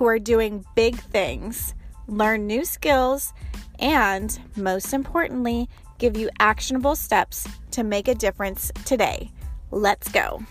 who 0.00 0.06
are 0.06 0.18
doing 0.18 0.64
big 0.74 0.96
things, 0.96 1.74
learn 2.08 2.46
new 2.46 2.64
skills, 2.64 3.34
and 3.78 4.40
most 4.56 4.94
importantly, 4.94 5.68
give 5.98 6.16
you 6.16 6.30
actionable 6.38 6.96
steps 6.96 7.46
to 7.70 7.84
make 7.84 8.08
a 8.08 8.14
difference 8.14 8.72
today. 8.86 9.30
Let's 9.70 10.10
go. 10.10 10.42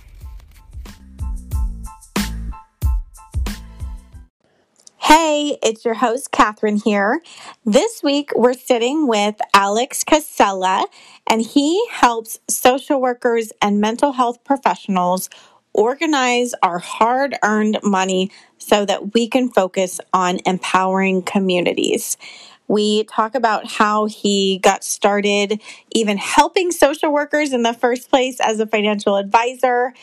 Hey, 4.98 5.58
it's 5.64 5.84
your 5.84 5.96
host, 5.96 6.32
Catherine 6.32 6.78
here. 6.78 7.20
This 7.66 8.04
week, 8.04 8.30
we're 8.36 8.54
sitting 8.54 9.08
with 9.08 9.38
Alex 9.56 10.04
Casella, 10.04 10.86
and 11.26 11.42
he 11.42 11.84
helps 11.90 12.40
social 12.48 13.02
workers 13.02 13.52
and 13.60 13.82
mental 13.82 14.12
health 14.12 14.44
professionals 14.44 15.28
organize 15.74 16.54
our 16.64 16.80
hard 16.80 17.38
earned 17.44 17.80
money 17.84 18.32
so 18.58 18.86
that 18.86 19.14
we 19.14 19.28
can 19.28 19.50
focus 19.50 20.00
on 20.14 20.40
empowering 20.46 21.22
communities. 21.22 22.18
We 22.68 23.04
talk 23.06 23.34
about 23.34 23.66
how 23.72 24.06
he 24.06 24.60
got 24.60 24.84
started, 24.84 25.62
even 25.92 26.18
helping 26.18 26.72
social 26.72 27.12
workers 27.12 27.52
in 27.52 27.64
the 27.64 27.74
first 27.74 28.10
place 28.10 28.40
as 28.40 28.60
a 28.60 28.68
financial 28.68 29.16
advisor, 29.16 29.94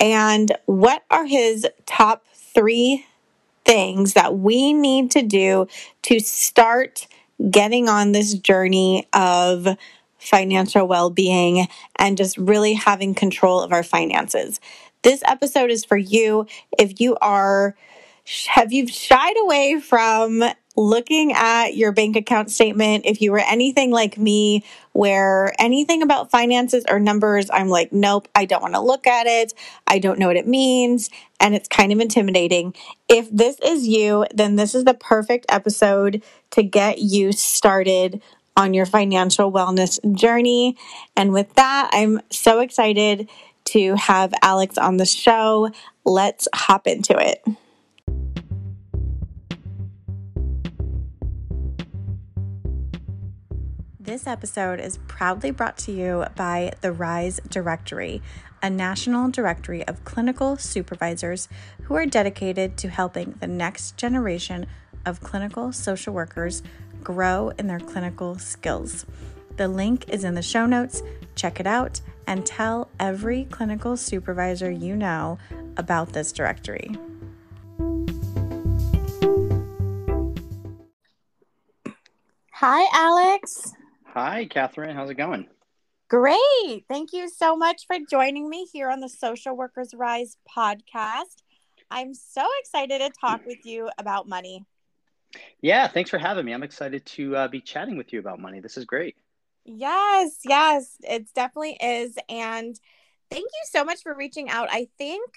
and 0.00 0.56
what 0.66 1.04
are 1.10 1.26
his 1.26 1.66
top 1.86 2.24
three 2.54 3.04
things 3.64 4.14
that 4.14 4.38
we 4.38 4.72
need 4.72 5.10
to 5.12 5.22
do 5.22 5.68
to 6.02 6.18
start 6.20 7.06
getting 7.50 7.88
on 7.88 8.12
this 8.12 8.34
journey 8.34 9.06
of 9.12 9.68
financial 10.22 10.86
well 10.86 11.10
being 11.10 11.66
and 11.96 12.16
just 12.16 12.38
really 12.38 12.74
having 12.74 13.14
control 13.14 13.60
of 13.60 13.72
our 13.72 13.82
finances. 13.82 14.60
This 15.02 15.22
episode 15.24 15.70
is 15.70 15.84
for 15.84 15.96
you 15.96 16.46
if 16.78 17.00
you 17.00 17.16
are 17.20 17.74
have 18.46 18.72
you 18.72 18.86
shied 18.86 19.34
away 19.42 19.80
from 19.80 20.44
looking 20.76 21.32
at 21.32 21.76
your 21.76 21.92
bank 21.92 22.16
account 22.16 22.50
statement, 22.50 23.04
if 23.04 23.20
you 23.20 23.32
were 23.32 23.40
anything 23.40 23.90
like 23.90 24.16
me, 24.16 24.64
where 24.92 25.52
anything 25.58 26.02
about 26.02 26.30
finances 26.30 26.84
or 26.88 26.98
numbers, 26.98 27.50
I'm 27.52 27.68
like, 27.68 27.92
nope, 27.92 28.28
I 28.34 28.44
don't 28.44 28.62
want 28.62 28.74
to 28.74 28.80
look 28.80 29.06
at 29.06 29.26
it. 29.26 29.52
I 29.86 29.98
don't 29.98 30.18
know 30.18 30.28
what 30.28 30.36
it 30.36 30.46
means. 30.46 31.10
And 31.40 31.54
it's 31.54 31.68
kind 31.68 31.92
of 31.92 32.00
intimidating. 32.00 32.74
If 33.08 33.30
this 33.30 33.58
is 33.60 33.86
you, 33.86 34.24
then 34.32 34.56
this 34.56 34.74
is 34.74 34.84
the 34.84 34.94
perfect 34.94 35.46
episode 35.48 36.22
to 36.52 36.62
get 36.62 36.98
you 36.98 37.32
started 37.32 38.22
on 38.56 38.74
your 38.74 38.86
financial 38.86 39.50
wellness 39.50 39.98
journey. 40.14 40.76
And 41.16 41.32
with 41.32 41.54
that, 41.54 41.90
I'm 41.92 42.20
so 42.30 42.60
excited 42.60 43.28
to 43.64 43.94
have 43.94 44.34
Alex 44.42 44.76
on 44.78 44.96
the 44.96 45.06
show. 45.06 45.70
Let's 46.04 46.48
hop 46.54 46.86
into 46.86 47.16
it. 47.18 47.42
This 53.98 54.26
episode 54.26 54.80
is 54.80 54.98
proudly 55.06 55.52
brought 55.52 55.78
to 55.78 55.92
you 55.92 56.24
by 56.34 56.72
the 56.80 56.90
RISE 56.90 57.40
Directory, 57.48 58.20
a 58.60 58.68
national 58.68 59.30
directory 59.30 59.86
of 59.86 60.04
clinical 60.04 60.56
supervisors 60.56 61.48
who 61.84 61.94
are 61.94 62.04
dedicated 62.04 62.76
to 62.78 62.88
helping 62.88 63.36
the 63.40 63.46
next 63.46 63.96
generation 63.96 64.66
of 65.06 65.20
clinical 65.20 65.72
social 65.72 66.12
workers 66.12 66.62
grow 67.02 67.50
in 67.58 67.66
their 67.66 67.80
clinical 67.80 68.38
skills. 68.38 69.06
The 69.56 69.68
link 69.68 70.08
is 70.08 70.24
in 70.24 70.34
the 70.34 70.42
show 70.42 70.66
notes. 70.66 71.02
Check 71.34 71.60
it 71.60 71.66
out 71.66 72.00
and 72.26 72.44
tell 72.46 72.88
every 73.00 73.44
clinical 73.44 73.96
supervisor 73.96 74.70
you 74.70 74.96
know 74.96 75.38
about 75.76 76.12
this 76.12 76.32
directory. 76.32 76.90
Hi, 82.54 82.86
Alex. 82.92 83.72
Hi, 84.06 84.44
Catherine. 84.44 84.94
How's 84.94 85.10
it 85.10 85.14
going? 85.14 85.48
Great. 86.08 86.84
Thank 86.88 87.12
you 87.12 87.28
so 87.28 87.56
much 87.56 87.86
for 87.86 87.96
joining 88.08 88.48
me 88.48 88.66
here 88.72 88.90
on 88.90 89.00
the 89.00 89.08
Social 89.08 89.56
Workers 89.56 89.94
Rise 89.94 90.36
podcast. 90.56 91.42
I'm 91.90 92.14
so 92.14 92.46
excited 92.60 93.00
to 93.00 93.10
talk 93.20 93.44
with 93.46 93.64
you 93.64 93.90
about 93.98 94.28
money. 94.28 94.64
Yeah, 95.60 95.88
thanks 95.88 96.10
for 96.10 96.18
having 96.18 96.44
me. 96.44 96.52
I'm 96.52 96.62
excited 96.62 97.06
to 97.06 97.36
uh, 97.36 97.48
be 97.48 97.60
chatting 97.60 97.96
with 97.96 98.12
you 98.12 98.18
about 98.18 98.40
money. 98.40 98.60
This 98.60 98.76
is 98.76 98.84
great. 98.84 99.16
Yes, 99.64 100.38
yes, 100.44 100.96
it 101.02 101.32
definitely 101.34 101.78
is. 101.80 102.16
And 102.28 102.78
thank 103.30 103.44
you 103.44 103.64
so 103.70 103.84
much 103.84 104.02
for 104.02 104.14
reaching 104.14 104.50
out. 104.50 104.68
I 104.70 104.88
think 104.98 105.30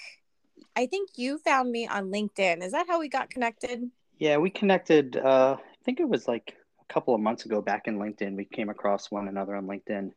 I 0.75 0.87
think 0.87 1.11
you 1.15 1.37
found 1.37 1.71
me 1.71 1.87
on 1.87 2.11
LinkedIn. 2.11 2.63
Is 2.63 2.71
that 2.71 2.87
how 2.87 2.99
we 2.99 3.07
got 3.07 3.29
connected? 3.29 3.89
Yeah, 4.17 4.37
we 4.37 4.49
connected 4.49 5.17
uh 5.17 5.57
I 5.59 5.83
think 5.85 5.99
it 5.99 6.09
was 6.09 6.27
like 6.27 6.55
a 6.81 6.93
couple 6.93 7.13
of 7.13 7.21
months 7.21 7.45
ago 7.45 7.61
back 7.61 7.83
in 7.87 7.99
LinkedIn. 7.99 8.35
We 8.35 8.45
came 8.45 8.69
across 8.69 9.11
one 9.11 9.27
another 9.27 9.55
on 9.55 9.67
LinkedIn. 9.67 10.11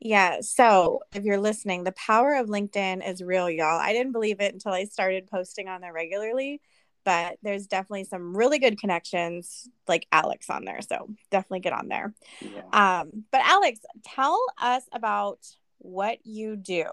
Yeah. 0.00 0.40
So 0.42 1.00
if 1.12 1.24
you're 1.24 1.40
listening, 1.40 1.82
the 1.84 1.92
power 1.92 2.34
of 2.34 2.46
LinkedIn 2.46 3.08
is 3.08 3.22
real, 3.22 3.50
y'all. 3.50 3.80
I 3.80 3.92
didn't 3.92 4.12
believe 4.12 4.40
it 4.40 4.54
until 4.54 4.72
I 4.72 4.84
started 4.84 5.26
posting 5.26 5.68
on 5.68 5.80
there 5.80 5.92
regularly, 5.92 6.60
but 7.04 7.38
there's 7.42 7.66
definitely 7.66 8.04
some 8.04 8.36
really 8.36 8.58
good 8.58 8.80
connections 8.80 9.68
like 9.86 10.06
Alex 10.12 10.50
on 10.50 10.64
there. 10.64 10.80
So 10.82 11.08
definitely 11.30 11.60
get 11.60 11.72
on 11.72 11.88
there. 11.88 12.14
Yeah. 12.40 13.00
Um, 13.00 13.24
but 13.30 13.40
Alex, 13.44 13.80
tell 14.04 14.40
us 14.60 14.82
about 14.92 15.38
what 15.78 16.18
you 16.24 16.56
do. 16.56 16.86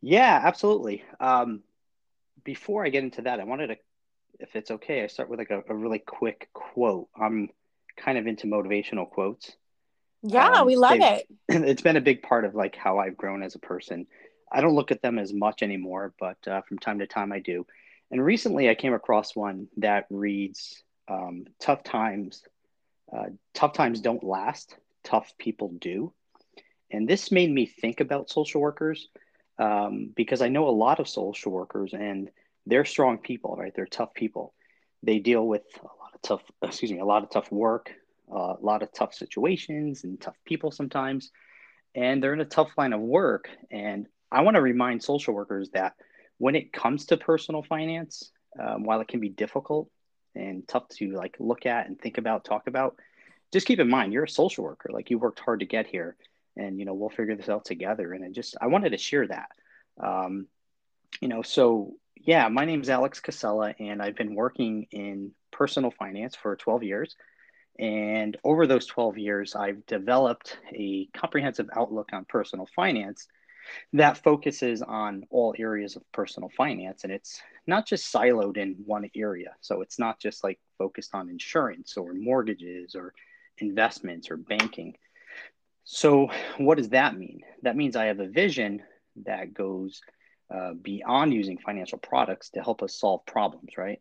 Yeah, 0.00 0.40
absolutely. 0.44 1.02
Um, 1.18 1.62
before 2.44 2.84
I 2.84 2.88
get 2.88 3.02
into 3.02 3.22
that, 3.22 3.40
I 3.40 3.44
wanted 3.44 3.68
to 3.68 3.76
if 4.40 4.54
it's 4.54 4.70
okay, 4.70 5.02
I 5.02 5.06
start 5.08 5.28
with 5.28 5.38
like 5.38 5.50
a, 5.50 5.62
a 5.68 5.74
really 5.74 5.98
quick 5.98 6.48
quote. 6.52 7.08
I'm 7.20 7.50
kind 7.96 8.18
of 8.18 8.26
into 8.26 8.46
motivational 8.46 9.08
quotes. 9.08 9.52
Yeah, 10.22 10.60
um, 10.60 10.66
we 10.66 10.76
love 10.76 10.98
it. 11.00 11.26
It's 11.48 11.82
been 11.82 11.96
a 11.96 12.00
big 12.00 12.22
part 12.22 12.44
of 12.44 12.54
like 12.54 12.76
how 12.76 12.98
I've 12.98 13.16
grown 13.16 13.42
as 13.42 13.54
a 13.54 13.60
person. 13.60 14.06
I 14.50 14.60
don't 14.60 14.74
look 14.74 14.90
at 14.90 15.02
them 15.02 15.18
as 15.18 15.32
much 15.32 15.62
anymore, 15.62 16.14
but 16.18 16.38
uh, 16.46 16.62
from 16.62 16.78
time 16.78 17.00
to 17.00 17.06
time 17.06 17.32
I 17.32 17.40
do. 17.40 17.66
And 18.10 18.24
recently 18.24 18.68
I 18.68 18.74
came 18.74 18.94
across 18.94 19.36
one 19.36 19.68
that 19.78 20.06
reads, 20.10 20.82
um, 21.08 21.46
"Tough 21.60 21.82
times, 21.82 22.42
uh, 23.12 23.26
tough 23.54 23.72
times 23.74 24.00
don't 24.00 24.24
last. 24.24 24.76
Tough 25.04 25.32
people 25.38 25.68
do." 25.68 26.12
And 26.90 27.08
this 27.08 27.30
made 27.30 27.50
me 27.50 27.66
think 27.66 28.00
about 28.00 28.30
social 28.30 28.60
workers 28.60 29.08
um, 29.58 30.10
because 30.14 30.40
I 30.40 30.48
know 30.48 30.68
a 30.68 30.70
lot 30.70 31.00
of 31.00 31.08
social 31.08 31.52
workers 31.52 31.92
and 31.92 32.30
they're 32.66 32.84
strong 32.84 33.18
people, 33.18 33.56
right? 33.56 33.72
They're 33.74 33.86
tough 33.86 34.14
people. 34.14 34.54
They 35.02 35.18
deal 35.18 35.46
with 35.46 35.64
a 35.80 35.84
lot 35.84 36.14
of 36.14 36.22
tough, 36.22 36.42
excuse 36.62 36.92
me, 36.92 37.00
a 37.00 37.04
lot 37.04 37.22
of 37.22 37.30
tough 37.30 37.50
work, 37.50 37.92
uh, 38.32 38.54
a 38.60 38.62
lot 38.64 38.82
of 38.82 38.92
tough 38.92 39.14
situations 39.14 40.04
and 40.04 40.20
tough 40.20 40.36
people 40.44 40.70
sometimes. 40.70 41.30
And 41.94 42.22
they're 42.22 42.34
in 42.34 42.40
a 42.40 42.46
tough 42.46 42.70
line 42.76 42.92
of 42.92 43.00
work. 43.00 43.48
And 43.70 44.06
I 44.30 44.42
want 44.42 44.56
to 44.56 44.62
remind 44.62 45.02
social 45.02 45.34
workers 45.34 45.70
that 45.70 45.94
when 46.38 46.54
it 46.54 46.72
comes 46.72 47.06
to 47.06 47.16
personal 47.16 47.62
finance, 47.62 48.30
um, 48.58 48.84
while 48.84 49.00
it 49.00 49.08
can 49.08 49.20
be 49.20 49.28
difficult 49.28 49.90
and 50.34 50.66
tough 50.66 50.88
to 50.88 51.12
like 51.12 51.36
look 51.38 51.66
at 51.66 51.86
and 51.86 52.00
think 52.00 52.18
about, 52.18 52.44
talk 52.44 52.66
about, 52.66 52.96
just 53.52 53.66
keep 53.66 53.80
in 53.80 53.88
mind 53.88 54.12
you're 54.12 54.24
a 54.24 54.28
social 54.28 54.64
worker. 54.64 54.90
Like 54.92 55.10
you 55.10 55.18
worked 55.18 55.40
hard 55.40 55.60
to 55.60 55.66
get 55.66 55.86
here, 55.86 56.16
and 56.56 56.78
you 56.78 56.84
know 56.84 56.94
we'll 56.94 57.10
figure 57.10 57.36
this 57.36 57.48
out 57.48 57.64
together. 57.64 58.12
And 58.12 58.24
I 58.24 58.30
just 58.30 58.56
I 58.60 58.68
wanted 58.68 58.90
to 58.90 58.98
share 58.98 59.26
that. 59.26 59.50
Um, 60.00 60.46
you 61.20 61.28
know, 61.28 61.42
so 61.42 61.94
yeah, 62.16 62.48
my 62.48 62.64
name 62.64 62.80
is 62.80 62.90
Alex 62.90 63.20
Casella, 63.20 63.74
and 63.78 64.02
I've 64.02 64.16
been 64.16 64.34
working 64.34 64.86
in 64.90 65.32
personal 65.50 65.90
finance 65.90 66.36
for 66.36 66.56
12 66.56 66.82
years. 66.82 67.16
And 67.78 68.36
over 68.42 68.66
those 68.66 68.86
12 68.86 69.18
years, 69.18 69.54
I've 69.54 69.86
developed 69.86 70.58
a 70.72 71.06
comprehensive 71.16 71.70
outlook 71.74 72.10
on 72.12 72.24
personal 72.24 72.66
finance 72.74 73.28
that 73.92 74.22
focuses 74.22 74.82
on 74.82 75.24
all 75.30 75.54
areas 75.58 75.96
of 75.96 76.02
personal 76.12 76.50
finance. 76.56 77.04
And 77.04 77.12
it's 77.12 77.40
not 77.66 77.86
just 77.86 78.12
siloed 78.12 78.56
in 78.56 78.76
one 78.84 79.10
area. 79.14 79.54
So 79.60 79.82
it's 79.82 79.98
not 79.98 80.20
just 80.20 80.44
like 80.44 80.58
focused 80.78 81.14
on 81.14 81.30
insurance 81.30 81.96
or 81.96 82.12
mortgages 82.14 82.94
or 82.94 83.14
investments 83.58 84.30
or 84.30 84.36
banking. 84.36 84.94
So, 85.84 86.28
what 86.58 86.76
does 86.76 86.90
that 86.90 87.16
mean? 87.16 87.40
That 87.62 87.76
means 87.76 87.96
I 87.96 88.06
have 88.06 88.20
a 88.20 88.28
vision 88.28 88.82
that 89.24 89.54
goes 89.54 90.02
uh, 90.54 90.74
beyond 90.74 91.32
using 91.32 91.58
financial 91.58 91.98
products 91.98 92.50
to 92.50 92.60
help 92.60 92.82
us 92.82 92.94
solve 92.94 93.24
problems, 93.24 93.70
right? 93.78 93.98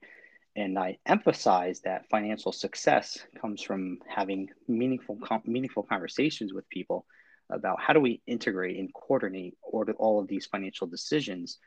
and 0.57 0.77
I 0.77 0.97
emphasize 1.05 1.81
that 1.81 2.09
financial 2.09 2.51
success 2.51 3.19
comes 3.39 3.61
from 3.61 3.99
having 4.09 4.49
meaningful 4.67 5.19
meaningful 5.45 5.83
conversations 5.83 6.51
with 6.51 6.67
people 6.67 7.05
about 7.49 7.81
how 7.81 7.93
do 7.93 7.99
we 7.99 8.21
integrate 8.27 8.77
and 8.77 8.93
coordinate 8.93 9.55
all 9.63 10.19
of 10.19 10.27
these 10.27 10.45
financial 10.45 10.87
decisions 10.87 11.59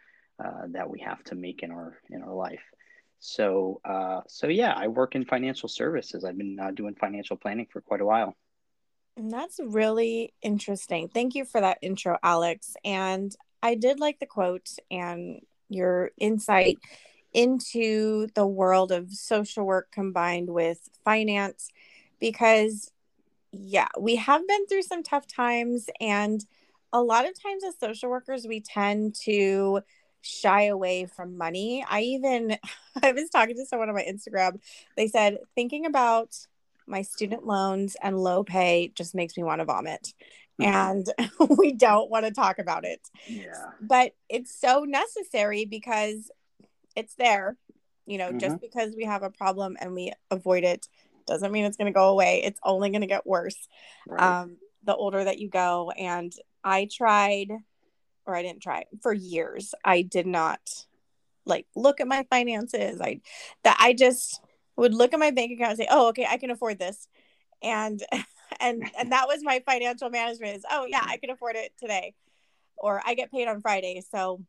uh, 0.43 0.67
that 0.69 0.89
we 0.89 1.01
have 1.01 1.23
to 1.25 1.35
make 1.35 1.63
in 1.63 1.71
our 1.71 1.99
in 2.11 2.23
our 2.23 2.35
life. 2.35 2.63
So 3.19 3.81
uh, 3.85 4.21
so 4.27 4.49
yeah, 4.49 4.73
I 4.77 4.89
work 4.89 5.15
in 5.15 5.25
financial 5.25 5.69
services. 5.69 6.25
I've 6.25 6.39
been 6.39 6.59
uh, 6.59 6.71
doing 6.71 6.95
financial 6.95 7.37
planning 7.37 7.67
for 7.71 7.81
quite 7.81 8.01
a 8.01 8.07
while. 8.07 8.37
And 9.17 9.31
that's 9.31 9.61
really 9.63 10.33
interesting. 10.41 11.09
Thank 11.09 11.35
you 11.35 11.45
for 11.45 11.61
that 11.61 11.79
intro, 11.83 12.17
Alex. 12.23 12.75
And 12.85 13.35
I 13.63 13.75
did 13.75 14.01
like 14.01 14.19
the 14.19 14.27
quote 14.27 14.71
and 14.91 15.41
your 15.69 16.11
insight 16.17 16.79
into 17.33 18.29
the 18.35 18.47
world 18.47 18.93
of 18.93 19.13
social 19.13 19.65
work 19.65 19.91
combined 19.93 20.49
with 20.49 20.89
finance 21.05 21.69
because 22.19 22.91
yeah, 23.53 23.89
we 23.99 24.17
have 24.17 24.47
been 24.47 24.67
through 24.67 24.83
some 24.83 25.03
tough 25.03 25.27
times 25.27 25.87
and 26.01 26.45
a 26.93 27.03
lot 27.03 27.27
of 27.27 27.41
times 27.41 27.65
as 27.65 27.79
social 27.79 28.11
workers 28.11 28.47
we 28.47 28.61
tend 28.61 29.15
to 29.25 29.81
shy 30.23 30.65
away 30.65 31.07
from 31.07 31.37
money. 31.37 31.85
I 31.89 32.03
even 32.03 32.59
I 33.03 33.13
was 33.13 33.31
talking 33.31 33.57
to 33.57 33.67
someone 33.67 33.89
on 33.89 33.95
my 33.95 34.05
Instagram. 34.05 34.61
They 34.97 35.09
said 35.09 35.39
thinking 35.55 35.87
about 35.87 36.35
my 36.87 37.03
student 37.03 37.47
loans 37.47 37.97
and 38.03 38.19
low 38.19 38.43
pay 38.45 38.93
just 38.95 39.15
makes 39.15 39.37
me 39.37 39.43
want 39.43 39.61
to 39.61 39.65
vomit. 39.65 40.13
And 40.59 41.07
we 41.59 41.73
don't 41.73 42.11
want 42.11 42.27
to 42.27 42.33
talk 42.33 42.59
about 42.59 42.85
it. 42.85 43.01
Yeah. 43.27 43.71
But 43.81 44.13
it's 44.29 44.55
so 44.55 44.85
necessary 44.85 45.65
because 45.65 46.31
it's 46.95 47.15
there. 47.15 47.57
You 48.05 48.19
know, 48.19 48.29
mm-hmm. 48.29 48.39
just 48.39 48.61
because 48.61 48.95
we 48.95 49.05
have 49.05 49.23
a 49.23 49.31
problem 49.31 49.77
and 49.81 49.95
we 49.95 50.13
avoid 50.31 50.65
it 50.65 50.87
doesn't 51.31 51.53
mean 51.53 51.65
it's 51.65 51.77
going 51.77 51.93
to 51.93 51.97
go 51.97 52.11
away. 52.11 52.43
It's 52.45 52.61
only 52.63 52.91
going 52.91 53.01
to 53.01 53.07
get 53.07 53.27
worse. 53.27 53.57
Right. 54.07 54.21
Um, 54.21 54.57
the 54.85 54.95
older 54.95 55.23
that 55.25 55.39
you 55.39 55.49
go. 55.49 55.91
And 55.91 56.33
I 56.65 56.89
tried, 56.91 57.51
or 58.27 58.35
I 58.35 58.43
didn't 58.43 58.63
try 58.63 58.85
for 59.03 59.13
years. 59.13 59.75
I 59.85 60.03
did 60.03 60.27
not 60.27 60.61
like 61.47 61.67
look 61.75 62.01
at 62.01 62.09
my 62.09 62.27
finances. 62.31 63.01
I 63.01 63.21
that 63.65 63.77
I 63.81 63.93
just 63.93 64.41
would 64.77 64.95
look 64.95 65.13
at 65.13 65.21
my 65.21 65.31
bank 65.31 65.53
account 65.53 65.71
and 65.71 65.79
say, 65.79 65.89
"Oh, 65.91 66.09
okay, 66.09 66.27
I 66.29 66.37
can 66.37 66.51
afford 66.51 66.79
this," 66.79 67.09
and 67.63 68.03
and 68.61 68.91
and 68.99 69.13
that 69.13 69.29
was 69.29 69.43
my 69.43 69.63
financial 69.65 70.11
management. 70.11 70.57
Is 70.57 70.65
oh 70.71 70.87
yeah, 70.87 71.05
I 71.05 71.17
can 71.17 71.31
afford 71.31 71.57
it 71.57 71.73
today, 71.79 72.15
or 72.77 73.01
I 73.05 73.15
get 73.15 73.31
paid 73.31 73.49
on 73.49 73.61
Friday, 73.61 74.03
so 74.11 74.43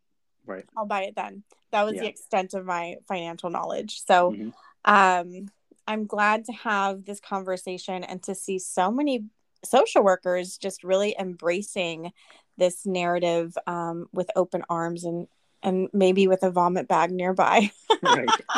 right, 0.45 0.66
I'll 0.78 0.86
buy 0.86 1.04
it 1.04 1.16
then. 1.16 1.44
That 1.72 1.83
was 1.83 1.95
yeah. 1.95 2.01
the 2.01 2.07
extent 2.07 2.54
of 2.54 2.66
my 2.66 2.98
financial 3.07 3.50
knowledge. 3.50 4.01
So, 4.06 4.31
mm-hmm. 4.31 4.50
um, 4.86 5.48
I'm 5.91 6.05
glad 6.05 6.45
to 6.45 6.53
have 6.53 7.03
this 7.03 7.19
conversation 7.19 8.05
and 8.05 8.23
to 8.23 8.33
see 8.33 8.59
so 8.59 8.89
many 8.89 9.25
social 9.65 10.03
workers 10.03 10.57
just 10.57 10.85
really 10.85 11.13
embracing 11.19 12.13
this 12.57 12.85
narrative 12.85 13.57
um, 13.67 14.07
with 14.13 14.29
open 14.38 14.63
arms 14.69 15.03
and 15.03 15.27
and 15.63 15.89
maybe 15.91 16.27
with 16.29 16.43
a 16.43 16.49
vomit 16.49 16.88
bag 16.88 17.11
nearby. 17.11 17.69
right. 18.01 18.29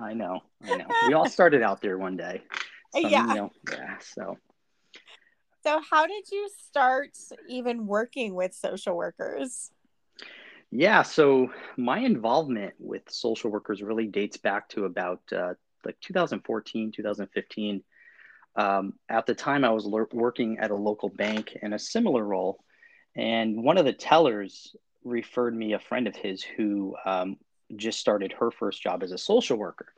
I 0.00 0.12
know. 0.12 0.42
I 0.62 0.76
know. 0.76 0.86
We 1.08 1.14
all 1.14 1.28
started 1.30 1.62
out 1.62 1.80
there 1.80 1.96
one 1.96 2.16
day. 2.16 2.42
Some, 2.92 3.10
yeah. 3.10 3.28
You 3.28 3.34
know, 3.34 3.50
yeah. 3.72 3.98
So. 4.00 4.38
So, 5.64 5.80
how 5.90 6.06
did 6.06 6.30
you 6.30 6.50
start 6.68 7.16
even 7.48 7.86
working 7.86 8.34
with 8.34 8.52
social 8.54 8.94
workers? 8.94 9.72
Yeah, 10.70 11.02
so 11.02 11.50
my 11.76 12.00
involvement 12.00 12.74
with 12.78 13.02
social 13.08 13.50
workers 13.50 13.82
really 13.82 14.06
dates 14.06 14.36
back 14.36 14.68
to 14.70 14.84
about 14.84 15.20
uh, 15.32 15.54
like 15.84 16.00
2014, 16.00 16.92
2015. 16.92 17.82
Um, 18.56 18.94
at 19.08 19.26
the 19.26 19.34
time, 19.34 19.64
I 19.64 19.70
was 19.70 19.84
le- 19.84 20.06
working 20.12 20.58
at 20.58 20.70
a 20.70 20.76
local 20.76 21.08
bank 21.08 21.56
in 21.60 21.72
a 21.72 21.78
similar 21.78 22.24
role, 22.24 22.62
and 23.16 23.62
one 23.62 23.78
of 23.78 23.84
the 23.84 23.92
tellers 23.92 24.76
referred 25.04 25.54
me 25.54 25.72
a 25.72 25.78
friend 25.78 26.06
of 26.06 26.16
his 26.16 26.42
who 26.42 26.96
um, 27.04 27.36
just 27.76 28.00
started 28.00 28.32
her 28.32 28.50
first 28.50 28.82
job 28.82 29.02
as 29.02 29.12
a 29.12 29.18
social 29.18 29.56
worker. 29.56 29.92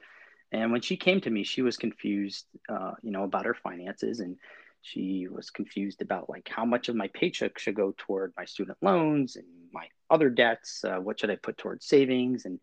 And 0.53 0.73
when 0.73 0.81
she 0.81 0.97
came 0.97 1.21
to 1.23 1.31
me, 1.31 1.45
she 1.45 1.63
was 1.63 1.77
confused, 1.77 2.47
uh, 2.69 2.93
you 3.03 3.11
know, 3.11 3.25
about 3.25 3.47
her 3.47 3.55
finances, 3.55 4.21
and 4.21 4.37
she 4.83 5.27
was 5.29 5.51
confused 5.51 6.01
about 6.01 6.31
like 6.31 6.49
how 6.49 6.65
much 6.65 6.89
of 6.89 6.95
my 6.95 7.09
paycheck 7.09 7.59
should 7.59 7.75
go 7.75 7.93
toward 7.97 8.33
my 8.37 8.45
student 8.45 8.79
loans 8.81 9.37
and 9.37 9.47
my 9.73 9.89
other 10.11 10.31
debts. 10.31 10.85
Uh, 10.85 10.99
what 10.99 11.19
should 11.19 11.31
I 11.31 11.37
put 11.37 11.59
towards 11.59 11.87
savings 11.87 12.45
and 12.45 12.61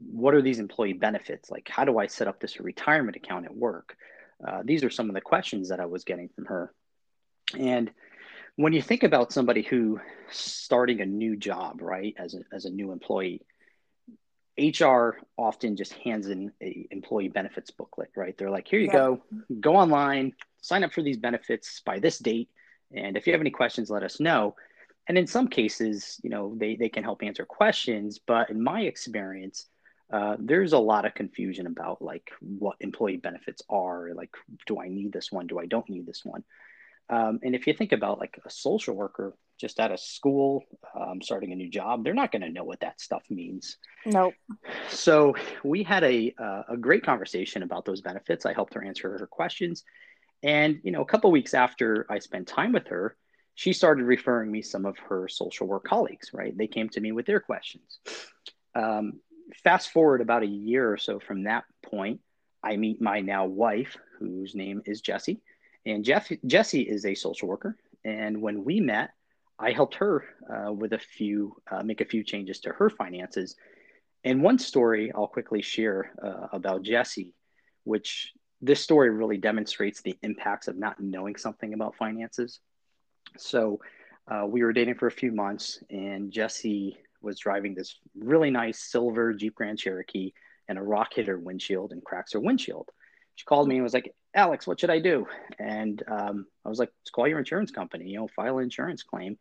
what 0.00 0.34
are 0.34 0.42
these 0.42 0.58
employee 0.58 0.92
benefits? 0.94 1.50
Like, 1.50 1.68
how 1.68 1.84
do 1.84 1.98
I 1.98 2.06
set 2.06 2.28
up 2.28 2.40
this 2.40 2.60
retirement 2.60 3.16
account 3.16 3.44
at 3.44 3.54
work? 3.54 3.96
Uh, 4.46 4.62
these 4.64 4.84
are 4.84 4.90
some 4.90 5.08
of 5.08 5.14
the 5.14 5.20
questions 5.20 5.68
that 5.68 5.80
I 5.80 5.86
was 5.86 6.04
getting 6.04 6.28
from 6.28 6.46
her. 6.46 6.72
And 7.58 7.90
when 8.56 8.72
you 8.72 8.82
think 8.82 9.02
about 9.02 9.32
somebody 9.32 9.62
who 9.62 10.00
starting 10.30 11.00
a 11.00 11.06
new 11.06 11.36
job, 11.36 11.82
right, 11.82 12.14
as 12.18 12.34
a, 12.34 12.40
as 12.52 12.64
a 12.64 12.70
new 12.70 12.92
employee, 12.92 13.42
HR 14.58 15.18
often 15.36 15.76
just 15.76 15.92
hands 15.94 16.28
in 16.28 16.52
a 16.62 16.86
employee 16.90 17.28
benefits 17.28 17.70
booklet, 17.70 18.10
right? 18.16 18.36
They're 18.36 18.50
like, 18.50 18.68
here 18.68 18.80
you 18.80 18.86
yeah. 18.86 18.92
go, 18.92 19.22
go 19.60 19.76
online, 19.76 20.34
sign 20.60 20.84
up 20.84 20.92
for 20.92 21.02
these 21.02 21.16
benefits 21.16 21.80
by 21.84 21.98
this 21.98 22.18
date. 22.18 22.50
And 22.94 23.16
if 23.16 23.26
you 23.26 23.32
have 23.32 23.40
any 23.40 23.50
questions, 23.50 23.90
let 23.90 24.02
us 24.02 24.20
know. 24.20 24.56
And 25.08 25.16
in 25.16 25.26
some 25.26 25.48
cases, 25.48 26.20
you 26.22 26.30
know, 26.30 26.54
they, 26.56 26.76
they 26.76 26.88
can 26.88 27.02
help 27.02 27.22
answer 27.22 27.44
questions. 27.44 28.18
But 28.18 28.50
in 28.50 28.62
my 28.62 28.82
experience, 28.82 29.66
uh, 30.12 30.36
there's 30.40 30.72
a 30.72 30.78
lot 30.78 31.04
of 31.04 31.14
confusion 31.14 31.66
about 31.66 32.02
like 32.02 32.30
what 32.40 32.76
employee 32.80 33.16
benefits 33.16 33.62
are 33.68 34.10
like 34.14 34.30
do 34.66 34.80
i 34.80 34.88
need 34.88 35.12
this 35.12 35.30
one? 35.30 35.46
Do 35.46 35.58
i 35.58 35.66
don't 35.66 35.88
need 35.88 36.06
this 36.06 36.22
one? 36.24 36.42
Um, 37.08 37.40
and 37.42 37.54
if 37.54 37.66
you 37.66 37.74
think 37.74 37.92
about 37.92 38.18
like 38.18 38.38
a 38.44 38.50
social 38.50 38.94
worker 38.94 39.34
just 39.60 39.78
out 39.78 39.92
of 39.92 40.00
school 40.00 40.64
um, 40.98 41.20
starting 41.22 41.52
a 41.52 41.56
new 41.56 41.68
job 41.68 42.02
they're 42.02 42.14
not 42.14 42.32
going 42.32 42.42
to 42.42 42.50
know 42.50 42.64
what 42.64 42.80
that 42.80 43.00
stuff 43.00 43.22
means. 43.30 43.76
Nope. 44.04 44.34
So 44.88 45.34
we 45.62 45.82
had 45.82 46.02
a, 46.02 46.34
uh, 46.38 46.62
a 46.70 46.76
great 46.76 47.04
conversation 47.04 47.62
about 47.62 47.84
those 47.84 48.00
benefits. 48.00 48.46
I 48.46 48.52
helped 48.52 48.74
her 48.74 48.84
answer 48.84 49.16
her 49.16 49.26
questions. 49.26 49.84
And 50.42 50.80
you 50.82 50.90
know 50.90 51.02
a 51.02 51.06
couple 51.06 51.30
weeks 51.30 51.54
after 51.54 52.06
i 52.08 52.18
spent 52.18 52.48
time 52.48 52.72
with 52.72 52.88
her 52.88 53.16
she 53.54 53.72
started 53.74 54.04
referring 54.04 54.50
me 54.50 54.62
some 54.62 54.86
of 54.86 54.96
her 54.98 55.28
social 55.28 55.66
work 55.66 55.84
colleagues 55.84 56.30
right? 56.32 56.56
They 56.56 56.66
came 56.66 56.88
to 56.90 57.00
me 57.00 57.12
with 57.12 57.26
their 57.26 57.40
questions. 57.40 58.00
Um, 58.74 59.20
fast 59.62 59.92
forward 59.92 60.20
about 60.20 60.42
a 60.42 60.46
year 60.46 60.92
or 60.92 60.96
so 60.96 61.18
from 61.18 61.44
that 61.44 61.64
point, 61.84 62.20
I 62.62 62.76
meet 62.76 63.00
my 63.00 63.20
now 63.20 63.46
wife, 63.46 63.96
whose 64.18 64.54
name 64.54 64.82
is 64.84 65.00
Jessie. 65.00 65.40
And 65.86 66.04
Jeff, 66.04 66.30
Jessie 66.46 66.82
is 66.82 67.06
a 67.06 67.14
social 67.14 67.48
worker. 67.48 67.76
And 68.04 68.42
when 68.42 68.64
we 68.64 68.80
met, 68.80 69.10
I 69.58 69.72
helped 69.72 69.96
her 69.96 70.24
uh, 70.48 70.72
with 70.72 70.92
a 70.92 70.98
few, 70.98 71.56
uh, 71.70 71.82
make 71.82 72.00
a 72.00 72.06
few 72.06 72.24
changes 72.24 72.60
to 72.60 72.70
her 72.70 72.90
finances. 72.90 73.56
And 74.24 74.42
one 74.42 74.58
story 74.58 75.12
I'll 75.14 75.26
quickly 75.26 75.62
share 75.62 76.12
uh, 76.22 76.48
about 76.52 76.82
Jessie, 76.82 77.34
which 77.84 78.32
this 78.60 78.80
story 78.80 79.10
really 79.10 79.38
demonstrates 79.38 80.02
the 80.02 80.18
impacts 80.22 80.68
of 80.68 80.76
not 80.76 81.00
knowing 81.00 81.36
something 81.36 81.72
about 81.72 81.96
finances. 81.96 82.60
So 83.38 83.80
uh, 84.30 84.46
we 84.46 84.62
were 84.62 84.72
dating 84.72 84.96
for 84.96 85.06
a 85.06 85.12
few 85.12 85.32
months, 85.32 85.82
and 85.88 86.30
Jessie 86.30 86.98
was 87.22 87.38
driving 87.38 87.74
this 87.74 87.96
really 88.16 88.50
nice 88.50 88.78
silver 88.78 89.32
Jeep 89.32 89.54
Grand 89.54 89.78
Cherokee 89.78 90.32
and 90.68 90.78
a 90.78 90.82
rock 90.82 91.14
hit 91.14 91.26
her 91.26 91.38
windshield 91.38 91.92
and 91.92 92.04
cracks 92.04 92.32
her 92.32 92.40
windshield. 92.40 92.88
She 93.34 93.44
called 93.44 93.68
me 93.68 93.76
and 93.76 93.84
was 93.84 93.94
like, 93.94 94.14
Alex, 94.34 94.66
what 94.66 94.78
should 94.78 94.90
I 94.90 95.00
do? 95.00 95.26
And 95.58 96.02
um, 96.08 96.46
I 96.64 96.68
was 96.68 96.78
like, 96.78 96.92
call 97.12 97.26
your 97.26 97.38
insurance 97.38 97.70
company, 97.70 98.08
you 98.08 98.18
know, 98.18 98.28
file 98.28 98.58
an 98.58 98.64
insurance 98.64 99.02
claim. 99.02 99.38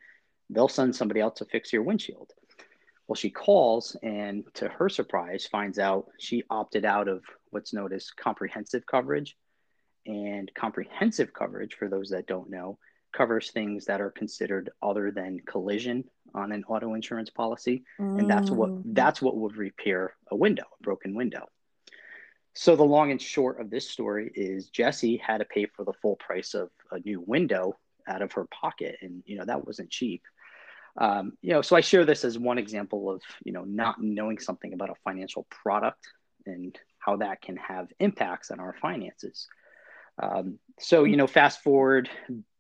They'll 0.50 0.68
send 0.68 0.96
somebody 0.96 1.20
else 1.20 1.40
to 1.40 1.46
fix 1.46 1.72
your 1.72 1.84
windshield. 1.84 2.32
Well, 3.08 3.16
she 3.16 3.30
calls 3.30 3.96
and 4.02 4.44
to 4.56 4.70
her 4.70 4.90
surprise 4.90 5.48
finds 5.52 5.80
out 5.80 6.08
she 6.20 6.44
opted 6.50 6.86
out 6.86 7.08
of 7.08 7.24
what's 7.50 7.74
known 7.74 7.94
as 7.94 8.12
comprehensive 8.12 8.86
coverage. 8.86 9.36
And 10.06 10.52
comprehensive 10.56 11.34
coverage, 11.34 11.76
for 11.76 11.88
those 11.88 12.10
that 12.10 12.26
don't 12.26 12.50
know, 12.50 12.80
covers 13.12 13.52
things 13.52 13.86
that 13.86 14.02
are 14.02 14.12
considered 14.12 14.70
other 14.82 15.12
than 15.12 15.40
collision 15.46 16.04
on 16.34 16.52
an 16.52 16.64
auto 16.66 16.94
insurance 16.94 17.30
policy 17.30 17.84
mm. 18.00 18.20
and 18.20 18.30
that's 18.30 18.52
what 18.52 18.70
mm. 18.70 18.82
that's 18.88 19.22
what 19.22 19.36
would 19.36 19.56
repair 19.58 20.14
a 20.32 20.36
window 20.36 20.64
a 20.80 20.84
broken 20.84 21.16
window 21.16 21.48
so 22.54 22.76
the 22.76 22.84
long 22.84 23.12
and 23.12 23.22
short 23.22 23.60
of 23.60 23.70
this 23.70 23.90
story 23.90 24.32
is 24.36 24.70
jessie 24.70 25.18
had 25.18 25.40
to 25.40 25.46
pay 25.46 25.66
for 25.66 25.84
the 25.84 25.94
full 25.94 26.16
price 26.18 26.54
of 26.54 26.70
a 26.92 27.00
new 27.00 27.22
window 27.26 27.76
out 28.08 28.22
of 28.22 28.32
her 28.32 28.46
pocket 28.46 28.98
and 29.02 29.24
you 29.26 29.38
know 29.38 29.46
that 29.46 29.66
wasn't 29.66 29.90
cheap 29.90 30.22
um, 30.98 31.34
you 31.42 31.52
know 31.52 31.62
so 31.62 31.76
i 31.76 31.82
share 31.82 32.06
this 32.06 32.24
as 32.24 32.38
one 32.38 32.58
example 32.58 33.10
of 33.10 33.22
you 33.44 33.52
know 33.52 33.64
not 33.64 34.02
knowing 34.02 34.38
something 34.38 34.74
about 34.74 34.90
a 34.90 34.96
financial 35.04 35.48
product 35.50 36.08
and 36.46 36.78
how 37.00 37.16
that 37.16 37.42
can 37.42 37.58
have 37.58 37.88
impacts 38.00 38.52
on 38.52 38.60
our 38.60 38.76
finances 38.82 39.48
um, 40.22 40.60
so 40.80 41.06
you 41.06 41.18
know 41.18 41.28
fast 41.28 41.62
forward 41.64 42.10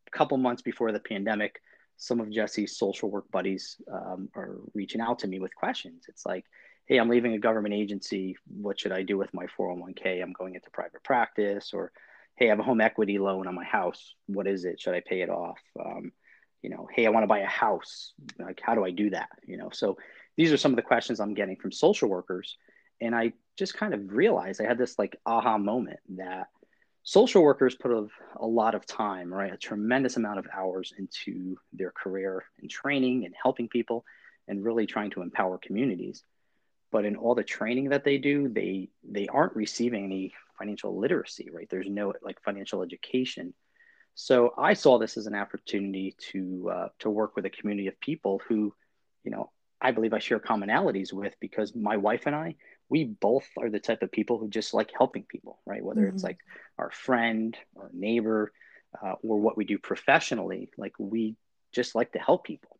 couple 0.09 0.37
months 0.37 0.61
before 0.61 0.91
the 0.91 0.99
pandemic, 0.99 1.61
some 1.97 2.19
of 2.19 2.31
Jessie's 2.31 2.77
social 2.77 3.09
work 3.11 3.29
buddies 3.31 3.77
um, 3.91 4.29
are 4.35 4.57
reaching 4.73 5.01
out 5.01 5.19
to 5.19 5.27
me 5.27 5.39
with 5.39 5.55
questions. 5.55 6.05
It's 6.07 6.25
like, 6.25 6.45
hey, 6.85 6.97
I'm 6.97 7.09
leaving 7.09 7.33
a 7.33 7.39
government 7.39 7.75
agency. 7.75 8.37
What 8.47 8.79
should 8.79 8.91
I 8.91 9.03
do 9.03 9.17
with 9.17 9.33
my 9.33 9.45
401k? 9.57 10.21
I'm 10.21 10.33
going 10.33 10.55
into 10.55 10.69
private 10.71 11.03
practice, 11.03 11.71
or 11.73 11.91
hey, 12.37 12.47
I 12.47 12.49
have 12.49 12.59
a 12.59 12.63
home 12.63 12.81
equity 12.81 13.19
loan 13.19 13.47
on 13.47 13.53
my 13.53 13.65
house. 13.65 14.15
What 14.27 14.47
is 14.47 14.65
it? 14.65 14.79
Should 14.79 14.95
I 14.95 15.01
pay 15.05 15.21
it 15.21 15.29
off? 15.29 15.59
Um, 15.79 16.11
you 16.61 16.69
know, 16.69 16.87
hey, 16.93 17.05
I 17.05 17.09
want 17.09 17.23
to 17.23 17.27
buy 17.27 17.39
a 17.39 17.45
house. 17.45 18.13
Like, 18.37 18.61
how 18.63 18.75
do 18.75 18.85
I 18.85 18.91
do 18.91 19.09
that? 19.11 19.29
You 19.45 19.57
know, 19.57 19.69
so 19.71 19.97
these 20.37 20.51
are 20.51 20.57
some 20.57 20.71
of 20.71 20.77
the 20.77 20.81
questions 20.81 21.19
I'm 21.19 21.33
getting 21.33 21.57
from 21.57 21.71
social 21.71 22.09
workers. 22.09 22.57
And 23.01 23.13
I 23.13 23.33
just 23.57 23.75
kind 23.75 23.93
of 23.93 24.11
realized 24.11 24.61
I 24.61 24.65
had 24.65 24.77
this 24.77 24.97
like 24.97 25.17
aha 25.25 25.57
moment 25.57 25.99
that 26.17 26.47
social 27.03 27.41
workers 27.43 27.75
put 27.75 27.91
a, 27.91 28.07
a 28.37 28.45
lot 28.45 28.75
of 28.75 28.85
time, 28.85 29.33
right? 29.33 29.53
A 29.53 29.57
tremendous 29.57 30.17
amount 30.17 30.39
of 30.39 30.47
hours 30.53 30.93
into 30.97 31.57
their 31.73 31.91
career 31.91 32.45
and 32.59 32.69
training 32.69 33.25
and 33.25 33.33
helping 33.41 33.67
people 33.67 34.03
and 34.47 34.63
really 34.63 34.85
trying 34.85 35.11
to 35.11 35.21
empower 35.21 35.57
communities. 35.57 36.23
But 36.91 37.05
in 37.05 37.15
all 37.15 37.35
the 37.35 37.43
training 37.43 37.89
that 37.89 38.03
they 38.03 38.17
do, 38.17 38.49
they 38.49 38.89
they 39.07 39.27
aren't 39.27 39.55
receiving 39.55 40.05
any 40.05 40.33
financial 40.57 40.99
literacy, 40.99 41.49
right? 41.51 41.67
There's 41.69 41.89
no 41.89 42.13
like 42.21 42.41
financial 42.43 42.81
education. 42.81 43.53
So 44.15 44.53
I 44.57 44.73
saw 44.73 44.97
this 44.97 45.15
as 45.15 45.27
an 45.27 45.35
opportunity 45.35 46.15
to 46.31 46.71
uh, 46.73 46.87
to 46.99 47.09
work 47.09 47.35
with 47.35 47.45
a 47.45 47.49
community 47.49 47.87
of 47.87 47.99
people 47.99 48.41
who, 48.47 48.73
you 49.23 49.31
know, 49.31 49.51
I 49.81 49.91
believe 49.91 50.13
I 50.13 50.19
share 50.19 50.39
commonalities 50.39 51.13
with 51.13 51.35
because 51.39 51.75
my 51.75 51.97
wife 51.97 52.23
and 52.25 52.35
I, 52.35 52.55
we 52.89 53.05
both 53.05 53.47
are 53.57 53.69
the 53.69 53.79
type 53.79 54.01
of 54.01 54.11
people 54.11 54.37
who 54.37 54.49
just 54.49 54.73
like 54.73 54.91
helping 54.95 55.23
people, 55.23 55.59
right? 55.65 55.83
Whether 55.83 56.01
mm-hmm. 56.01 56.15
it's 56.15 56.23
like 56.23 56.39
our 56.77 56.91
friend 56.91 57.55
or 57.75 57.89
neighbor 57.93 58.51
uh, 59.01 59.13
or 59.23 59.39
what 59.39 59.57
we 59.57 59.65
do 59.65 59.77
professionally, 59.77 60.69
like 60.77 60.93
we 60.97 61.35
just 61.71 61.95
like 61.95 62.11
to 62.13 62.19
help 62.19 62.45
people. 62.45 62.77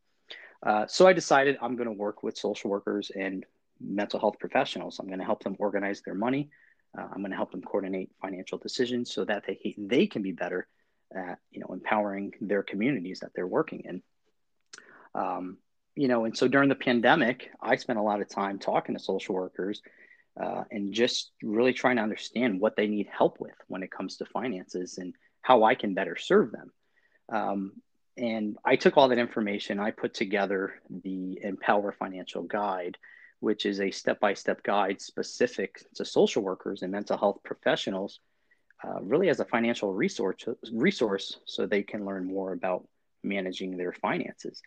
Uh, 0.65 0.87
so 0.87 1.07
I 1.07 1.13
decided 1.13 1.57
I'm 1.61 1.75
going 1.75 1.87
to 1.87 1.93
work 1.93 2.21
with 2.23 2.37
social 2.37 2.69
workers 2.69 3.11
and 3.15 3.45
mental 3.79 4.19
health 4.19 4.39
professionals. 4.39 4.99
I'm 4.99 5.07
going 5.07 5.19
to 5.19 5.25
help 5.25 5.43
them 5.43 5.55
organize 5.59 6.01
their 6.01 6.15
money. 6.15 6.49
Uh, 6.97 7.03
I'm 7.03 7.19
going 7.19 7.31
to 7.31 7.37
help 7.37 7.51
them 7.51 7.61
coordinate 7.61 8.09
financial 8.21 8.57
decisions 8.57 9.13
so 9.13 9.23
that 9.25 9.43
they 9.47 9.75
they 9.77 10.07
can 10.07 10.21
be 10.21 10.31
better 10.31 10.67
at 11.15 11.37
you 11.51 11.59
know 11.61 11.67
empowering 11.71 12.33
their 12.41 12.63
communities 12.63 13.19
that 13.19 13.31
they're 13.35 13.47
working 13.47 13.81
in. 13.85 14.01
Um, 15.15 15.57
you 15.99 16.07
know, 16.07 16.23
and 16.23 16.37
so 16.37 16.47
during 16.47 16.69
the 16.69 16.75
pandemic, 16.75 17.51
I 17.61 17.75
spent 17.75 17.99
a 17.99 18.01
lot 18.01 18.21
of 18.21 18.29
time 18.29 18.57
talking 18.57 18.95
to 18.95 19.03
social 19.03 19.35
workers 19.35 19.81
uh, 20.41 20.63
and 20.71 20.93
just 20.93 21.31
really 21.43 21.73
trying 21.73 21.97
to 21.97 22.01
understand 22.01 22.61
what 22.61 22.77
they 22.77 22.87
need 22.87 23.09
help 23.11 23.41
with 23.41 23.57
when 23.67 23.83
it 23.83 23.91
comes 23.91 24.15
to 24.15 24.25
finances 24.25 24.97
and 24.97 25.13
how 25.41 25.65
I 25.65 25.75
can 25.75 25.93
better 25.93 26.15
serve 26.15 26.53
them. 26.53 26.71
Um, 27.27 27.73
and 28.15 28.55
I 28.63 28.77
took 28.77 28.95
all 28.95 29.09
that 29.09 29.17
information, 29.17 29.77
I 29.77 29.91
put 29.91 30.13
together 30.13 30.75
the 30.89 31.37
Empower 31.43 31.91
Financial 31.91 32.43
Guide, 32.43 32.97
which 33.41 33.65
is 33.65 33.81
a 33.81 33.91
step 33.91 34.21
by 34.21 34.35
step 34.35 34.63
guide 34.63 35.01
specific 35.01 35.83
to 35.95 36.05
social 36.05 36.41
workers 36.41 36.81
and 36.81 36.93
mental 36.93 37.17
health 37.17 37.39
professionals, 37.43 38.21
uh, 38.85 39.01
really 39.01 39.27
as 39.27 39.41
a 39.41 39.45
financial 39.45 39.93
resource, 39.93 40.47
resource 40.71 41.41
so 41.43 41.65
they 41.65 41.83
can 41.83 42.05
learn 42.05 42.25
more 42.25 42.53
about 42.53 42.87
managing 43.21 43.75
their 43.75 43.91
finances. 43.91 44.61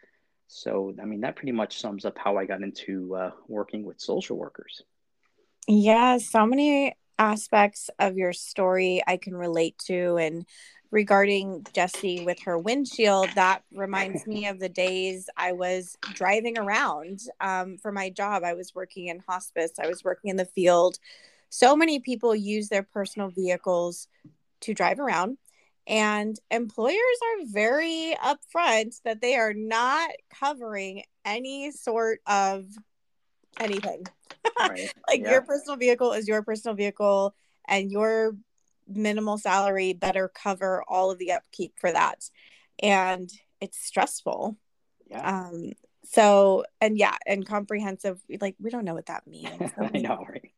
So, 0.54 0.94
I 1.00 1.06
mean, 1.06 1.22
that 1.22 1.36
pretty 1.36 1.52
much 1.52 1.80
sums 1.80 2.04
up 2.04 2.18
how 2.18 2.36
I 2.36 2.44
got 2.44 2.60
into 2.60 3.16
uh, 3.16 3.30
working 3.48 3.84
with 3.84 3.98
social 4.00 4.36
workers. 4.36 4.82
Yeah, 5.66 6.18
so 6.18 6.44
many 6.44 6.94
aspects 7.18 7.88
of 7.98 8.18
your 8.18 8.34
story 8.34 9.02
I 9.06 9.16
can 9.16 9.34
relate 9.34 9.78
to. 9.86 10.18
And 10.18 10.44
regarding 10.90 11.64
Jessie 11.72 12.24
with 12.26 12.38
her 12.42 12.58
windshield, 12.58 13.30
that 13.34 13.62
reminds 13.72 14.26
me 14.26 14.46
of 14.46 14.60
the 14.60 14.68
days 14.68 15.30
I 15.38 15.52
was 15.52 15.96
driving 16.12 16.58
around 16.58 17.20
um, 17.40 17.78
for 17.78 17.90
my 17.90 18.10
job. 18.10 18.44
I 18.44 18.52
was 18.52 18.74
working 18.74 19.06
in 19.06 19.20
hospice, 19.20 19.72
I 19.82 19.86
was 19.86 20.04
working 20.04 20.30
in 20.30 20.36
the 20.36 20.44
field. 20.44 20.98
So 21.48 21.74
many 21.74 21.98
people 21.98 22.34
use 22.34 22.68
their 22.68 22.82
personal 22.82 23.30
vehicles 23.30 24.06
to 24.60 24.74
drive 24.74 25.00
around. 25.00 25.38
And 25.86 26.38
employers 26.50 26.96
are 26.96 27.46
very 27.46 28.16
upfront 28.22 29.00
that 29.04 29.20
they 29.20 29.34
are 29.34 29.52
not 29.52 30.10
covering 30.38 31.02
any 31.24 31.72
sort 31.72 32.20
of 32.26 32.66
anything. 33.58 34.04
Right. 34.58 34.92
like 35.08 35.22
yeah. 35.22 35.32
your 35.32 35.42
personal 35.42 35.76
vehicle 35.76 36.12
is 36.12 36.28
your 36.28 36.42
personal 36.42 36.76
vehicle, 36.76 37.34
and 37.66 37.90
your 37.90 38.36
minimal 38.88 39.38
salary 39.38 39.92
better 39.92 40.28
cover 40.28 40.84
all 40.88 41.10
of 41.10 41.18
the 41.18 41.32
upkeep 41.32 41.74
for 41.78 41.90
that. 41.90 42.28
And 42.80 43.30
it's 43.60 43.78
stressful. 43.78 44.56
Yeah. 45.08 45.48
Um, 45.48 45.72
so 46.04 46.64
and 46.80 46.98
yeah, 46.98 47.16
and 47.26 47.46
comprehensive, 47.46 48.20
like 48.40 48.56
we 48.60 48.70
don't 48.70 48.84
know 48.84 48.94
what 48.94 49.06
that 49.06 49.26
means. 49.26 49.72
I 49.78 49.98
know, 49.98 50.26
right? 50.28 50.51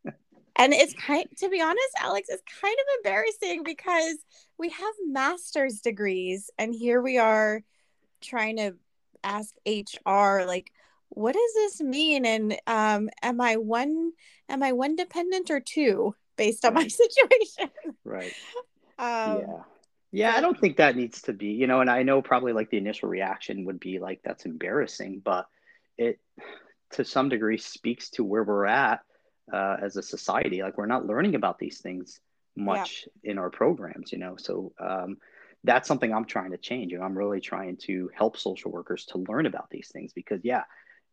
And 0.56 0.72
it's 0.72 0.94
kind 0.94 1.26
to 1.36 1.48
be 1.48 1.60
honest 1.60 1.88
alex 2.00 2.28
it's 2.28 2.42
kind 2.60 2.74
of 2.74 2.98
embarrassing 2.98 3.62
because 3.64 4.16
we 4.58 4.68
have 4.68 4.94
master's 5.06 5.80
degrees 5.80 6.50
and 6.58 6.74
here 6.74 7.02
we 7.02 7.18
are 7.18 7.62
trying 8.20 8.56
to 8.56 8.74
ask 9.22 9.54
hr 9.66 10.44
like 10.46 10.70
what 11.14 11.32
does 11.32 11.54
this 11.54 11.80
mean? 11.80 12.26
And 12.26 12.58
um 12.66 13.08
am 13.22 13.40
i 13.40 13.56
one 13.56 14.12
am 14.48 14.62
i 14.62 14.72
one 14.72 14.96
dependent 14.96 15.50
or 15.50 15.60
two 15.60 16.14
based 16.36 16.64
on 16.64 16.74
my 16.74 16.88
situation? 16.88 17.70
Right. 18.04 18.34
Um, 18.98 19.38
yeah. 19.38 19.62
Yeah 20.12 20.36
i 20.36 20.40
don't 20.40 20.58
think 20.58 20.76
that 20.76 20.94
needs 20.94 21.22
to 21.22 21.32
be 21.32 21.48
you 21.48 21.66
know 21.66 21.80
and 21.80 21.90
i 21.90 22.04
know 22.04 22.22
probably 22.22 22.52
like 22.52 22.70
the 22.70 22.76
initial 22.76 23.08
reaction 23.08 23.64
would 23.64 23.80
be 23.80 23.98
like 23.98 24.20
that's 24.22 24.44
embarrassing 24.44 25.20
but 25.24 25.48
it 25.98 26.20
to 26.92 27.04
some 27.04 27.28
degree 27.28 27.58
speaks 27.58 28.10
to 28.10 28.22
where 28.22 28.44
we're 28.44 28.66
at 28.66 29.00
uh, 29.52 29.76
as 29.82 29.96
a 29.96 30.02
society. 30.02 30.62
Like 30.62 30.78
we're 30.78 30.86
not 30.86 31.06
learning 31.06 31.34
about 31.34 31.58
these 31.58 31.80
things 31.80 32.20
much 32.56 33.06
yeah. 33.22 33.32
in 33.32 33.38
our 33.38 33.50
programs, 33.50 34.12
you 34.12 34.18
know. 34.18 34.36
So 34.36 34.72
um, 34.78 35.16
that's 35.64 35.88
something 35.88 36.12
I'm 36.12 36.24
trying 36.24 36.52
to 36.52 36.58
change. 36.58 36.92
And 36.92 37.02
I'm 37.02 37.16
really 37.16 37.40
trying 37.40 37.76
to 37.78 38.10
help 38.14 38.36
social 38.36 38.70
workers 38.70 39.06
to 39.06 39.18
learn 39.18 39.46
about 39.46 39.70
these 39.70 39.90
things 39.92 40.12
because, 40.12 40.40
yeah, 40.44 40.62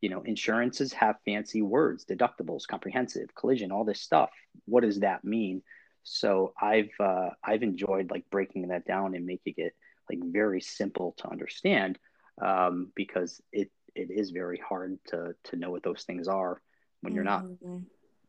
you 0.02 0.10
know, 0.10 0.22
insurances 0.24 0.94
have 0.94 1.16
fancy 1.26 1.62
words, 1.62 2.06
deductibles, 2.06 2.68
comprehensive, 2.68 3.34
collision, 3.36 3.72
all 3.72 3.84
this 3.84 4.02
stuff. 4.02 4.32
What 4.66 4.84
does 4.84 5.00
that 5.00 5.24
mean? 5.24 5.62
So 6.04 6.54
I've 6.60 6.90
uh, 7.00 7.30
I've 7.44 7.64
enjoyed 7.64 8.10
like 8.10 8.26
breaking 8.32 8.70
that 8.70 8.86
down 8.86 9.14
and 9.16 9.26
making 9.26 9.56
it 9.58 9.74
like 10.10 10.20
very 10.24 10.60
simple 10.60 11.14
to 11.20 11.30
understand 11.30 12.00
um, 12.42 12.92
because 12.96 13.40
it 13.52 13.70
it 13.94 14.10
is 14.10 14.32
very 14.32 14.58
hard 14.58 14.98
to 15.10 15.36
to 15.46 15.56
know 15.56 15.70
what 15.70 15.84
those 15.84 16.04
things 16.04 16.28
are 16.28 16.60
when 17.02 17.14
you're 17.14 17.24
not 17.24 17.44
mm-hmm 17.44 17.78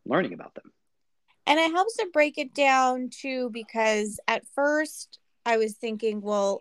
learning 0.04 0.32
about 0.32 0.54
them. 0.54 0.72
And 1.46 1.58
it 1.58 1.72
helps 1.72 1.96
to 1.96 2.06
break 2.12 2.38
it 2.38 2.54
down 2.54 3.10
too, 3.10 3.50
because 3.50 4.20
at 4.28 4.46
first 4.54 5.18
I 5.44 5.56
was 5.56 5.74
thinking, 5.74 6.20
well, 6.20 6.60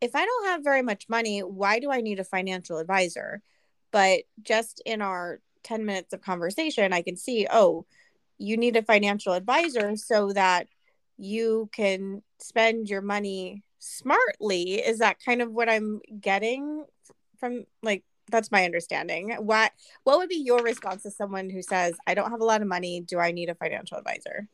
if 0.00 0.14
I 0.14 0.24
don't 0.24 0.46
have 0.46 0.64
very 0.64 0.82
much 0.82 1.08
money, 1.08 1.40
why 1.40 1.78
do 1.78 1.90
I 1.90 2.00
need 2.00 2.20
a 2.20 2.24
financial 2.24 2.78
advisor? 2.78 3.42
But 3.90 4.20
just 4.42 4.80
in 4.86 5.02
our 5.02 5.40
10 5.64 5.84
minutes 5.84 6.12
of 6.12 6.22
conversation, 6.22 6.92
I 6.92 7.02
can 7.02 7.16
see, 7.16 7.46
oh, 7.50 7.84
you 8.38 8.56
need 8.56 8.76
a 8.76 8.82
financial 8.82 9.32
advisor 9.32 9.96
so 9.96 10.32
that 10.32 10.68
you 11.16 11.68
can 11.72 12.22
spend 12.38 12.88
your 12.88 13.02
money 13.02 13.64
smartly. 13.80 14.74
Is 14.74 15.00
that 15.00 15.22
kind 15.24 15.42
of 15.42 15.52
what 15.52 15.68
I'm 15.68 16.00
getting 16.20 16.84
from 17.38 17.64
like 17.82 18.04
that's 18.30 18.50
my 18.50 18.64
understanding. 18.64 19.34
What 19.38 19.72
what 20.04 20.18
would 20.18 20.28
be 20.28 20.36
your 20.36 20.62
response 20.62 21.02
to 21.02 21.10
someone 21.10 21.50
who 21.50 21.62
says, 21.62 21.94
"I 22.06 22.14
don't 22.14 22.30
have 22.30 22.40
a 22.40 22.44
lot 22.44 22.62
of 22.62 22.68
money. 22.68 23.00
Do 23.00 23.18
I 23.18 23.32
need 23.32 23.48
a 23.48 23.54
financial 23.54 23.98
advisor?" 23.98 24.48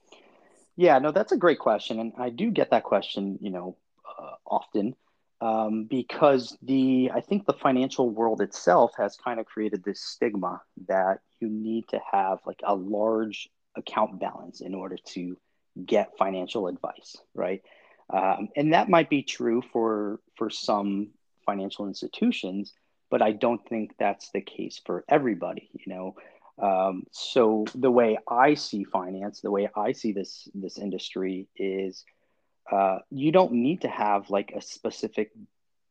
Yeah, 0.76 0.98
no, 0.98 1.12
that's 1.12 1.32
a 1.32 1.36
great 1.36 1.58
question, 1.58 2.00
and 2.00 2.12
I 2.18 2.30
do 2.30 2.50
get 2.50 2.70
that 2.70 2.82
question, 2.82 3.38
you 3.40 3.50
know, 3.50 3.76
uh, 4.18 4.32
often 4.46 4.96
um, 5.44 5.84
because 5.84 6.56
the 6.62 7.10
I 7.14 7.20
think 7.20 7.44
the 7.44 7.52
financial 7.52 8.08
world 8.08 8.40
itself 8.40 8.92
has 8.96 9.16
kind 9.16 9.38
of 9.38 9.46
created 9.46 9.84
this 9.84 10.00
stigma 10.00 10.62
that 10.88 11.20
you 11.38 11.48
need 11.48 11.86
to 11.88 12.00
have 12.10 12.38
like 12.46 12.60
a 12.64 12.74
large 12.74 13.50
account 13.76 14.18
balance 14.18 14.62
in 14.62 14.74
order 14.74 14.96
to 15.08 15.36
get 15.84 16.16
financial 16.16 16.68
advice, 16.68 17.16
right? 17.34 17.62
Um, 18.10 18.48
and 18.56 18.72
that 18.72 18.88
might 18.88 19.10
be 19.10 19.22
true 19.22 19.62
for 19.72 20.20
for 20.36 20.48
some 20.48 21.10
financial 21.44 21.88
institutions 21.88 22.72
but 23.14 23.22
I 23.22 23.30
don't 23.30 23.64
think 23.68 23.94
that's 23.96 24.32
the 24.32 24.40
case 24.40 24.80
for 24.84 25.04
everybody. 25.08 25.70
You 25.72 25.94
know, 25.94 26.16
um, 26.60 27.04
so 27.12 27.64
the 27.72 27.88
way 27.88 28.18
I 28.28 28.54
see 28.54 28.82
finance, 28.82 29.40
the 29.40 29.52
way 29.52 29.68
I 29.76 29.92
see 29.92 30.10
this 30.10 30.48
this 30.52 30.78
industry 30.78 31.46
is, 31.54 32.04
uh, 32.72 32.98
you 33.10 33.30
don't 33.30 33.52
need 33.52 33.82
to 33.82 33.88
have 33.88 34.30
like 34.30 34.50
a 34.50 34.60
specific 34.60 35.30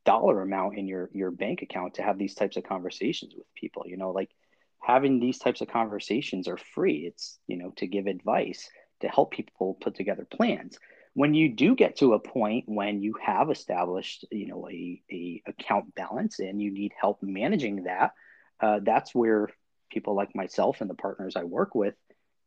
dollar 0.04 0.42
amount 0.42 0.78
in 0.78 0.86
your 0.86 1.10
your 1.14 1.32
bank 1.32 1.62
account 1.62 1.94
to 1.94 2.04
have 2.04 2.18
these 2.18 2.36
types 2.36 2.58
of 2.58 2.66
conversations 2.66 3.34
with 3.38 3.48
people. 3.56 3.84
You 3.86 3.96
know, 3.96 4.12
like 4.12 4.32
having 4.82 5.22
these 5.22 5.40
types 5.40 5.62
of 5.62 5.70
conversations 5.70 6.50
are 6.50 6.60
free. 6.76 7.06
It's 7.08 7.40
you 7.48 7.56
know 7.56 7.72
to 7.78 7.88
give 7.88 8.08
advice 8.08 8.70
to 9.00 9.08
help 9.08 9.32
people 9.32 9.78
put 9.80 9.96
together 9.96 10.28
plans 10.30 10.78
when 11.16 11.34
you 11.34 11.50
do 11.50 11.76
get 11.76 11.98
to 11.98 12.14
a 12.14 12.20
point 12.20 12.66
when 12.68 13.02
you 13.02 13.16
have 13.22 13.50
established 13.52 14.26
you 14.32 14.48
know 14.48 14.68
a, 14.70 15.02
a 15.12 15.42
account 15.48 15.94
balance 15.96 16.40
and 16.40 16.62
you 16.62 16.72
need 16.72 16.92
help 17.00 17.20
managing 17.22 17.84
that 17.84 18.12
uh, 18.62 18.80
that's 18.84 19.14
where 19.14 19.50
people 19.94 20.16
like 20.16 20.36
myself 20.36 20.82
and 20.82 20.90
the 20.90 20.96
partners 20.96 21.36
I 21.36 21.44
work 21.44 21.76
with 21.76 21.96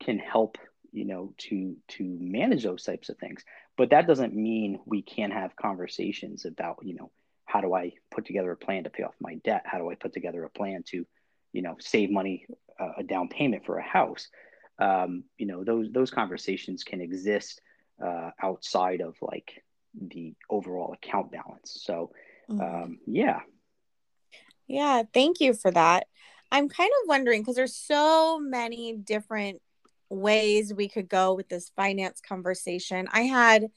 can 0.02 0.18
help 0.18 0.58
you 0.92 1.04
know 1.04 1.34
to 1.36 1.76
to 1.88 2.16
manage 2.20 2.64
those 2.64 2.82
types 2.82 3.08
of 3.08 3.18
things. 3.18 3.42
But 3.76 3.90
that 3.90 4.06
doesn't 4.06 4.34
mean 4.34 4.80
we 4.86 5.02
can't 5.02 5.32
have 5.32 5.56
conversations 5.56 6.44
about 6.44 6.78
you 6.82 6.94
know 6.94 7.10
how 7.44 7.60
do 7.60 7.74
i 7.74 7.92
put 8.10 8.26
together 8.26 8.50
a 8.50 8.56
plan 8.56 8.84
to 8.84 8.90
pay 8.90 9.04
off 9.04 9.14
my 9.20 9.36
debt? 9.36 9.62
How 9.64 9.78
do 9.78 9.90
i 9.90 9.94
put 9.94 10.12
together 10.12 10.44
a 10.44 10.50
plan 10.50 10.82
to 10.88 11.06
you 11.52 11.62
know 11.62 11.76
save 11.78 12.10
money 12.10 12.46
uh, 12.80 12.92
a 12.98 13.02
down 13.02 13.28
payment 13.28 13.64
for 13.64 13.78
a 13.78 13.82
house? 13.82 14.28
Um, 14.78 15.24
you 15.38 15.46
know 15.46 15.64
those 15.64 15.90
those 15.92 16.10
conversations 16.10 16.82
can 16.82 17.00
exist 17.00 17.60
uh, 18.02 18.30
outside 18.42 19.00
of 19.00 19.16
like 19.20 19.62
the 20.00 20.34
overall 20.50 20.92
account 20.92 21.32
balance 21.32 21.78
so 21.82 22.10
mm-hmm. 22.50 22.60
um, 22.60 22.98
yeah 23.06 23.40
yeah 24.66 25.02
thank 25.14 25.40
you 25.40 25.54
for 25.54 25.70
that 25.70 26.06
i'm 26.52 26.68
kind 26.68 26.90
of 27.02 27.08
wondering 27.08 27.40
because 27.40 27.56
there's 27.56 27.76
so 27.76 28.38
many 28.38 28.92
different 28.92 29.60
ways 30.08 30.72
we 30.72 30.88
could 30.88 31.08
go 31.08 31.34
with 31.34 31.48
this 31.48 31.70
finance 31.76 32.20
conversation. 32.20 33.08
I 33.12 33.22
had, 33.22 33.68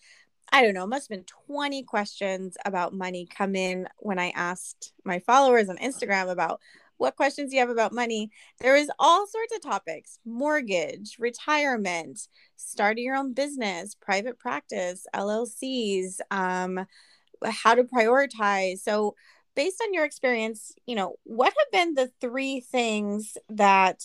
I 0.51 0.63
don't 0.63 0.73
know, 0.73 0.87
must 0.87 1.09
have 1.09 1.17
been 1.17 1.25
20 1.47 1.83
questions 1.83 2.57
about 2.65 2.93
money 2.93 3.25
come 3.25 3.55
in 3.55 3.87
when 3.97 4.19
I 4.19 4.29
asked 4.31 4.93
my 5.03 5.19
followers 5.19 5.69
on 5.69 5.77
Instagram 5.77 6.29
about 6.29 6.61
what 6.99 7.15
questions 7.15 7.51
you 7.51 7.59
have 7.59 7.69
about 7.69 7.93
money. 7.93 8.29
There 8.59 8.75
is 8.75 8.91
all 8.99 9.25
sorts 9.25 9.55
of 9.55 9.61
topics 9.61 10.19
mortgage, 10.25 11.17
retirement, 11.17 12.27
starting 12.55 13.05
your 13.05 13.15
own 13.15 13.33
business, 13.33 13.95
private 13.95 14.37
practice, 14.37 15.07
LLCs, 15.15 16.19
um, 16.29 16.85
how 17.43 17.73
to 17.73 17.83
prioritize. 17.83 18.79
So, 18.79 19.15
based 19.55 19.81
on 19.81 19.93
your 19.93 20.05
experience, 20.05 20.73
you 20.85 20.95
know, 20.95 21.15
what 21.23 21.53
have 21.57 21.71
been 21.71 21.93
the 21.95 22.11
three 22.21 22.59
things 22.59 23.37
that 23.49 24.03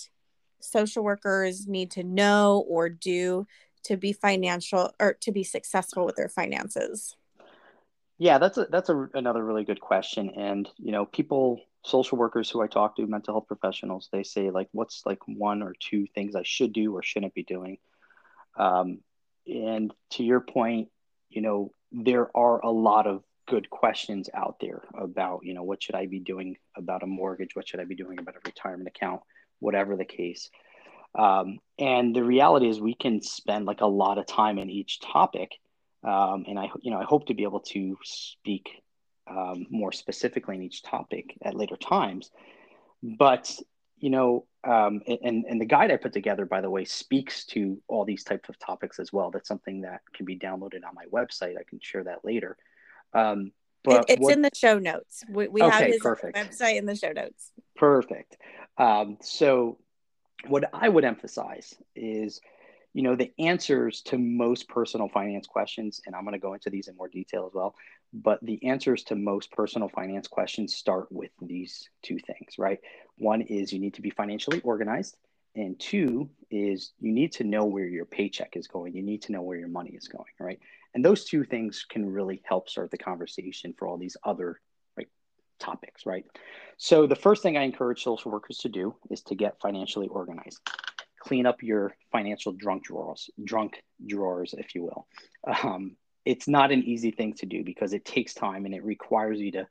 social 0.61 1.05
workers 1.05 1.67
need 1.67 1.91
to 1.93 2.03
know 2.03 2.65
or 2.69 2.89
do 2.89 3.47
to 3.85 3.97
be 3.97 4.13
financial 4.13 4.93
or 4.99 5.15
to 5.21 5.31
be 5.31 5.45
successful 5.45 6.07
with 6.07 6.17
their 6.17 6.29
finances? 6.29 7.17
Yeah, 8.19 8.39
that's 8.39 8.57
a, 8.59 8.67
that's 8.71 8.89
a, 8.89 9.09
another 9.15 9.45
really 9.45 9.65
good 9.65 9.81
question. 9.81 10.31
And, 10.31 10.69
you 10.79 10.93
know, 10.93 11.05
people, 11.05 11.61
social 11.85 12.19
workers 12.19 12.51
who 12.51 12.63
I 12.63 12.67
talk 12.67 12.97
to, 12.97 13.07
mental 13.07 13.35
health 13.35 13.47
professionals, 13.47 14.09
they 14.13 14.23
say 14.23 14.51
like, 14.51 14.69
what's 14.73 15.05
like 15.05 15.21
one 15.27 15.63
or 15.63 15.75
two 15.79 16.07
things 16.15 16.35
I 16.35 16.43
should 16.45 16.73
do 16.73 16.97
or 16.97 17.03
shouldn't 17.03 17.35
be 17.35 17.45
doing? 17.45 17.79
Um, 18.57 19.01
and 19.47 19.93
to 20.13 20.25
your 20.25 20.41
point, 20.41 20.89
you 21.29 21.43
know, 21.43 21.73
there 21.93 22.35
are 22.37 22.61
a 22.61 22.71
lot 22.71 23.07
of 23.07 23.23
good 23.47 23.69
questions 23.69 24.31
out 24.33 24.57
there 24.61 24.83
about, 24.97 25.41
you 25.45 25.53
know, 25.53 25.63
what 25.63 25.83
should 25.83 25.95
I 25.95 26.07
be 26.07 26.21
doing 26.21 26.57
about 26.77 27.03
a 27.03 27.07
mortgage? 27.07 27.55
What 27.55 27.69
should 27.69 27.81
I 27.81 27.85
be 27.85 27.95
doing 27.95 28.19
about 28.19 28.37
a 28.37 28.41
retirement 28.45 28.89
account? 28.89 29.21
whatever 29.65 29.97
the 29.97 30.05
case. 30.05 30.51
Um, 31.19 31.59
and 31.79 32.15
the 32.15 32.25
reality 32.25 32.69
is, 32.69 32.81
we 32.81 32.95
can 32.95 33.23
spend 33.23 33.67
like 33.67 33.81
a 33.81 33.87
lot 33.87 34.19
of 34.19 34.27
time 34.27 34.59
in 34.59 34.69
each 34.69 35.01
topic, 35.01 35.53
um, 36.03 36.45
and 36.47 36.59
I, 36.59 36.71
you 36.83 36.91
know, 36.91 36.99
I 36.99 37.05
hope 37.05 37.27
to 37.27 37.35
be 37.35 37.45
able 37.45 37.61
to 37.61 37.97
speak 38.03 38.69
um, 39.27 39.67
more 39.71 39.93
specifically 39.93 40.57
in 40.57 40.63
each 40.63 40.83
topic 40.83 41.37
at 41.43 41.55
later 41.55 41.77
times. 41.77 42.31
But 43.03 43.55
you 43.99 44.11
know, 44.11 44.47
um, 44.65 45.01
and 45.07 45.45
and 45.49 45.61
the 45.61 45.67
guide 45.67 45.91
I 45.91 45.97
put 45.97 46.13
together, 46.13 46.47
by 46.47 46.61
the 46.61 46.71
way, 46.71 46.85
speaks 46.85 47.45
to 47.47 47.81
all 47.89 48.05
these 48.05 48.25
types 48.25 48.49
of 48.49 48.59
topics 48.59 48.99
as 48.99 49.13
well. 49.13 49.31
That's 49.31 49.49
something 49.49 49.83
that 49.83 50.01
can 50.15 50.27
be 50.27 50.39
downloaded 50.39 50.85
on 50.87 50.95
my 50.95 51.07
website. 51.13 51.59
I 51.59 51.65
can 51.69 51.81
share 51.81 52.05
that 52.05 52.25
later. 52.25 52.57
Um, 53.13 53.53
but 53.85 54.07
it's 54.09 54.21
what, 54.21 54.33
in 54.33 54.43
the 54.43 54.51
show 54.55 54.79
notes. 54.79 55.23
We, 55.29 55.47
we 55.49 55.63
okay, 55.63 55.71
have 55.71 55.87
his 55.87 56.01
perfect. 56.01 56.37
website 56.37 56.77
in 56.77 56.87
the 56.87 56.97
show 56.97 57.13
notes. 57.13 57.53
Perfect. 57.77 58.39
Um, 58.79 59.19
so, 59.21 59.79
what 60.47 60.65
I 60.73 60.89
would 60.89 61.05
emphasize 61.05 61.75
is, 61.95 62.41
you 62.95 63.03
know, 63.03 63.15
the 63.15 63.33
answers 63.39 64.01
to 64.03 64.19
most 64.19 64.69
personal 64.69 65.09
finance 65.09 65.47
questions, 65.47 66.01
and 66.07 66.17
I'm 66.17 66.23
going 66.23 66.33
to 66.33 66.39
go 66.39 66.55
into 66.55 66.71
these 66.71 66.89
in 66.89 66.97
more 66.97 67.09
detail 67.09 67.47
as 67.47 67.53
well. 67.55 67.75
But 68.15 68.39
the 68.43 68.65
answers 68.65 69.03
to 69.05 69.17
most 69.17 69.51
personal 69.51 69.89
finance 69.89 70.29
questions 70.29 70.77
start 70.77 71.11
with 71.11 71.33
these 71.43 71.89
two 72.03 72.19
things, 72.19 72.59
right? 72.59 72.79
One 73.19 73.41
is 73.43 73.73
you 73.73 73.81
need 73.81 73.95
to 73.95 74.03
be 74.03 74.11
financially 74.11 74.61
organized, 74.61 75.17
and 75.57 75.79
two 75.81 76.31
is 76.49 76.93
you 77.01 77.11
need 77.11 77.33
to 77.33 77.45
know 77.45 77.65
where 77.65 77.87
your 77.87 78.05
paycheck 78.05 78.57
is 78.57 78.69
going. 78.69 78.95
You 78.95 79.03
need 79.03 79.23
to 79.23 79.33
know 79.33 79.43
where 79.43 79.59
your 79.59 79.69
money 79.69 79.91
is 79.91 80.07
going, 80.07 80.31
right? 80.39 80.61
And 80.95 81.05
those 81.05 81.25
two 81.25 81.43
things 81.43 81.85
can 81.89 82.09
really 82.09 82.41
help 82.45 82.69
start 82.69 82.93
the 82.93 82.99
conversation 82.99 83.75
for 83.77 83.89
all 83.89 83.99
these 83.99 84.17
other 84.23 84.61
right, 84.97 85.09
topics, 85.59 86.07
right? 86.07 86.25
So 86.77 87.09
the 87.09 87.17
first 87.17 87.43
thing 87.43 87.57
I 87.57 87.63
encourage 87.63 88.05
social 88.05 88.31
workers 88.31 88.59
to 88.59 88.69
do 88.69 88.95
is 89.11 89.23
to 89.23 89.35
get 89.35 89.61
financially 89.61 90.07
organized. 90.07 90.61
Clean 91.19 91.47
up 91.47 91.65
your 91.65 91.97
financial 92.13 92.53
drunk 92.53 92.85
drawers, 92.85 93.29
drunk 93.43 93.83
drawers, 94.07 94.55
if 94.57 94.75
you 94.77 94.85
will. 94.85 95.07
Um, 95.65 95.97
it's 96.25 96.49
not 96.49 96.73
an 96.73 96.83
easy 96.83 97.11
thing 97.11 97.35
to 97.35 97.47
do 97.47 97.63
because 97.65 97.93
it 97.93 98.05
takes 98.05 98.35
time 98.35 98.65
and 98.65 98.75
it 98.75 98.85
requires 98.85 99.39
you 99.39 99.53
to, 99.53 99.67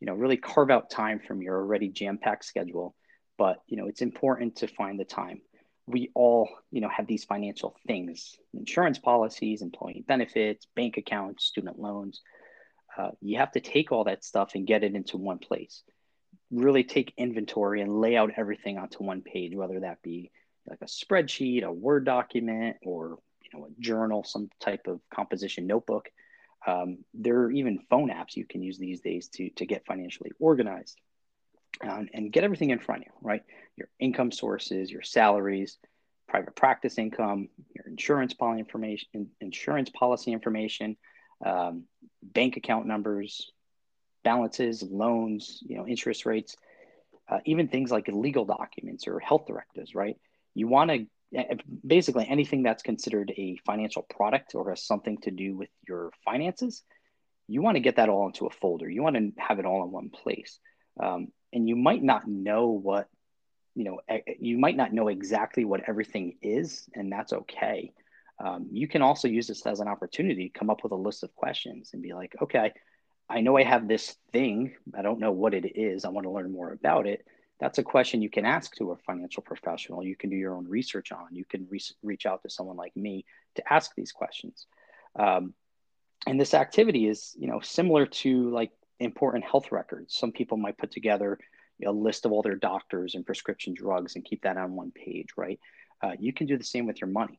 you 0.00 0.06
know, 0.06 0.14
really 0.14 0.36
carve 0.36 0.70
out 0.70 0.90
time 0.90 1.20
from 1.20 1.42
your 1.42 1.56
already 1.56 1.88
jam-packed 1.88 2.44
schedule. 2.44 2.94
But 3.38 3.58
you 3.66 3.76
know, 3.76 3.86
it's 3.86 4.02
important 4.02 4.56
to 4.56 4.68
find 4.68 4.98
the 4.98 5.04
time. 5.04 5.40
We 5.86 6.10
all 6.14 6.48
you 6.70 6.80
know 6.80 6.88
have 6.88 7.06
these 7.06 7.24
financial 7.24 7.76
things 7.86 8.36
insurance 8.54 8.98
policies 8.98 9.62
employee 9.62 10.04
benefits 10.06 10.66
bank 10.74 10.96
accounts 10.96 11.44
student 11.44 11.78
loans. 11.78 12.22
Uh, 12.96 13.10
you 13.20 13.38
have 13.38 13.52
to 13.52 13.60
take 13.60 13.92
all 13.92 14.04
that 14.04 14.24
stuff 14.24 14.52
and 14.54 14.66
get 14.66 14.82
it 14.82 14.94
into 14.94 15.18
one 15.18 15.38
place. 15.38 15.82
Really 16.50 16.82
take 16.82 17.12
inventory 17.18 17.82
and 17.82 18.00
lay 18.00 18.16
out 18.16 18.32
everything 18.36 18.78
onto 18.78 19.04
one 19.04 19.20
page 19.20 19.54
whether 19.54 19.80
that 19.80 20.02
be 20.02 20.30
like 20.68 20.80
a 20.82 20.86
spreadsheet 20.86 21.62
a 21.62 21.70
word 21.70 22.04
document 22.04 22.76
or 22.82 23.18
you 23.52 23.58
know 23.58 23.66
a 23.66 23.80
journal 23.80 24.24
some 24.24 24.48
type 24.60 24.86
of 24.86 25.00
composition 25.12 25.66
notebook 25.66 26.08
um, 26.66 26.98
there 27.14 27.38
are 27.42 27.50
even 27.50 27.78
phone 27.90 28.10
apps 28.10 28.36
you 28.36 28.44
can 28.44 28.62
use 28.62 28.78
these 28.78 29.00
days 29.00 29.28
to 29.28 29.50
to 29.50 29.66
get 29.66 29.86
financially 29.86 30.32
organized 30.38 30.98
um, 31.82 32.08
and 32.12 32.32
get 32.32 32.44
everything 32.44 32.70
in 32.70 32.78
front 32.78 33.02
of 33.02 33.06
you, 33.06 33.12
right? 33.20 33.42
Your 33.76 33.88
income 33.98 34.32
sources, 34.32 34.90
your 34.90 35.02
salaries, 35.02 35.78
private 36.28 36.56
practice 36.56 36.98
income, 36.98 37.48
your 37.74 37.86
insurance 37.86 38.34
policy 38.34 38.60
information, 38.60 39.30
insurance 39.40 39.90
policy 39.90 40.32
information, 40.32 40.96
um, 41.44 41.84
bank 42.22 42.56
account 42.56 42.86
numbers, 42.86 43.50
balances, 44.24 44.82
loans, 44.82 45.62
you 45.66 45.76
know, 45.76 45.86
interest 45.86 46.26
rates, 46.26 46.56
uh, 47.28 47.38
even 47.44 47.68
things 47.68 47.90
like 47.90 48.08
legal 48.08 48.44
documents 48.44 49.06
or 49.06 49.20
health 49.20 49.46
directives, 49.46 49.94
right? 49.94 50.16
You 50.54 50.68
want 50.68 50.90
to 50.90 51.06
basically 51.86 52.26
anything 52.28 52.62
that's 52.62 52.82
considered 52.82 53.32
a 53.36 53.58
financial 53.66 54.02
product 54.02 54.54
or 54.54 54.70
has 54.70 54.84
something 54.84 55.18
to 55.18 55.30
do 55.30 55.56
with 55.56 55.70
your 55.88 56.10
finances, 56.24 56.82
you 57.48 57.62
want 57.62 57.76
to 57.76 57.80
get 57.80 57.96
that 57.96 58.08
all 58.08 58.26
into 58.26 58.46
a 58.46 58.50
folder. 58.50 58.88
You 58.88 59.02
want 59.02 59.16
to 59.16 59.32
have 59.38 59.58
it 59.58 59.66
all 59.66 59.84
in 59.84 59.90
one 59.90 60.10
place. 60.10 60.58
Um, 61.00 61.28
and 61.52 61.68
you 61.68 61.76
might 61.76 62.02
not 62.02 62.26
know 62.26 62.68
what 62.68 63.08
you 63.74 63.84
know 63.84 64.00
you 64.40 64.58
might 64.58 64.76
not 64.76 64.92
know 64.92 65.08
exactly 65.08 65.64
what 65.64 65.82
everything 65.86 66.36
is 66.42 66.88
and 66.94 67.12
that's 67.12 67.32
okay 67.32 67.92
um, 68.44 68.66
you 68.72 68.88
can 68.88 69.02
also 69.02 69.28
use 69.28 69.46
this 69.46 69.64
as 69.66 69.80
an 69.80 69.88
opportunity 69.88 70.48
to 70.48 70.58
come 70.58 70.70
up 70.70 70.82
with 70.82 70.92
a 70.92 70.96
list 70.96 71.22
of 71.22 71.34
questions 71.34 71.90
and 71.92 72.02
be 72.02 72.14
like 72.14 72.34
okay 72.42 72.72
i 73.28 73.40
know 73.40 73.56
i 73.56 73.62
have 73.62 73.86
this 73.86 74.16
thing 74.32 74.74
i 74.96 75.02
don't 75.02 75.20
know 75.20 75.30
what 75.30 75.54
it 75.54 75.76
is 75.76 76.04
i 76.04 76.08
want 76.08 76.24
to 76.24 76.30
learn 76.30 76.50
more 76.50 76.72
about 76.72 77.06
it 77.06 77.24
that's 77.58 77.78
a 77.78 77.82
question 77.82 78.22
you 78.22 78.30
can 78.30 78.44
ask 78.44 78.74
to 78.76 78.90
a 78.90 78.96
financial 78.96 79.42
professional 79.42 80.02
you 80.02 80.16
can 80.16 80.30
do 80.30 80.36
your 80.36 80.54
own 80.54 80.68
research 80.68 81.12
on 81.12 81.26
you 81.32 81.44
can 81.44 81.66
re- 81.70 81.80
reach 82.02 82.26
out 82.26 82.42
to 82.42 82.50
someone 82.50 82.76
like 82.76 82.96
me 82.96 83.24
to 83.54 83.72
ask 83.72 83.94
these 83.94 84.12
questions 84.12 84.66
um, 85.18 85.54
and 86.26 86.40
this 86.40 86.54
activity 86.54 87.06
is 87.08 87.34
you 87.38 87.48
know 87.48 87.60
similar 87.60 88.06
to 88.06 88.50
like 88.50 88.70
important 89.00 89.44
health 89.44 89.72
records. 89.72 90.16
Some 90.16 90.32
people 90.32 90.56
might 90.56 90.78
put 90.78 90.90
together 90.90 91.38
a 91.84 91.90
list 91.90 92.24
of 92.24 92.32
all 92.32 92.42
their 92.42 92.56
doctors 92.56 93.14
and 93.14 93.26
prescription 93.26 93.74
drugs 93.74 94.16
and 94.16 94.24
keep 94.24 94.42
that 94.42 94.56
on 94.56 94.74
one 94.74 94.90
page, 94.90 95.28
right? 95.36 95.60
Uh, 96.02 96.12
you 96.18 96.32
can 96.32 96.46
do 96.46 96.56
the 96.56 96.64
same 96.64 96.86
with 96.86 97.00
your 97.00 97.10
money. 97.10 97.38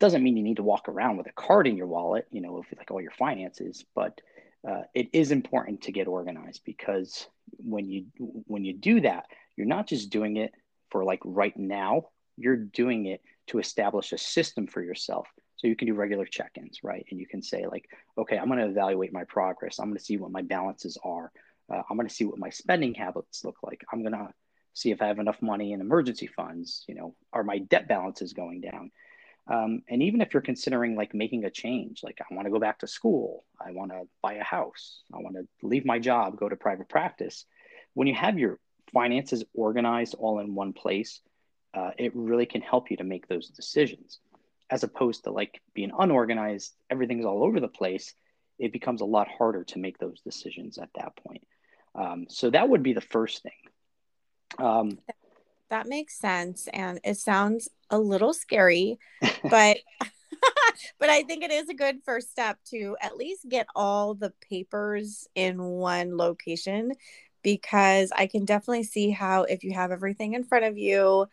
Doesn't 0.00 0.22
mean 0.22 0.36
you 0.36 0.42
need 0.42 0.58
to 0.58 0.62
walk 0.62 0.88
around 0.88 1.16
with 1.16 1.26
a 1.26 1.32
card 1.32 1.66
in 1.66 1.76
your 1.76 1.86
wallet, 1.86 2.26
you 2.30 2.40
know, 2.40 2.52
with 2.52 2.66
like 2.76 2.90
all 2.90 3.00
your 3.00 3.10
finances, 3.12 3.84
but 3.94 4.20
uh, 4.68 4.82
it 4.94 5.08
is 5.12 5.30
important 5.30 5.82
to 5.82 5.92
get 5.92 6.06
organized 6.06 6.62
because 6.64 7.26
when 7.56 7.88
you 7.88 8.06
when 8.18 8.64
you 8.64 8.72
do 8.72 9.00
that, 9.00 9.26
you're 9.56 9.66
not 9.66 9.86
just 9.86 10.10
doing 10.10 10.36
it 10.36 10.52
for 10.90 11.04
like 11.04 11.20
right 11.24 11.56
now. 11.56 12.08
You're 12.36 12.56
doing 12.56 13.06
it 13.06 13.20
to 13.48 13.58
establish 13.58 14.12
a 14.12 14.18
system 14.18 14.66
for 14.66 14.82
yourself 14.82 15.26
so 15.56 15.66
you 15.66 15.74
can 15.74 15.88
do 15.88 15.94
regular 15.94 16.24
check-ins, 16.24 16.80
right? 16.84 17.04
And 17.10 17.18
you 17.18 17.26
can 17.26 17.42
say 17.42 17.66
like, 17.66 17.88
okay, 18.16 18.38
I'm 18.38 18.46
going 18.46 18.60
to 18.60 18.68
evaluate 18.68 19.12
my 19.12 19.24
progress. 19.24 19.78
I'm 19.78 19.86
going 19.86 19.98
to 19.98 20.04
see 20.04 20.16
what 20.16 20.30
my 20.30 20.42
balances 20.42 20.96
are. 21.02 21.32
Uh, 21.72 21.82
I'm 21.90 21.96
going 21.96 22.08
to 22.08 22.14
see 22.14 22.24
what 22.24 22.38
my 22.38 22.50
spending 22.50 22.94
habits 22.94 23.44
look 23.44 23.56
like. 23.62 23.84
I'm 23.92 24.02
going 24.02 24.12
to 24.12 24.28
see 24.74 24.92
if 24.92 25.02
I 25.02 25.08
have 25.08 25.18
enough 25.18 25.42
money 25.42 25.72
in 25.72 25.80
emergency 25.80 26.28
funds. 26.28 26.84
You 26.86 26.94
know, 26.94 27.14
are 27.32 27.42
my 27.42 27.58
debt 27.58 27.88
balances 27.88 28.32
going 28.32 28.60
down? 28.60 28.92
Um, 29.48 29.82
and 29.88 30.02
even 30.02 30.20
if 30.20 30.34
you're 30.34 30.42
considering 30.42 30.94
like 30.94 31.14
making 31.14 31.44
a 31.44 31.50
change, 31.50 32.02
like 32.02 32.18
I 32.20 32.34
want 32.34 32.46
to 32.46 32.52
go 32.52 32.58
back 32.58 32.80
to 32.80 32.86
school, 32.86 33.44
I 33.58 33.72
want 33.72 33.90
to 33.92 34.02
buy 34.22 34.34
a 34.34 34.44
house, 34.44 35.02
I 35.12 35.18
want 35.18 35.36
to 35.36 35.48
leave 35.62 35.86
my 35.86 35.98
job, 35.98 36.36
go 36.36 36.48
to 36.48 36.56
private 36.56 36.88
practice. 36.88 37.46
When 37.94 38.06
you 38.06 38.14
have 38.14 38.38
your 38.38 38.58
finances 38.92 39.44
organized 39.54 40.14
all 40.18 40.38
in 40.40 40.54
one 40.54 40.74
place, 40.74 41.22
uh, 41.72 41.90
it 41.98 42.14
really 42.14 42.46
can 42.46 42.60
help 42.60 42.90
you 42.90 42.98
to 42.98 43.04
make 43.04 43.26
those 43.26 43.48
decisions. 43.48 44.20
As 44.70 44.82
opposed 44.82 45.24
to 45.24 45.30
like 45.30 45.62
being 45.74 45.92
unorganized, 45.98 46.74
everything's 46.90 47.24
all 47.24 47.42
over 47.42 47.58
the 47.58 47.68
place. 47.68 48.14
It 48.58 48.72
becomes 48.72 49.00
a 49.00 49.06
lot 49.06 49.28
harder 49.28 49.64
to 49.64 49.78
make 49.78 49.96
those 49.96 50.20
decisions 50.20 50.76
at 50.76 50.90
that 50.96 51.16
point. 51.16 51.46
Um, 51.94 52.26
so 52.28 52.50
that 52.50 52.68
would 52.68 52.82
be 52.82 52.92
the 52.92 53.00
first 53.00 53.42
thing. 53.42 53.52
Um, 54.58 54.98
that 55.70 55.86
makes 55.86 56.18
sense, 56.18 56.68
and 56.72 57.00
it 57.04 57.16
sounds 57.16 57.68
a 57.90 57.98
little 57.98 58.32
scary, 58.32 58.98
but 59.50 59.78
but 60.98 61.08
I 61.10 61.22
think 61.22 61.42
it 61.42 61.50
is 61.50 61.68
a 61.68 61.74
good 61.74 62.00
first 62.04 62.30
step 62.30 62.58
to 62.70 62.96
at 63.00 63.16
least 63.16 63.48
get 63.48 63.66
all 63.74 64.14
the 64.14 64.32
papers 64.48 65.28
in 65.34 65.62
one 65.62 66.16
location 66.16 66.92
because 67.42 68.12
I 68.14 68.26
can 68.26 68.44
definitely 68.44 68.84
see 68.84 69.10
how 69.10 69.42
if 69.44 69.64
you 69.64 69.72
have 69.72 69.90
everything 69.90 70.34
in 70.34 70.44
front 70.44 70.64
of 70.64 70.76
you 70.76 71.26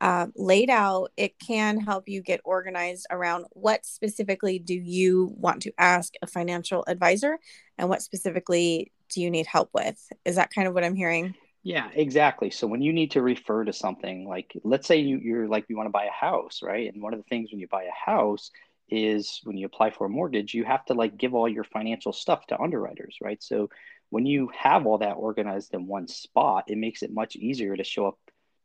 uh, 0.00 0.26
laid 0.36 0.68
out, 0.68 1.10
it 1.16 1.38
can 1.38 1.80
help 1.80 2.08
you 2.08 2.20
get 2.20 2.40
organized 2.44 3.06
around 3.10 3.46
what 3.52 3.86
specifically 3.86 4.58
do 4.58 4.74
you 4.74 5.32
want 5.36 5.62
to 5.62 5.72
ask 5.78 6.14
a 6.20 6.26
financial 6.26 6.84
advisor 6.86 7.38
and 7.78 7.88
what 7.88 8.02
specifically 8.02 8.92
do 9.08 9.22
you 9.22 9.30
need 9.30 9.46
help 9.46 9.70
with? 9.72 10.12
Is 10.24 10.36
that 10.36 10.52
kind 10.52 10.68
of 10.68 10.74
what 10.74 10.84
I'm 10.84 10.94
hearing? 10.94 11.34
Yeah, 11.66 11.88
exactly. 11.92 12.50
So 12.50 12.68
when 12.68 12.80
you 12.80 12.92
need 12.92 13.10
to 13.12 13.22
refer 13.22 13.64
to 13.64 13.72
something 13.72 14.28
like, 14.28 14.52
let's 14.62 14.86
say 14.86 14.98
you, 14.98 15.18
you're 15.18 15.48
like, 15.48 15.64
you 15.68 15.76
want 15.76 15.88
to 15.88 15.92
buy 15.92 16.04
a 16.04 16.12
house, 16.12 16.60
right? 16.62 16.92
And 16.92 17.02
one 17.02 17.12
of 17.12 17.18
the 17.18 17.24
things 17.24 17.50
when 17.50 17.58
you 17.58 17.66
buy 17.66 17.82
a 17.84 18.10
house 18.10 18.52
is 18.88 19.40
when 19.42 19.56
you 19.56 19.66
apply 19.66 19.90
for 19.90 20.06
a 20.06 20.08
mortgage, 20.08 20.54
you 20.54 20.62
have 20.62 20.84
to 20.84 20.94
like 20.94 21.16
give 21.16 21.34
all 21.34 21.48
your 21.48 21.64
financial 21.64 22.12
stuff 22.12 22.46
to 22.46 22.60
underwriters, 22.60 23.16
right? 23.20 23.42
So 23.42 23.68
when 24.10 24.26
you 24.26 24.48
have 24.56 24.86
all 24.86 24.98
that 24.98 25.14
organized 25.14 25.74
in 25.74 25.88
one 25.88 26.06
spot, 26.06 26.66
it 26.68 26.78
makes 26.78 27.02
it 27.02 27.12
much 27.12 27.34
easier 27.34 27.76
to 27.76 27.82
show 27.82 28.06
up 28.06 28.18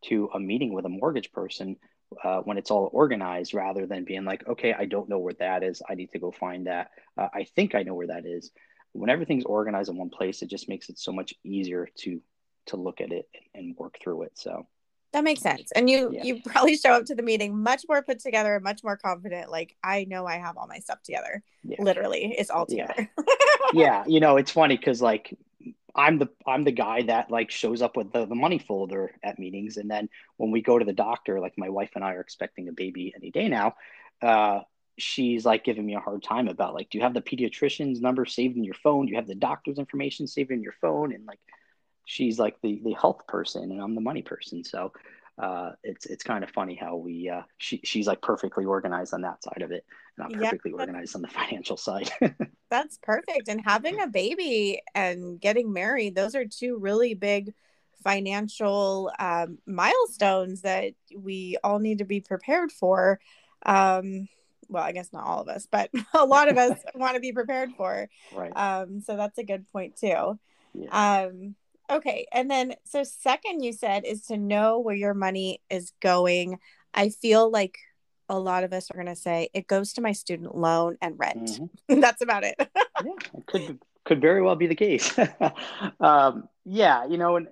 to 0.06 0.30
a 0.36 0.40
meeting 0.40 0.72
with 0.72 0.86
a 0.86 0.90
mortgage 0.90 1.32
person 1.32 1.78
uh, 2.24 2.42
when 2.42 2.60
it's 2.60 2.70
all 2.70 2.88
organized 2.94 3.56
rather 3.56 3.88
than 3.88 4.06
being 4.06 4.26
like, 4.26 4.48
okay, 4.48 4.76
I 4.78 4.86
don't 4.86 5.10
know 5.10 5.18
where 5.18 5.34
that 5.40 5.64
is. 5.64 5.82
I 5.90 5.96
need 5.96 6.12
to 6.12 6.20
go 6.20 6.32
find 6.32 6.68
that. 6.68 6.92
Uh, 7.18 7.30
I 7.34 7.46
think 7.56 7.74
I 7.74 7.82
know 7.82 7.96
where 7.96 8.08
that 8.08 8.28
is. 8.28 8.52
When 8.92 9.10
everything's 9.10 9.46
organized 9.46 9.90
in 9.90 9.98
one 9.98 10.10
place, 10.10 10.44
it 10.44 10.50
just 10.52 10.70
makes 10.70 10.90
it 10.90 11.00
so 11.00 11.12
much 11.12 11.34
easier 11.44 11.88
to 12.00 12.22
to 12.68 12.78
look 12.78 13.02
at 13.02 13.12
it 13.12 13.28
and 13.54 13.76
work 13.78 13.98
through 14.02 14.24
it. 14.24 14.32
So 14.36 14.68
that 15.14 15.24
makes 15.24 15.42
sense. 15.42 15.72
And 15.76 15.90
you 15.90 16.12
yeah. 16.14 16.24
you 16.24 16.42
probably 16.46 16.78
show 16.78 16.94
up 16.94 17.06
to 17.06 17.16
the 17.16 17.24
meeting 17.24 17.62
much 17.62 17.84
more 17.88 18.02
put 18.02 18.20
together, 18.20 18.56
and 18.56 18.64
much 18.64 18.84
more 18.84 18.98
confident. 18.98 19.52
Like 19.52 19.76
I 19.84 20.06
know 20.06 20.26
I 20.26 20.38
have 20.38 20.58
all 20.58 20.68
my 20.68 20.80
stuff 20.80 21.02
together. 21.04 21.44
Yeah. 21.64 21.82
Literally, 21.82 22.36
it's 22.38 22.50
all 22.50 22.66
together. 22.66 23.10
Yeah, 23.18 23.24
yeah. 23.74 24.04
you 24.08 24.20
know, 24.20 24.38
it's 24.38 24.52
funny 24.52 24.78
because 24.78 25.02
like 25.02 25.38
I'm 25.96 26.18
the 26.18 26.30
I'm 26.48 26.64
the 26.64 26.72
guy 26.72 27.04
that 27.04 27.30
like 27.30 27.52
shows 27.52 27.82
up 27.82 27.98
with 27.98 28.14
the, 28.14 28.26
the 28.26 28.36
money 28.36 28.60
folder 28.60 29.12
at 29.24 29.38
meetings, 29.38 29.78
and 29.78 29.92
then 29.92 30.10
when 30.38 30.52
we 30.52 30.62
go 30.62 30.80
to 30.80 30.86
the 30.86 30.94
doctor, 30.94 31.40
like 31.40 31.58
my 31.58 31.70
wife 31.70 31.92
and 31.96 32.04
I 32.04 32.14
are 32.14 32.22
expecting 32.22 32.70
a 32.70 32.74
baby 32.74 33.14
any 33.16 33.32
day 33.32 33.50
now. 33.50 33.76
Uh, 34.22 34.62
she's 34.98 35.46
like 35.46 35.64
giving 35.64 35.86
me 35.86 35.96
a 35.96 36.00
hard 36.00 36.22
time 36.24 36.48
about 36.48 36.74
like, 36.74 36.90
do 36.90 36.98
you 36.98 37.04
have 37.04 37.14
the 37.14 37.22
pediatrician's 37.22 38.02
number 38.02 38.26
saved 38.26 38.56
in 38.56 38.64
your 38.64 38.76
phone? 38.76 39.06
Do 39.06 39.12
you 39.12 39.18
have 39.18 39.28
the 39.28 39.36
doctor's 39.36 39.80
information 39.80 40.28
saved 40.28 40.52
in 40.52 40.62
your 40.62 40.76
phone? 40.80 41.14
And 41.14 41.26
like, 41.26 41.40
she's 42.06 42.40
like 42.40 42.56
the 42.62 42.82
the 42.84 42.94
health 42.94 43.26
person 43.28 43.72
and 43.72 43.82
I'm 43.82 43.96
the 43.96 44.02
money 44.02 44.22
person. 44.22 44.64
So 44.64 44.92
uh, 45.38 45.72
it's 45.84 46.06
it's 46.06 46.24
kind 46.24 46.44
of 46.44 46.52
funny 46.52 46.76
how 46.76 46.96
we 46.96 47.30
uh, 47.30 47.42
she 47.58 47.82
she's 47.84 48.08
like 48.08 48.22
perfectly 48.22 48.66
organized 48.66 49.14
on 49.14 49.22
that 49.22 49.44
side 49.44 49.62
of 49.62 49.72
it, 49.72 49.86
and 50.18 50.26
I'm 50.26 50.40
perfectly 50.40 50.72
yeah, 50.72 50.82
organized 50.82 51.16
on 51.16 51.22
the 51.22 51.28
financial 51.40 51.78
side. 51.78 52.12
that's 52.70 53.00
perfect. 53.02 53.48
And 53.48 53.62
having 53.64 54.00
a 54.02 54.08
baby 54.08 54.82
and 54.94 55.40
getting 55.40 55.74
married, 55.74 56.16
those 56.16 56.36
are 56.36 56.46
two 56.46 56.78
really 56.78 57.14
big 57.14 57.54
financial 58.04 59.12
um, 59.20 59.58
milestones 59.66 60.62
that 60.62 60.94
we 61.16 61.58
all 61.64 61.80
need 61.80 62.00
to 62.00 62.06
be 62.06 62.20
prepared 62.20 62.72
for. 62.72 63.20
Um, 63.66 64.28
well, 64.70 64.84
I 64.84 64.92
guess 64.92 65.12
not 65.12 65.26
all 65.26 65.42
of 65.42 65.50
us, 65.50 65.68
but 65.70 65.90
a 66.14 66.26
lot 66.26 66.50
of 66.50 66.58
us 66.58 66.80
want 66.96 67.16
to 67.16 67.20
be 67.20 67.32
prepared 67.32 67.72
for. 67.78 68.10
Right. 68.34 68.52
Um, 68.56 69.02
so 69.02 69.18
that's 69.18 69.38
a 69.38 69.44
good 69.44 69.68
point 69.72 69.98
too. 69.98 70.40
Yeah. 70.74 71.26
Um, 71.30 71.56
Okay. 71.92 72.26
And 72.32 72.50
then, 72.50 72.76
so 72.86 73.04
second, 73.04 73.64
you 73.64 73.74
said 73.74 74.06
is 74.06 74.26
to 74.28 74.38
know 74.38 74.80
where 74.80 74.96
your 74.96 75.14
money 75.14 75.62
is 75.70 75.92
going. 76.02 76.60
I 76.94 77.10
feel 77.10 77.50
like 77.52 77.78
a 78.30 78.40
lot 78.40 78.64
of 78.64 78.72
us 78.72 78.90
are 78.90 78.94
going 78.94 79.08
to 79.08 79.16
say 79.16 79.50
it 79.54 79.68
goes 79.68 79.94
to 79.94 80.02
my 80.02 80.14
student 80.14 80.56
loan 80.56 80.98
and 81.02 81.20
rent. 81.20 81.60
Mm-hmm. 81.60 82.00
That's 82.00 82.22
about 82.22 82.44
it. 82.44 82.56
yeah, 83.04 83.12
it 83.34 83.46
could 83.46 83.80
could 84.06 84.22
very 84.22 84.42
well 84.42 84.56
be 84.56 84.68
the 84.68 84.76
case. 84.76 85.14
um, 86.00 86.48
yeah, 86.66 87.06
you 87.06 87.18
know, 87.18 87.36
and 87.36 87.48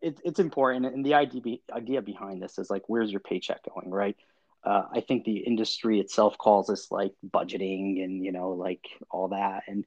it, 0.00 0.20
it's 0.22 0.38
important. 0.38 0.86
And 0.86 1.04
the 1.04 1.14
idea 1.14 1.56
idea 1.72 2.02
behind 2.02 2.42
this 2.42 2.58
is 2.58 2.68
like, 2.68 2.82
where's 2.88 3.10
your 3.10 3.20
paycheck 3.20 3.60
going, 3.72 3.90
right? 3.90 4.16
Uh, 4.64 4.82
I 4.92 5.00
think 5.00 5.24
the 5.24 5.38
industry 5.38 5.98
itself 5.98 6.38
calls 6.38 6.68
this 6.68 6.90
like 6.92 7.14
budgeting 7.28 8.04
and 8.04 8.22
you 8.22 8.32
know 8.32 8.50
like 8.50 8.84
all 9.10 9.28
that, 9.28 9.64
and 9.66 9.84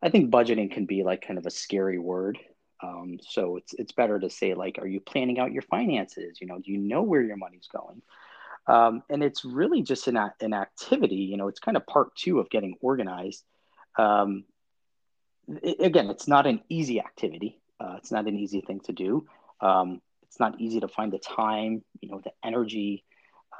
I 0.00 0.10
think 0.10 0.30
budgeting 0.30 0.70
can 0.70 0.86
be 0.86 1.02
like 1.02 1.26
kind 1.26 1.38
of 1.38 1.46
a 1.46 1.50
scary 1.50 1.98
word 1.98 2.38
um, 2.82 3.18
so 3.22 3.56
it's 3.56 3.72
it's 3.74 3.92
better 3.92 4.18
to 4.18 4.28
say 4.28 4.54
like, 4.54 4.78
are 4.78 4.86
you 4.86 5.00
planning 5.00 5.38
out 5.38 5.52
your 5.52 5.62
finances? 5.62 6.38
You 6.40 6.46
know, 6.46 6.58
do 6.58 6.70
you 6.70 6.78
know 6.78 7.02
where 7.02 7.22
your 7.22 7.36
money's 7.36 7.68
going? 7.72 8.02
Um, 8.66 9.02
and 9.08 9.22
it's 9.22 9.44
really 9.44 9.82
just 9.82 10.08
an, 10.08 10.18
an 10.40 10.52
activity. 10.52 11.16
You 11.16 11.36
know, 11.36 11.48
it's 11.48 11.60
kind 11.60 11.76
of 11.76 11.86
part 11.86 12.14
two 12.16 12.40
of 12.40 12.50
getting 12.50 12.76
organized. 12.80 13.44
Um, 13.96 14.44
it, 15.62 15.76
again, 15.80 16.10
it's 16.10 16.28
not 16.28 16.46
an 16.46 16.60
easy 16.68 17.00
activity. 17.00 17.60
Uh, 17.78 17.94
it's 17.98 18.10
not 18.10 18.26
an 18.26 18.36
easy 18.36 18.60
thing 18.60 18.80
to 18.80 18.92
do. 18.92 19.26
Um, 19.60 20.02
it's 20.24 20.40
not 20.40 20.60
easy 20.60 20.80
to 20.80 20.88
find 20.88 21.12
the 21.12 21.18
time. 21.18 21.82
You 22.00 22.10
know, 22.10 22.20
the 22.22 22.32
energy. 22.44 23.04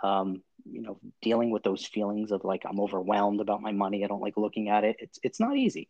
Um, 0.02 0.42
you 0.70 0.82
know, 0.82 0.98
dealing 1.22 1.50
with 1.50 1.62
those 1.62 1.86
feelings 1.86 2.32
of 2.32 2.44
like 2.44 2.64
I'm 2.68 2.80
overwhelmed 2.80 3.40
about 3.40 3.62
my 3.62 3.72
money. 3.72 4.04
I 4.04 4.08
don't 4.08 4.20
like 4.20 4.36
looking 4.36 4.68
at 4.68 4.84
it. 4.84 4.96
It's 4.98 5.18
it's 5.22 5.40
not 5.40 5.56
easy. 5.56 5.88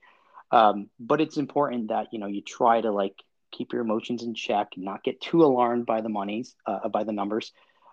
Um, 0.50 0.90
but 1.00 1.20
it's 1.20 1.36
important 1.36 1.88
that 1.88 2.08
you 2.12 2.18
know 2.18 2.26
you 2.26 2.42
try 2.42 2.80
to 2.80 2.90
like 2.90 3.14
keep 3.52 3.72
your 3.72 3.82
emotions 3.82 4.22
in 4.22 4.34
check, 4.34 4.72
not 4.76 5.02
get 5.02 5.20
too 5.20 5.44
alarmed 5.44 5.86
by 5.86 6.00
the 6.00 6.08
monies, 6.08 6.54
uh, 6.66 6.88
by 6.88 7.04
the 7.04 7.12
numbers, 7.12 7.52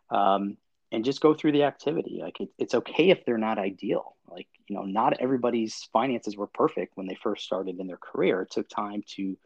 um, 0.09 0.57
and 0.91 1.05
just 1.05 1.21
go 1.21 1.33
through 1.33 1.53
the 1.53 1.63
activity. 1.63 2.19
Like 2.21 2.39
it, 2.39 2.49
it's 2.57 2.75
okay 2.75 3.09
if 3.09 3.25
they're 3.25 3.37
not 3.37 3.57
ideal. 3.57 4.15
Like 4.27 4.47
you 4.67 4.75
know, 4.75 4.83
not 4.83 5.19
everybody's 5.19 5.87
finances 5.91 6.37
were 6.37 6.47
perfect 6.47 6.95
when 6.95 7.07
they 7.07 7.17
first 7.21 7.45
started 7.45 7.79
in 7.79 7.87
their 7.87 7.97
career. 7.97 8.41
It 8.41 8.51
took 8.51 8.69
time 8.69 9.03
to 9.15 9.37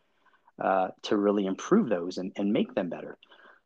uh, 0.61 0.87
to 1.03 1.17
really 1.17 1.45
improve 1.45 1.89
those 1.89 2.17
and, 2.17 2.31
and 2.35 2.51
make 2.51 2.73
them 2.73 2.89
better. 2.89 3.17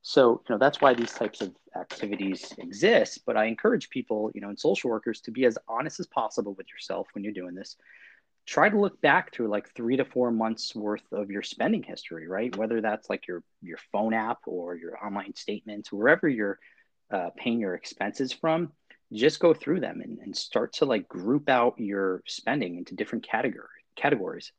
So, 0.01 0.41
you 0.47 0.55
know, 0.55 0.57
that's 0.57 0.81
why 0.81 0.93
these 0.93 1.13
types 1.13 1.41
of 1.41 1.53
activities 1.75 2.53
exist. 2.57 3.19
But 3.25 3.37
I 3.37 3.45
encourage 3.45 3.89
people, 3.89 4.31
you 4.33 4.41
know, 4.41 4.49
and 4.49 4.59
social 4.59 4.89
workers 4.89 5.21
to 5.21 5.31
be 5.31 5.45
as 5.45 5.57
honest 5.67 5.99
as 5.99 6.07
possible 6.07 6.53
with 6.55 6.67
yourself 6.71 7.07
when 7.13 7.23
you're 7.23 7.33
doing 7.33 7.55
this 7.55 7.77
try 8.45 8.69
to 8.69 8.79
look 8.79 9.01
back 9.01 9.33
through 9.33 9.47
like 9.47 9.73
three 9.75 9.97
to 9.97 10.05
four 10.05 10.31
months 10.31 10.75
worth 10.75 11.03
of 11.11 11.29
your 11.29 11.43
spending 11.43 11.83
history 11.83 12.27
right? 12.27 12.55
Whether 12.55 12.81
that's 12.81 13.09
like 13.09 13.27
your 13.27 13.43
your 13.61 13.77
phone 13.91 14.13
app 14.13 14.39
or 14.45 14.75
your 14.75 15.03
online 15.03 15.35
statements 15.35 15.91
wherever 15.91 16.27
you're 16.27 16.59
uh, 17.11 17.29
paying 17.35 17.59
your 17.59 17.75
expenses 17.75 18.31
from 18.31 18.71
just 19.13 19.39
go 19.39 19.53
through 19.53 19.81
them 19.81 20.01
and, 20.01 20.19
and 20.19 20.35
start 20.35 20.73
to 20.73 20.85
like 20.85 21.07
group 21.07 21.49
out 21.49 21.77
your 21.77 22.23
spending 22.27 22.77
into 22.77 22.95
different 22.95 23.27
category 23.27 23.67
categories. 23.95 24.51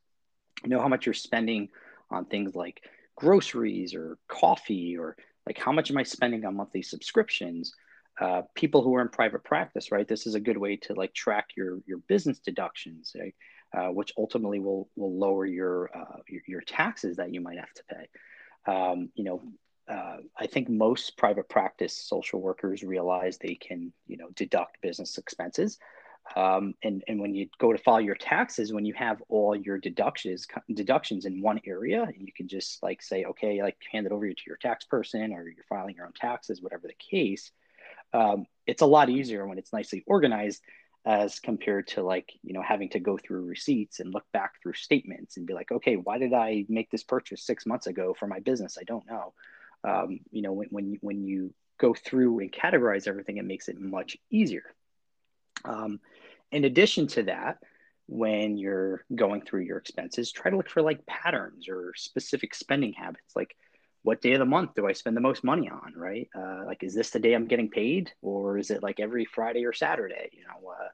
Know 0.65 0.79
how 0.79 0.87
much 0.87 1.05
you're 1.05 1.13
spending 1.13 1.69
on 2.11 2.25
things 2.25 2.55
like 2.55 2.83
groceries 3.15 3.95
or 3.95 4.17
coffee 4.27 4.97
or 4.97 5.17
like 5.47 5.57
how 5.57 5.71
much 5.71 5.91
am 5.91 5.97
i 5.97 6.03
spending 6.03 6.45
on 6.45 6.55
monthly 6.55 6.83
subscriptions? 6.83 7.73
Uh, 8.21 8.43
people 8.53 8.83
who 8.83 8.93
are 8.93 9.01
in 9.01 9.09
private 9.09 9.43
practice 9.43 9.91
right? 9.91 10.07
This 10.07 10.27
is 10.27 10.35
a 10.35 10.39
good 10.39 10.57
way 10.57 10.75
to 10.77 10.93
like 10.93 11.13
track 11.13 11.47
your 11.57 11.79
your 11.87 11.97
business 12.07 12.39
deductions 12.39 13.13
right? 13.19 13.33
Uh, 13.73 13.87
which 13.87 14.13
ultimately 14.17 14.59
will 14.59 14.89
will 14.95 15.17
lower 15.17 15.45
your, 15.45 15.89
uh, 15.95 16.19
your, 16.27 16.41
your 16.47 16.61
taxes 16.61 17.17
that 17.17 17.33
you 17.33 17.41
might 17.41 17.57
have 17.57 17.73
to 17.73 17.83
pay. 17.89 18.71
Um, 18.71 19.09
you 19.15 19.23
know, 19.23 19.41
uh, 19.87 20.17
I 20.37 20.47
think 20.47 20.69
most 20.69 21.17
private 21.17 21.49
practice 21.49 21.95
social 21.95 22.39
workers 22.39 22.83
realize 22.83 23.37
they 23.37 23.55
can 23.55 23.91
you 24.07 24.17
know 24.17 24.29
deduct 24.35 24.81
business 24.81 25.17
expenses. 25.17 25.79
Um, 26.35 26.73
and, 26.81 27.03
and 27.07 27.19
when 27.19 27.35
you 27.35 27.49
go 27.59 27.73
to 27.73 27.77
file 27.77 27.99
your 27.99 28.15
taxes, 28.15 28.71
when 28.71 28.85
you 28.85 28.93
have 28.93 29.21
all 29.27 29.55
your 29.55 29.77
deductions 29.77 30.47
deductions 30.73 31.25
in 31.25 31.41
one 31.41 31.59
area, 31.67 32.07
you 32.17 32.31
can 32.31 32.47
just 32.47 32.81
like 32.81 33.01
say, 33.01 33.25
okay, 33.25 33.61
like 33.61 33.77
hand 33.91 34.05
it 34.05 34.11
over 34.11 34.27
to 34.27 34.43
your 34.47 34.57
tax 34.57 34.85
person, 34.85 35.33
or 35.33 35.47
you're 35.47 35.65
filing 35.67 35.95
your 35.95 36.05
own 36.05 36.13
taxes, 36.13 36.61
whatever 36.61 36.87
the 36.87 36.93
case. 36.93 37.51
Um, 38.13 38.45
it's 38.65 38.81
a 38.81 38.85
lot 38.85 39.09
easier 39.09 39.45
when 39.45 39.57
it's 39.57 39.73
nicely 39.73 40.03
organized 40.07 40.61
as 41.05 41.39
compared 41.39 41.87
to 41.87 42.01
like 42.01 42.31
you 42.43 42.53
know 42.53 42.61
having 42.61 42.89
to 42.89 42.99
go 42.99 43.17
through 43.17 43.45
receipts 43.45 43.99
and 43.99 44.13
look 44.13 44.25
back 44.31 44.61
through 44.61 44.73
statements 44.73 45.35
and 45.35 45.45
be 45.45 45.53
like 45.53 45.71
okay 45.71 45.95
why 45.97 46.17
did 46.17 46.33
i 46.33 46.65
make 46.69 46.89
this 46.89 47.03
purchase 47.03 47.43
six 47.43 47.65
months 47.65 47.87
ago 47.87 48.15
for 48.17 48.27
my 48.27 48.39
business? 48.39 48.77
I 48.79 48.83
don't 48.83 49.05
know. 49.07 49.33
Um, 49.83 50.21
you 50.31 50.41
know 50.41 50.53
when, 50.53 50.67
when, 50.69 50.97
when 51.01 51.23
you 51.25 51.53
go 51.77 51.93
through 51.93 52.39
and 52.39 52.51
categorize 52.51 53.07
everything 53.07 53.37
it 53.37 53.45
makes 53.45 53.67
it 53.67 53.79
much 53.79 54.17
easier. 54.29 54.63
Um, 55.65 55.99
in 56.51 56.63
addition 56.65 57.07
to 57.07 57.23
that 57.23 57.57
when 58.07 58.57
you're 58.57 59.03
going 59.13 59.41
through 59.41 59.61
your 59.61 59.77
expenses 59.77 60.31
try 60.31 60.51
to 60.51 60.57
look 60.57 60.69
for 60.69 60.81
like 60.81 61.05
patterns 61.05 61.67
or 61.67 61.93
specific 61.95 62.55
spending 62.55 62.93
habits. 62.93 63.35
Like 63.35 63.55
what 64.03 64.21
day 64.21 64.33
of 64.33 64.39
the 64.39 64.45
month 64.45 64.75
do 64.75 64.85
I 64.85 64.91
spend 64.93 65.15
the 65.17 65.21
most 65.21 65.43
money 65.43 65.69
on, 65.69 65.93
right? 65.95 66.29
Uh, 66.35 66.63
like, 66.65 66.83
is 66.83 66.93
this 66.93 67.09
the 67.09 67.19
day 67.19 67.33
I'm 67.33 67.47
getting 67.47 67.69
paid, 67.69 68.11
or 68.21 68.57
is 68.57 68.69
it 68.69 68.83
like 68.83 68.99
every 68.99 69.25
Friday 69.25 69.65
or 69.65 69.73
Saturday? 69.73 70.29
You 70.33 70.43
know, 70.43 70.69
uh, 70.69 70.89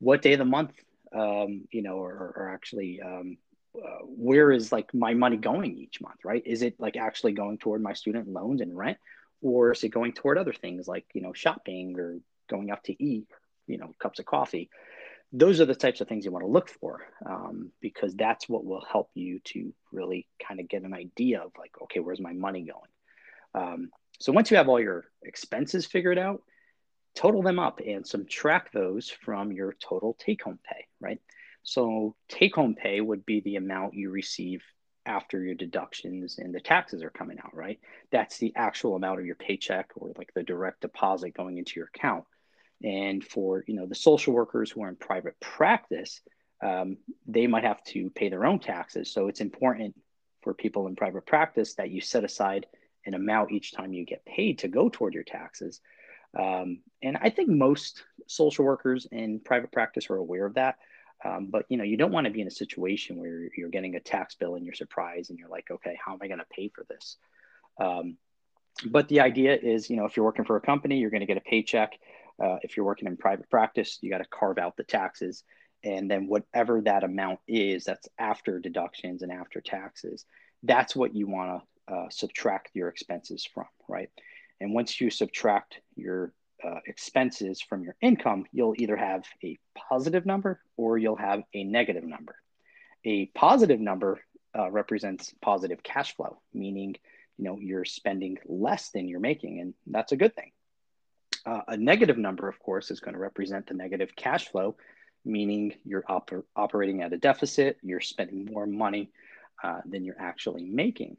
what 0.00 0.20
day 0.20 0.32
of 0.32 0.40
the 0.40 0.44
month, 0.44 0.72
um, 1.14 1.68
you 1.70 1.82
know, 1.82 1.96
or, 1.96 2.34
or 2.36 2.50
actually, 2.52 3.00
um, 3.00 3.38
uh, 3.76 4.04
where 4.04 4.50
is 4.50 4.72
like 4.72 4.92
my 4.92 5.14
money 5.14 5.36
going 5.36 5.76
each 5.76 6.00
month, 6.00 6.24
right? 6.24 6.42
Is 6.44 6.62
it 6.62 6.74
like 6.80 6.96
actually 6.96 7.32
going 7.32 7.58
toward 7.58 7.82
my 7.82 7.92
student 7.92 8.28
loans 8.28 8.60
and 8.60 8.76
rent, 8.76 8.98
or 9.42 9.70
is 9.70 9.84
it 9.84 9.90
going 9.90 10.12
toward 10.12 10.36
other 10.36 10.52
things 10.52 10.88
like 10.88 11.06
you 11.14 11.22
know 11.22 11.32
shopping 11.32 11.98
or 11.98 12.18
going 12.48 12.72
out 12.72 12.82
to 12.84 13.02
eat, 13.02 13.28
you 13.68 13.78
know, 13.78 13.94
cups 14.00 14.18
of 14.18 14.26
coffee? 14.26 14.70
Those 15.32 15.60
are 15.60 15.64
the 15.64 15.74
types 15.74 16.00
of 16.00 16.08
things 16.08 16.24
you 16.24 16.32
want 16.32 16.44
to 16.44 16.50
look 16.50 16.68
for 16.68 17.06
um, 17.24 17.70
because 17.80 18.14
that's 18.14 18.48
what 18.48 18.64
will 18.64 18.84
help 18.90 19.10
you 19.14 19.38
to 19.44 19.72
really 19.92 20.26
kind 20.44 20.58
of 20.60 20.68
get 20.68 20.82
an 20.82 20.94
idea 20.94 21.40
of 21.40 21.52
like 21.58 21.72
okay 21.82 22.00
where's 22.00 22.20
my 22.20 22.32
money 22.32 22.62
going? 22.62 23.64
Um, 23.64 23.90
so 24.18 24.32
once 24.32 24.50
you 24.50 24.56
have 24.56 24.68
all 24.68 24.80
your 24.80 25.04
expenses 25.22 25.86
figured 25.86 26.18
out 26.18 26.42
total 27.14 27.42
them 27.42 27.58
up 27.58 27.80
and 27.84 28.06
subtract 28.06 28.72
those 28.72 29.10
from 29.10 29.52
your 29.52 29.74
total 29.80 30.16
take 30.18 30.42
home 30.42 30.58
pay 30.64 30.86
right? 31.00 31.20
So 31.62 32.16
take 32.28 32.54
home 32.54 32.74
pay 32.74 33.00
would 33.00 33.24
be 33.26 33.40
the 33.40 33.56
amount 33.56 33.94
you 33.94 34.10
receive 34.10 34.62
after 35.06 35.42
your 35.42 35.54
deductions 35.54 36.38
and 36.38 36.54
the 36.54 36.60
taxes 36.60 37.02
are 37.02 37.10
coming 37.10 37.38
out 37.38 37.54
right? 37.54 37.78
That's 38.10 38.38
the 38.38 38.52
actual 38.56 38.96
amount 38.96 39.20
of 39.20 39.26
your 39.26 39.36
paycheck 39.36 39.90
or 39.94 40.12
like 40.18 40.32
the 40.34 40.42
direct 40.42 40.80
deposit 40.80 41.36
going 41.36 41.58
into 41.58 41.74
your 41.76 41.90
account 41.94 42.24
and 42.82 43.24
for 43.24 43.64
you 43.66 43.74
know 43.74 43.86
the 43.86 43.94
social 43.94 44.32
workers 44.32 44.70
who 44.70 44.82
are 44.82 44.88
in 44.88 44.96
private 44.96 45.38
practice, 45.40 46.20
um, 46.62 46.96
they 47.26 47.46
might 47.46 47.64
have 47.64 47.82
to 47.84 48.10
pay 48.10 48.28
their 48.28 48.46
own 48.46 48.58
taxes. 48.58 49.12
So 49.12 49.28
it's 49.28 49.40
important 49.40 49.94
for 50.42 50.54
people 50.54 50.86
in 50.86 50.96
private 50.96 51.26
practice 51.26 51.74
that 51.74 51.90
you 51.90 52.00
set 52.00 52.24
aside 52.24 52.66
an 53.06 53.14
amount 53.14 53.52
each 53.52 53.72
time 53.72 53.92
you 53.92 54.04
get 54.04 54.24
paid 54.24 54.58
to 54.60 54.68
go 54.68 54.88
toward 54.88 55.14
your 55.14 55.24
taxes. 55.24 55.80
Um, 56.38 56.80
and 57.02 57.18
I 57.20 57.30
think 57.30 57.48
most 57.48 58.04
social 58.26 58.64
workers 58.64 59.06
in 59.10 59.40
private 59.40 59.72
practice 59.72 60.08
are 60.10 60.16
aware 60.16 60.46
of 60.46 60.54
that. 60.54 60.76
Um, 61.24 61.48
but 61.50 61.66
you 61.68 61.76
know, 61.76 61.84
you 61.84 61.96
don't 61.96 62.12
want 62.12 62.26
to 62.26 62.32
be 62.32 62.40
in 62.40 62.46
a 62.46 62.52
situation 62.52 63.18
where 63.18 63.48
you're 63.56 63.68
getting 63.68 63.96
a 63.96 64.00
tax 64.00 64.34
bill 64.34 64.54
and 64.54 64.64
you're 64.64 64.74
surprised 64.74 65.30
and 65.30 65.38
you're 65.38 65.48
like, 65.48 65.70
okay, 65.70 65.98
how 66.02 66.12
am 66.12 66.20
I 66.22 66.28
going 66.28 66.38
to 66.38 66.46
pay 66.50 66.68
for 66.68 66.84
this? 66.88 67.16
Um, 67.78 68.16
but 68.86 69.08
the 69.08 69.20
idea 69.20 69.56
is, 69.56 69.90
you 69.90 69.96
know, 69.96 70.06
if 70.06 70.16
you're 70.16 70.24
working 70.24 70.44
for 70.44 70.56
a 70.56 70.60
company, 70.60 70.98
you're 70.98 71.10
going 71.10 71.20
to 71.20 71.26
get 71.26 71.36
a 71.36 71.42
paycheck. 71.42 71.98
Uh, 72.42 72.56
if 72.62 72.76
you're 72.76 72.86
working 72.86 73.08
in 73.08 73.16
private 73.16 73.50
practice, 73.50 73.98
you 74.00 74.10
got 74.10 74.18
to 74.18 74.28
carve 74.30 74.58
out 74.58 74.76
the 74.76 74.84
taxes. 74.84 75.44
And 75.82 76.10
then 76.10 76.26
whatever 76.26 76.80
that 76.82 77.04
amount 77.04 77.40
is, 77.48 77.84
that's 77.84 78.08
after 78.18 78.58
deductions 78.58 79.22
and 79.22 79.32
after 79.32 79.60
taxes, 79.60 80.24
that's 80.62 80.94
what 80.94 81.14
you 81.14 81.26
want 81.26 81.62
to 81.88 81.94
uh, 81.94 82.08
subtract 82.10 82.70
your 82.74 82.88
expenses 82.88 83.48
from, 83.52 83.66
right? 83.88 84.10
And 84.60 84.74
once 84.74 85.00
you 85.00 85.10
subtract 85.10 85.80
your 85.96 86.32
uh, 86.62 86.80
expenses 86.86 87.60
from 87.60 87.82
your 87.82 87.96
income, 88.00 88.44
you'll 88.52 88.74
either 88.76 88.96
have 88.96 89.24
a 89.42 89.58
positive 89.74 90.26
number 90.26 90.60
or 90.76 90.98
you'll 90.98 91.16
have 91.16 91.42
a 91.54 91.64
negative 91.64 92.04
number. 92.04 92.36
A 93.04 93.26
positive 93.26 93.80
number 93.80 94.20
uh, 94.56 94.70
represents 94.70 95.34
positive 95.40 95.82
cash 95.82 96.14
flow, 96.14 96.40
meaning 96.52 96.96
you 97.38 97.44
know 97.44 97.58
you're 97.58 97.86
spending 97.86 98.36
less 98.44 98.90
than 98.90 99.08
you're 99.08 99.20
making, 99.20 99.60
and 99.60 99.74
that's 99.86 100.12
a 100.12 100.16
good 100.16 100.34
thing. 100.34 100.52
Uh, 101.46 101.62
a 101.68 101.76
negative 101.76 102.18
number, 102.18 102.48
of 102.48 102.58
course, 102.58 102.90
is 102.90 103.00
going 103.00 103.14
to 103.14 103.20
represent 103.20 103.66
the 103.66 103.74
negative 103.74 104.14
cash 104.14 104.48
flow, 104.48 104.76
meaning 105.24 105.74
you're 105.84 106.04
op- 106.08 106.44
operating 106.56 107.02
at 107.02 107.12
a 107.12 107.18
deficit, 107.18 107.78
you're 107.82 108.00
spending 108.00 108.46
more 108.50 108.66
money 108.66 109.10
uh, 109.62 109.80
than 109.86 110.04
you're 110.04 110.20
actually 110.20 110.64
making. 110.64 111.16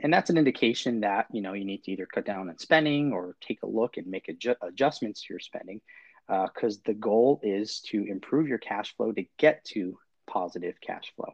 And 0.00 0.12
that's 0.12 0.30
an 0.30 0.38
indication 0.38 1.00
that 1.00 1.26
you 1.32 1.40
know 1.40 1.52
you 1.52 1.64
need 1.64 1.84
to 1.84 1.92
either 1.92 2.06
cut 2.06 2.26
down 2.26 2.48
on 2.48 2.58
spending 2.58 3.12
or 3.12 3.36
take 3.40 3.62
a 3.62 3.68
look 3.68 3.96
and 3.96 4.06
make 4.06 4.26
adju- 4.26 4.56
adjustments 4.62 5.22
to 5.22 5.26
your 5.32 5.40
spending, 5.40 5.80
because 6.26 6.78
uh, 6.78 6.80
the 6.86 6.94
goal 6.94 7.40
is 7.42 7.80
to 7.90 8.04
improve 8.04 8.48
your 8.48 8.58
cash 8.58 8.94
flow 8.96 9.12
to 9.12 9.24
get 9.38 9.64
to 9.66 9.98
positive 10.26 10.80
cash 10.80 11.12
flow. 11.14 11.32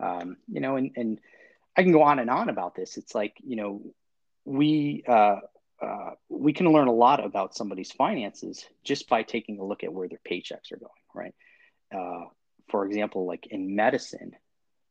Um, 0.00 0.36
you 0.48 0.60
know, 0.60 0.76
and, 0.76 0.90
and 0.96 1.20
I 1.76 1.82
can 1.82 1.92
go 1.92 2.02
on 2.02 2.18
and 2.18 2.28
on 2.28 2.48
about 2.48 2.74
this. 2.74 2.96
It's 2.96 3.14
like 3.14 3.36
you 3.44 3.56
know 3.56 3.82
we 4.44 5.04
uh, 5.06 5.40
uh, 5.82 6.10
we 6.28 6.52
can 6.52 6.72
learn 6.72 6.88
a 6.88 6.92
lot 6.92 7.24
about 7.24 7.54
somebody's 7.54 7.90
finances 7.90 8.64
just 8.84 9.08
by 9.08 9.22
taking 9.22 9.58
a 9.58 9.64
look 9.64 9.82
at 9.82 9.92
where 9.92 10.08
their 10.08 10.20
paychecks 10.28 10.72
are 10.72 10.78
going, 10.78 10.90
right? 11.14 11.34
Uh, 11.94 12.26
for 12.70 12.86
example, 12.86 13.26
like 13.26 13.46
in 13.48 13.74
medicine, 13.74 14.32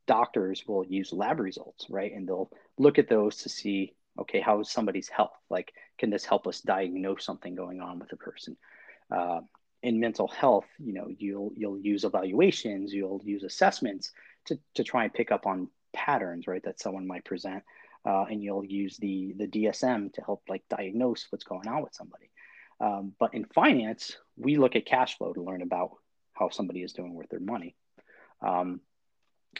doctors 0.06 0.64
will 0.68 0.86
use 0.86 1.14
lab 1.14 1.40
results, 1.40 1.86
right? 1.90 2.12
And 2.14 2.28
they'll 2.28 2.52
look 2.78 3.00
at 3.00 3.08
those 3.08 3.38
to 3.38 3.50
see, 3.50 3.94
okay, 4.20 4.42
how 4.42 4.60
is 4.60 4.70
somebody's 4.70 5.08
health? 5.08 5.38
Like, 5.50 5.72
can 5.98 6.10
this 6.10 6.26
help 6.26 6.46
us 6.48 6.60
diagnose 6.60 7.24
something 7.24 7.56
going 7.56 7.80
on 7.80 8.00
with 8.00 8.12
a 8.12 8.18
person? 8.18 8.58
Uh, 9.10 9.42
in 9.84 10.00
mental 10.00 10.28
health, 10.28 10.68
you 10.78 10.94
know, 10.94 11.08
you'll 11.18 11.52
you'll 11.56 11.80
use 11.80 12.04
evaluations, 12.04 12.94
you'll 12.94 13.22
use 13.24 13.44
assessments 13.44 14.12
to 14.46 14.60
to 14.76 14.84
try 14.84 15.06
and 15.06 15.14
pick 15.14 15.32
up 15.32 15.48
on 15.48 15.70
patterns, 15.94 16.46
right, 16.48 16.64
that 16.64 16.80
someone 16.80 17.08
might 17.08 17.26
present 17.26 17.64
uh, 18.06 18.26
and 18.30 18.44
you'll 18.44 18.66
use 18.66 18.98
the 18.98 19.34
the 19.38 19.48
DSM 19.48 20.14
to 20.14 20.22
help 20.22 20.44
like 20.50 20.64
diagnose 20.70 21.28
what's 21.30 21.44
going 21.44 21.68
on 21.68 21.82
with 21.84 21.94
somebody. 21.94 22.30
Um, 22.80 23.14
but 23.20 23.34
in 23.34 23.46
finance, 23.46 24.18
we 24.38 24.58
look 24.58 24.76
at 24.76 24.86
cash 24.86 25.18
flow 25.18 25.34
to 25.34 25.42
learn 25.42 25.62
about 25.62 25.92
how 26.34 26.50
somebody 26.50 26.82
is 26.82 26.94
doing 26.94 27.14
with 27.14 27.30
their 27.30 27.40
money. 27.40 27.76
Um, 28.42 28.82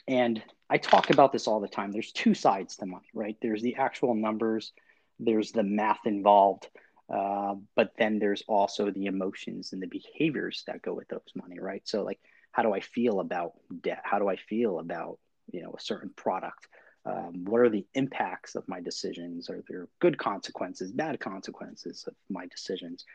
and 0.08 0.42
I 0.70 0.78
talk 0.78 1.10
about 1.10 1.32
this 1.32 1.48
all 1.48 1.60
the 1.60 1.68
time. 1.68 1.92
There's 1.92 2.12
two 2.12 2.34
sides 2.34 2.78
to 2.78 2.86
money, 2.86 3.10
right? 3.14 3.38
There's 3.42 3.62
the 3.62 3.76
actual 3.76 4.16
numbers, 4.16 4.72
there's 5.20 5.52
the 5.52 5.64
math 5.64 6.06
involved, 6.06 6.70
uh, 7.14 7.56
but 7.76 7.92
then 7.98 8.20
there's 8.20 8.42
also 8.48 8.90
the 8.90 9.06
emotions 9.06 9.74
and 9.74 9.82
the 9.82 9.88
behaviors 9.88 10.64
that 10.66 10.82
go 10.82 10.94
with 10.94 11.10
those 11.10 11.22
money, 11.36 11.60
right? 11.60 11.82
So, 11.86 12.04
like, 12.04 12.20
how 12.52 12.64
do 12.64 12.74
I 12.74 12.80
feel 12.80 13.20
about 13.20 13.54
debt? 13.82 14.02
How 14.04 14.18
do 14.18 14.30
I 14.30 14.38
feel 14.38 14.80
about 14.80 15.20
you 15.52 15.62
know 15.62 15.74
a 15.78 15.82
certain 15.82 16.10
product? 16.16 16.68
Um, 17.06 17.46
what 17.46 17.62
are 17.62 17.70
the 17.70 17.86
impacts 17.94 18.56
of 18.56 18.68
my 18.68 18.80
decisions? 18.80 19.50
Are 19.50 19.64
there 19.68 19.88
good 20.00 20.18
consequences 20.18 20.92
bad 20.92 21.20
consequences 21.20 22.06
of 22.08 22.14
my 22.30 22.46
decisions? 22.48 23.06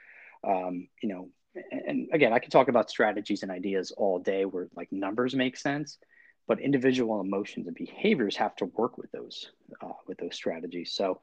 Um, 0.44 0.88
you 1.02 1.08
know 1.08 1.28
and 1.70 2.08
again 2.12 2.32
i 2.32 2.38
could 2.38 2.52
talk 2.52 2.68
about 2.68 2.90
strategies 2.90 3.42
and 3.42 3.50
ideas 3.50 3.90
all 3.96 4.18
day 4.18 4.44
where 4.44 4.68
like 4.76 4.92
numbers 4.92 5.34
make 5.34 5.56
sense 5.56 5.98
but 6.46 6.60
individual 6.60 7.20
emotions 7.20 7.66
and 7.66 7.74
behaviors 7.74 8.36
have 8.36 8.54
to 8.56 8.66
work 8.66 8.98
with 8.98 9.10
those 9.12 9.50
uh, 9.82 9.92
with 10.06 10.18
those 10.18 10.34
strategies. 10.34 10.92
So 10.92 11.20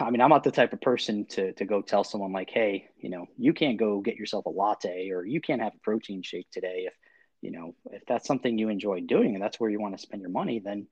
i 0.00 0.10
mean 0.10 0.22
i'm 0.22 0.30
not 0.30 0.42
the 0.42 0.50
type 0.50 0.72
of 0.72 0.80
person 0.80 1.26
to, 1.26 1.52
to 1.52 1.64
go 1.66 1.82
tell 1.82 2.02
someone 2.02 2.32
like 2.32 2.50
hey 2.50 2.88
you 2.98 3.10
know 3.10 3.26
you 3.36 3.52
can't 3.52 3.76
go 3.76 4.00
get 4.00 4.16
yourself 4.16 4.46
a 4.46 4.50
latte 4.50 5.10
or 5.10 5.24
you 5.26 5.40
can't 5.40 5.60
have 5.60 5.74
a 5.74 5.80
protein 5.80 6.22
shake 6.22 6.50
today 6.50 6.84
if 6.86 6.94
you 7.42 7.50
know 7.50 7.74
if 7.92 8.02
that's 8.06 8.26
something 8.26 8.56
you 8.56 8.70
enjoy 8.70 9.00
doing 9.00 9.34
and 9.34 9.42
that's 9.42 9.60
where 9.60 9.68
you 9.68 9.78
want 9.78 9.94
to 9.94 10.00
spend 10.00 10.22
your 10.22 10.30
money 10.30 10.60
then 10.64 10.86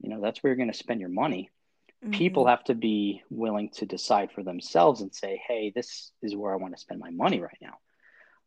you 0.00 0.10
know 0.10 0.20
that's 0.20 0.42
where 0.42 0.50
you're 0.50 0.56
going 0.56 0.72
to 0.72 0.76
spend 0.78 1.00
your 1.00 1.10
money. 1.10 1.50
Mm-hmm. 2.04 2.12
people 2.12 2.46
have 2.46 2.62
to 2.62 2.76
be 2.76 3.24
willing 3.28 3.70
to 3.70 3.84
decide 3.84 4.30
for 4.30 4.44
themselves 4.44 5.00
and 5.00 5.12
say 5.12 5.42
hey 5.48 5.72
this 5.74 6.12
is 6.22 6.36
where 6.36 6.52
i 6.52 6.56
want 6.56 6.72
to 6.72 6.80
spend 6.80 7.00
my 7.00 7.10
money 7.10 7.40
right 7.40 7.58
now. 7.60 7.74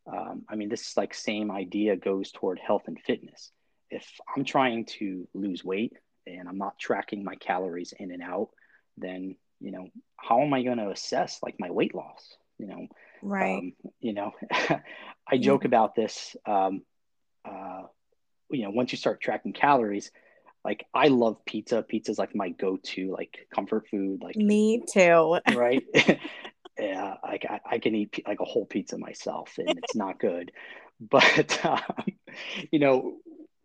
Um, 0.07 0.43
i 0.49 0.55
mean 0.55 0.69
this 0.69 0.87
is 0.87 0.95
like 0.95 1.13
same 1.13 1.51
idea 1.51 1.97
goes 1.97 2.31
toward 2.31 2.59
health 2.59 2.83
and 2.87 2.97
fitness. 3.05 3.51
If 3.89 4.07
i'm 4.33 4.45
trying 4.45 4.85
to 4.99 5.27
lose 5.33 5.65
weight 5.65 5.91
and 6.25 6.47
i'm 6.47 6.57
not 6.57 6.79
tracking 6.79 7.25
my 7.25 7.35
calories 7.35 7.93
in 7.99 8.11
and 8.11 8.23
out 8.23 8.51
then 8.97 9.35
you 9.59 9.71
know 9.71 9.89
how 10.15 10.39
am 10.41 10.53
i 10.53 10.63
going 10.63 10.77
to 10.77 10.89
assess 10.89 11.39
like 11.43 11.55
my 11.59 11.71
weight 11.71 11.93
loss 11.93 12.37
you 12.57 12.67
know? 12.67 12.87
Right. 13.21 13.57
Um, 13.57 13.73
you 13.99 14.13
know 14.13 14.31
i 15.27 15.37
joke 15.37 15.65
about 15.65 15.93
this 15.93 16.35
um, 16.45 16.83
uh, 17.43 17.81
you 18.49 18.63
know 18.63 18.69
once 18.69 18.93
you 18.93 18.97
start 18.97 19.19
tracking 19.19 19.51
calories 19.51 20.11
like 20.63 20.85
I 20.93 21.07
love 21.07 21.43
pizza. 21.45 21.81
Pizza's 21.81 22.19
like 22.19 22.35
my 22.35 22.49
go-to 22.49 23.11
like 23.11 23.47
comfort 23.53 23.87
food. 23.89 24.21
Like 24.21 24.35
me 24.35 24.83
too. 24.91 25.39
right. 25.55 25.83
yeah, 26.79 27.15
like 27.23 27.45
I, 27.49 27.59
I, 27.69 27.79
can 27.79 27.95
eat 27.95 28.23
like 28.27 28.39
a 28.39 28.45
whole 28.45 28.65
pizza 28.65 28.97
myself, 28.97 29.53
and 29.57 29.77
it's 29.77 29.95
not 29.95 30.19
good. 30.19 30.51
But 31.09 31.65
um, 31.65 32.05
you 32.71 32.77
know, 32.77 33.15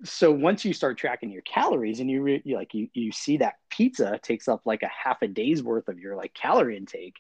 so 0.05 0.33
once 0.33 0.65
you 0.65 0.73
start 0.73 0.97
tracking 0.97 1.31
your 1.31 1.43
calories, 1.43 2.01
and 2.01 2.11
you, 2.11 2.23
re- 2.23 2.41
you 2.47 2.57
like 2.57 2.73
you 2.73 2.89
you 2.95 3.13
see 3.13 3.37
that 3.37 3.57
pizza 3.69 4.19
takes 4.23 4.49
up 4.49 4.63
like 4.65 4.83
a 4.83 4.89
half 4.89 5.21
a 5.21 5.29
day's 5.29 5.63
worth 5.63 5.89
of 5.89 5.99
your 5.99 6.17
like 6.17 6.33
calorie 6.33 6.79
intake, 6.79 7.17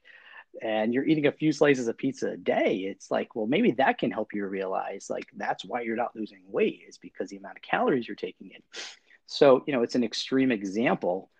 and 0.63 0.95
you're 0.95 1.05
eating 1.05 1.27
a 1.27 1.33
few 1.33 1.53
slices 1.53 1.89
of 1.89 1.99
pizza 1.99 2.31
a 2.31 2.37
day, 2.37 2.87
it's 2.91 3.11
like, 3.11 3.35
well, 3.35 3.47
maybe 3.47 3.73
that 3.73 3.99
can 3.99 4.11
help 4.11 4.33
you 4.33 4.47
realize 4.47 5.09
like 5.11 5.27
that's 5.37 5.65
why 5.65 5.83
you're 5.83 5.97
not 5.97 6.17
losing 6.17 6.41
weight 6.49 6.81
is 6.89 6.99
because 6.99 7.31
the 7.31 7.37
amount 7.37 7.57
of 7.57 7.63
calories 7.63 8.09
you're 8.09 8.15
taking 8.15 8.51
in. 8.51 8.63
So, 9.27 9.65
you 9.67 9.73
know, 9.73 9.83
it's 9.83 9.95
an 9.95 10.05
extreme 10.05 10.53
example, 10.53 11.31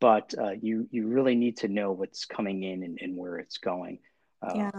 but 0.00 0.34
uh, 0.38 0.52
you 0.60 0.88
you 0.90 1.06
really 1.08 1.34
need 1.34 1.58
to 1.58 1.68
know 1.68 1.92
what's 1.92 2.24
coming 2.24 2.62
in 2.62 2.82
and, 2.82 2.98
and 3.00 3.16
where 3.16 3.38
it's 3.38 3.58
going. 3.58 3.98
Uh, 4.42 4.52
yeah. 4.56 4.70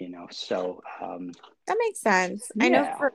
You 0.00 0.10
know, 0.10 0.26
so 0.30 0.82
um, 1.02 1.32
that 1.66 1.76
makes 1.78 2.00
sense. 2.00 2.50
Yeah. 2.54 2.64
I 2.64 2.68
know 2.68 2.94
for 2.98 3.12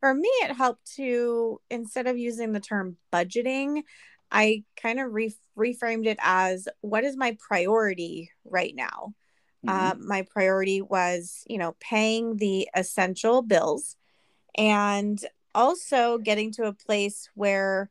for 0.00 0.14
me, 0.14 0.28
it 0.42 0.54
helped 0.54 0.94
to 0.96 1.60
instead 1.70 2.06
of 2.06 2.18
using 2.18 2.52
the 2.52 2.60
term 2.60 2.96
budgeting, 3.12 3.82
I 4.30 4.64
kind 4.80 5.00
of 5.00 5.12
re- 5.12 5.36
reframed 5.56 6.06
it 6.06 6.18
as 6.20 6.68
what 6.80 7.04
is 7.04 7.16
my 7.16 7.36
priority 7.38 8.30
right 8.44 8.74
now? 8.74 9.14
Mm-hmm. 9.64 9.68
Uh, 9.68 9.94
my 10.04 10.22
priority 10.22 10.82
was, 10.82 11.44
you 11.46 11.58
know, 11.58 11.76
paying 11.80 12.36
the 12.36 12.68
essential 12.74 13.42
bills 13.42 13.96
and 14.56 15.24
also 15.54 16.18
getting 16.18 16.52
to 16.52 16.64
a 16.64 16.72
place 16.72 17.30
where 17.34 17.90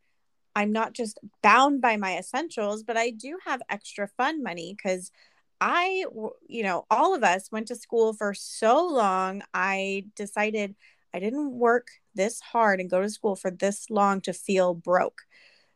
I'm 0.55 0.71
not 0.71 0.93
just 0.93 1.19
bound 1.41 1.81
by 1.81 1.97
my 1.97 2.17
essentials, 2.17 2.83
but 2.83 2.97
I 2.97 3.09
do 3.09 3.37
have 3.45 3.61
extra 3.69 4.07
fun 4.07 4.43
money 4.43 4.75
because 4.75 5.11
I, 5.59 6.05
you 6.47 6.63
know, 6.63 6.85
all 6.91 7.15
of 7.15 7.23
us 7.23 7.51
went 7.51 7.67
to 7.67 7.75
school 7.75 8.13
for 8.13 8.33
so 8.33 8.85
long. 8.87 9.43
I 9.53 10.05
decided 10.15 10.75
I 11.13 11.19
didn't 11.19 11.51
work 11.51 11.87
this 12.15 12.39
hard 12.41 12.79
and 12.79 12.89
go 12.89 13.01
to 13.01 13.09
school 13.09 13.35
for 13.35 13.51
this 13.51 13.89
long 13.89 14.21
to 14.21 14.33
feel 14.33 14.73
broke. 14.73 15.21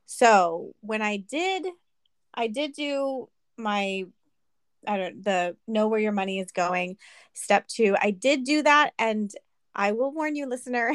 So 0.06 0.74
when 0.82 1.02
I 1.02 1.18
did, 1.18 1.66
I 2.34 2.48
did 2.48 2.74
do 2.74 3.30
my 3.58 4.06
I 4.86 4.98
don't 4.98 5.24
the 5.24 5.58
know 5.68 5.88
where 5.88 6.00
your 6.00 6.12
money 6.12 6.40
is 6.40 6.52
going. 6.52 6.98
Step 7.34 7.68
two, 7.68 7.96
I 8.00 8.12
did 8.12 8.44
do 8.44 8.64
that. 8.64 8.92
And 8.98 9.32
I 9.76 9.92
will 9.92 10.12
warn 10.12 10.36
you, 10.36 10.48
listener, 10.48 10.94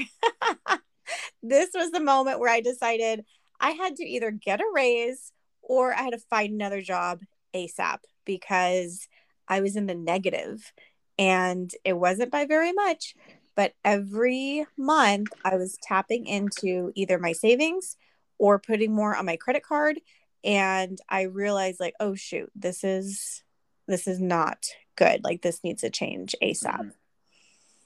this 1.42 1.70
was 1.74 1.90
the 1.90 2.00
moment 2.00 2.40
where 2.40 2.50
I 2.50 2.60
decided 2.60 3.24
I 3.62 3.70
had 3.70 3.96
to 3.96 4.05
either 4.05 4.33
get 4.33 4.61
a 4.61 4.70
raise 4.75 5.33
or 5.62 5.94
I 5.94 6.03
had 6.03 6.12
to 6.12 6.18
find 6.18 6.53
another 6.53 6.83
job 6.83 7.20
ASAP 7.55 7.98
because 8.27 9.09
I 9.48 9.61
was 9.61 9.77
in 9.77 9.87
the 9.87 9.94
negative 9.94 10.72
and 11.18 11.70
it 11.85 11.94
wasn't 11.94 12.33
by 12.33 12.44
very 12.44 12.72
much. 12.72 13.14
But 13.55 13.75
every 13.85 14.66
month 14.77 15.29
I 15.44 15.57
was 15.57 15.79
tapping 15.83 16.27
into 16.27 16.90
either 16.94 17.18
my 17.18 17.33
savings 17.33 17.96
or 18.38 18.59
putting 18.59 18.92
more 18.92 19.14
on 19.14 19.27
my 19.27 19.37
credit 19.37 19.62
card. 19.62 20.01
And 20.42 20.98
I 21.09 21.22
realized, 21.22 21.79
like, 21.79 21.94
oh, 22.01 22.14
shoot, 22.14 22.51
this 22.57 22.83
is 22.83 23.44
this 23.87 24.09
is 24.09 24.20
not 24.20 24.64
good. 24.96 25.22
Like 25.22 25.42
this 25.42 25.62
needs 25.62 25.83
to 25.83 25.90
change 25.90 26.35
ASAP. 26.42 26.79
Mm-hmm. 26.79 26.88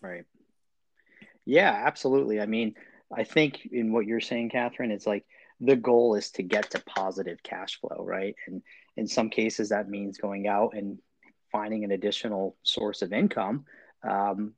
Right. 0.00 0.24
Yeah, 1.44 1.70
absolutely. 1.70 2.40
I 2.40 2.46
mean, 2.46 2.74
I 3.14 3.24
think 3.24 3.66
in 3.70 3.92
what 3.92 4.06
you're 4.06 4.20
saying, 4.20 4.50
Catherine, 4.50 4.90
it's 4.90 5.06
like 5.06 5.24
the 5.60 5.76
goal 5.76 6.14
is 6.14 6.30
to 6.32 6.42
get 6.42 6.70
to 6.70 6.80
positive 6.80 7.42
cash 7.42 7.80
flow, 7.80 8.04
right? 8.04 8.34
And 8.46 8.62
in 8.96 9.06
some 9.06 9.30
cases, 9.30 9.70
that 9.70 9.88
means 9.88 10.18
going 10.18 10.46
out 10.46 10.74
and 10.74 10.98
finding 11.50 11.84
an 11.84 11.92
additional 11.92 12.56
source 12.62 13.02
of 13.02 13.12
income. 13.12 13.64
Um, 14.02 14.52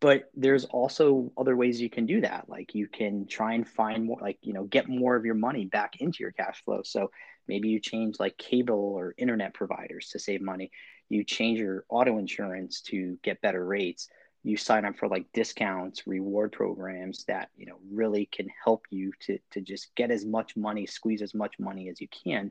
but 0.00 0.30
there's 0.34 0.64
also 0.66 1.32
other 1.36 1.56
ways 1.56 1.80
you 1.80 1.90
can 1.90 2.06
do 2.06 2.20
that 2.20 2.48
like 2.48 2.74
you 2.74 2.86
can 2.86 3.26
try 3.26 3.54
and 3.54 3.68
find 3.68 4.04
more 4.04 4.18
like 4.20 4.38
you 4.42 4.52
know 4.52 4.64
get 4.64 4.88
more 4.88 5.16
of 5.16 5.24
your 5.24 5.34
money 5.34 5.64
back 5.64 5.96
into 6.00 6.18
your 6.20 6.32
cash 6.32 6.62
flow 6.64 6.82
so 6.84 7.10
maybe 7.46 7.68
you 7.68 7.80
change 7.80 8.16
like 8.18 8.36
cable 8.38 8.94
or 8.96 9.14
internet 9.18 9.54
providers 9.54 10.08
to 10.10 10.18
save 10.18 10.40
money 10.40 10.70
you 11.08 11.24
change 11.24 11.58
your 11.58 11.84
auto 11.88 12.18
insurance 12.18 12.80
to 12.80 13.18
get 13.22 13.40
better 13.40 13.64
rates 13.64 14.08
you 14.44 14.56
sign 14.56 14.84
up 14.84 14.96
for 14.96 15.08
like 15.08 15.26
discounts 15.32 16.06
reward 16.06 16.52
programs 16.52 17.24
that 17.24 17.50
you 17.56 17.66
know 17.66 17.78
really 17.90 18.26
can 18.26 18.48
help 18.64 18.84
you 18.90 19.12
to 19.20 19.38
to 19.50 19.60
just 19.60 19.94
get 19.96 20.10
as 20.10 20.24
much 20.24 20.56
money 20.56 20.86
squeeze 20.86 21.22
as 21.22 21.34
much 21.34 21.54
money 21.58 21.88
as 21.88 22.00
you 22.00 22.08
can 22.08 22.50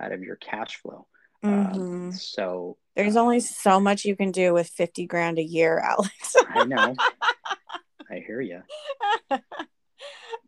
out 0.00 0.12
of 0.12 0.22
your 0.22 0.36
cash 0.36 0.76
flow 0.76 1.06
um, 1.42 1.66
mm-hmm. 1.66 2.10
so 2.10 2.76
there's 2.96 3.16
uh, 3.16 3.22
only 3.22 3.40
so 3.40 3.78
much 3.78 4.04
you 4.04 4.16
can 4.16 4.32
do 4.32 4.52
with 4.52 4.68
50 4.68 5.06
grand 5.06 5.38
a 5.38 5.42
year, 5.42 5.78
Alex. 5.84 6.34
I 6.48 6.64
know. 6.64 6.96
I 8.10 8.22
hear 8.26 8.40
you. 8.40 8.62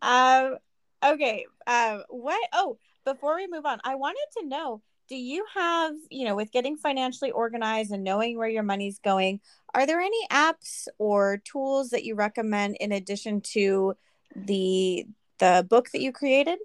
um, 0.02 0.56
okay. 1.04 1.46
Um, 1.66 2.02
what? 2.08 2.42
Oh, 2.52 2.76
before 3.04 3.36
we 3.36 3.46
move 3.46 3.66
on, 3.66 3.80
I 3.84 3.94
wanted 3.94 4.26
to 4.38 4.46
know 4.46 4.82
do 5.10 5.16
you 5.16 5.44
have, 5.54 5.92
you 6.08 6.24
know, 6.24 6.34
with 6.34 6.52
getting 6.52 6.76
financially 6.76 7.30
organized 7.30 7.90
and 7.90 8.02
knowing 8.02 8.38
where 8.38 8.48
your 8.48 8.62
money's 8.62 8.98
going, 9.00 9.40
are 9.74 9.86
there 9.86 10.00
any 10.00 10.26
apps 10.30 10.88
or 10.98 11.42
tools 11.44 11.90
that 11.90 12.04
you 12.04 12.14
recommend 12.14 12.76
in 12.80 12.92
addition 12.92 13.42
to 13.52 13.94
the 14.34 15.04
the 15.38 15.66
book 15.68 15.90
that 15.90 16.00
you 16.00 16.12
created? 16.12 16.58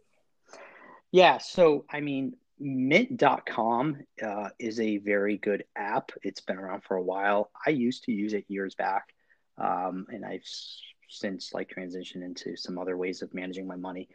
Yeah, 1.12 1.40
so 1.40 1.86
I 1.92 2.00
mean, 2.00 2.38
mint.com 2.60 3.98
uh, 4.24 4.50
is 4.60 4.80
a 4.80 4.98
very 5.00 5.38
good 5.38 5.66
app. 5.76 6.12
It's 6.24 6.42
been 6.42 6.58
around 6.58 6.84
for 6.84 6.96
a 6.96 7.04
while. 7.04 7.50
I 7.66 7.72
used 7.72 8.04
to 8.06 8.14
use 8.14 8.34
it 8.34 8.46
years 8.48 8.76
back 8.76 9.16
um, 9.58 10.06
and 10.10 10.26
i've 10.26 10.44
since 11.08 11.54
like 11.54 11.70
transitioned 11.70 12.24
into 12.24 12.56
some 12.56 12.78
other 12.78 12.98
ways 12.98 13.22
of 13.22 13.34
managing 13.34 13.68
my 13.68 13.76
money 13.76 14.10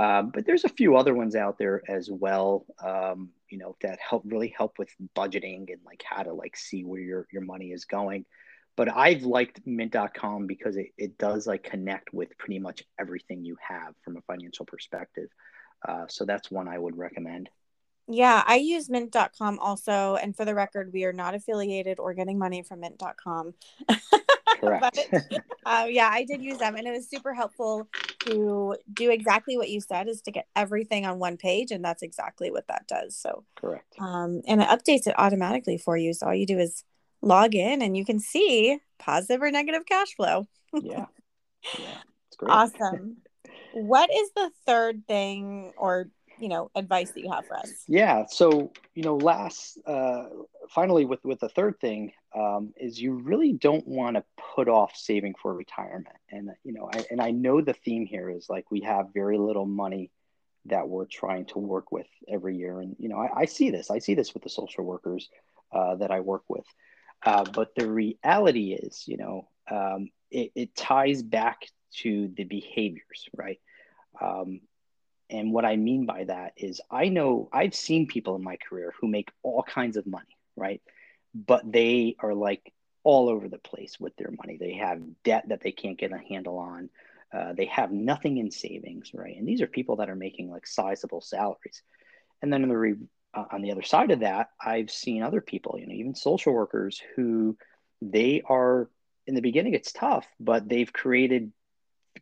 um, 0.00 0.30
but 0.30 0.46
there's 0.46 0.64
a 0.64 0.68
few 0.68 0.96
other 0.96 1.14
ones 1.14 1.36
out 1.36 1.58
there 1.58 1.82
as 1.88 2.10
well 2.10 2.64
um, 2.82 3.30
you 3.50 3.58
know 3.58 3.76
that 3.82 3.98
help 3.98 4.22
really 4.24 4.52
help 4.56 4.78
with 4.78 4.88
budgeting 5.16 5.70
and 5.70 5.80
like 5.84 6.02
how 6.04 6.22
to 6.22 6.32
like 6.32 6.56
see 6.56 6.84
where 6.84 7.00
your, 7.00 7.26
your 7.32 7.42
money 7.42 7.72
is 7.72 7.84
going 7.84 8.24
but 8.76 8.94
i've 8.96 9.22
liked 9.22 9.60
mint.com 9.66 10.46
because 10.46 10.76
it, 10.76 10.88
it 10.96 11.18
does 11.18 11.46
like 11.46 11.62
connect 11.62 12.12
with 12.12 12.36
pretty 12.38 12.58
much 12.58 12.82
everything 12.98 13.44
you 13.44 13.56
have 13.60 13.94
from 14.02 14.16
a 14.16 14.22
financial 14.22 14.64
perspective 14.64 15.28
uh, 15.86 16.04
so 16.08 16.24
that's 16.24 16.50
one 16.50 16.68
i 16.68 16.78
would 16.78 16.96
recommend 16.96 17.50
yeah, 18.12 18.42
I 18.44 18.56
use 18.56 18.90
mint.com 18.90 19.60
also. 19.60 20.16
And 20.16 20.34
for 20.34 20.44
the 20.44 20.54
record, 20.54 20.92
we 20.92 21.04
are 21.04 21.12
not 21.12 21.36
affiliated 21.36 22.00
or 22.00 22.12
getting 22.12 22.38
money 22.38 22.62
from 22.62 22.80
mint.com. 22.80 23.54
Correct. 24.80 25.08
but, 25.10 25.24
uh, 25.66 25.86
yeah, 25.88 26.08
I 26.12 26.24
did 26.24 26.42
use 26.42 26.58
them 26.58 26.76
and 26.76 26.86
it 26.86 26.90
was 26.90 27.08
super 27.08 27.34
helpful 27.34 27.88
to 28.20 28.76
do 28.92 29.10
exactly 29.10 29.56
what 29.56 29.70
you 29.70 29.80
said 29.80 30.08
is 30.08 30.20
to 30.22 30.30
get 30.30 30.46
everything 30.54 31.06
on 31.06 31.18
one 31.18 31.36
page. 31.36 31.70
And 31.70 31.84
that's 31.84 32.02
exactly 32.02 32.50
what 32.50 32.68
that 32.68 32.86
does. 32.86 33.16
So, 33.16 33.44
correct. 33.56 33.94
Um, 33.98 34.42
and 34.46 34.60
it 34.60 34.68
updates 34.68 35.06
it 35.06 35.14
automatically 35.18 35.78
for 35.78 35.96
you. 35.96 36.12
So 36.12 36.26
all 36.26 36.34
you 36.34 36.46
do 36.46 36.58
is 36.58 36.84
log 37.22 37.54
in 37.54 37.82
and 37.82 37.96
you 37.96 38.04
can 38.04 38.20
see 38.20 38.78
positive 38.98 39.42
or 39.42 39.50
negative 39.50 39.86
cash 39.86 40.14
flow. 40.14 40.46
yeah. 40.74 41.06
Yeah. 41.78 41.98
It's 42.28 42.36
great. 42.36 42.50
Awesome. 42.50 43.18
what 43.72 44.10
is 44.12 44.30
the 44.34 44.50
third 44.66 45.06
thing 45.06 45.72
or 45.76 46.08
you 46.40 46.48
know 46.48 46.70
advice 46.74 47.10
that 47.10 47.20
you 47.20 47.30
have 47.30 47.46
for 47.46 47.56
us? 47.56 47.84
Yeah 47.86 48.24
so 48.26 48.72
you 48.94 49.02
know 49.02 49.16
last 49.16 49.78
uh 49.86 50.24
finally 50.70 51.04
with 51.04 51.20
with 51.24 51.40
the 51.40 51.48
third 51.48 51.78
thing 51.80 52.12
um, 52.34 52.72
is 52.76 53.00
you 53.00 53.14
really 53.14 53.52
don't 53.52 53.86
want 53.86 54.16
to 54.16 54.24
put 54.54 54.68
off 54.68 54.92
saving 54.94 55.34
for 55.40 55.52
retirement. 55.54 56.16
And 56.30 56.50
you 56.64 56.72
know 56.72 56.88
I, 56.92 57.04
and 57.10 57.20
i 57.20 57.30
know 57.30 57.60
the 57.60 57.72
theme 57.72 58.06
here 58.06 58.30
is 58.30 58.48
like 58.48 58.70
we 58.70 58.80
have 58.80 59.12
very 59.12 59.38
little 59.38 59.66
money 59.66 60.10
that 60.66 60.88
we're 60.88 61.06
trying 61.06 61.46
to 61.46 61.58
work 61.58 61.90
with 61.90 62.06
every 62.28 62.56
year. 62.56 62.80
And 62.80 62.96
you 62.98 63.08
know 63.08 63.18
i, 63.18 63.40
I 63.42 63.44
see 63.46 63.70
this 63.70 63.90
i 63.90 63.98
see 63.98 64.14
this 64.14 64.34
with 64.34 64.42
the 64.42 64.50
social 64.50 64.84
workers 64.84 65.28
uh, 65.72 65.96
that 65.96 66.10
i 66.10 66.20
work 66.20 66.44
with. 66.48 66.66
Uh, 67.22 67.44
but 67.44 67.74
the 67.74 67.90
reality 67.90 68.72
is 68.72 69.04
you 69.06 69.16
know 69.16 69.48
um, 69.70 70.10
it, 70.30 70.52
it 70.54 70.74
ties 70.74 71.22
back 71.22 71.58
to 71.92 72.32
the 72.36 72.44
behaviors 72.44 73.28
right? 73.36 73.60
Um, 74.20 74.60
and 75.30 75.52
what 75.52 75.64
I 75.64 75.76
mean 75.76 76.06
by 76.06 76.24
that 76.24 76.54
is 76.56 76.80
I 76.90 77.08
know 77.08 77.48
I've 77.52 77.74
seen 77.74 78.06
people 78.06 78.36
in 78.36 78.42
my 78.42 78.56
career 78.56 78.92
who 79.00 79.08
make 79.08 79.30
all 79.42 79.62
kinds 79.62 79.96
of 79.96 80.06
money, 80.06 80.36
right? 80.56 80.82
But 81.34 81.70
they 81.70 82.16
are 82.18 82.34
like 82.34 82.72
all 83.04 83.28
over 83.28 83.48
the 83.48 83.58
place 83.58 83.98
with 83.98 84.14
their 84.16 84.30
money. 84.30 84.58
They 84.58 84.74
have 84.74 85.00
debt 85.24 85.48
that 85.48 85.62
they 85.62 85.72
can't 85.72 85.98
get 85.98 86.12
a 86.12 86.18
handle 86.18 86.58
on. 86.58 86.90
Uh, 87.32 87.52
they 87.52 87.66
have 87.66 87.92
nothing 87.92 88.38
in 88.38 88.50
savings, 88.50 89.12
right? 89.14 89.36
And 89.36 89.46
these 89.46 89.62
are 89.62 89.68
people 89.68 89.96
that 89.96 90.10
are 90.10 90.16
making 90.16 90.50
like 90.50 90.66
sizable 90.66 91.20
salaries. 91.20 91.82
And 92.42 92.52
then 92.52 92.68
the 92.68 92.76
re- 92.76 92.96
uh, 93.32 93.44
on 93.52 93.62
the 93.62 93.70
other 93.70 93.82
side 93.82 94.10
of 94.10 94.20
that, 94.20 94.50
I've 94.60 94.90
seen 94.90 95.22
other 95.22 95.40
people, 95.40 95.76
you 95.78 95.86
know, 95.86 95.94
even 95.94 96.14
social 96.16 96.52
workers 96.52 97.00
who 97.14 97.56
they 98.02 98.42
are 98.44 98.90
in 99.26 99.34
the 99.34 99.42
beginning 99.42 99.74
it's 99.74 99.92
tough, 99.92 100.26
but 100.40 100.68
they've 100.68 100.92
created 100.92 101.52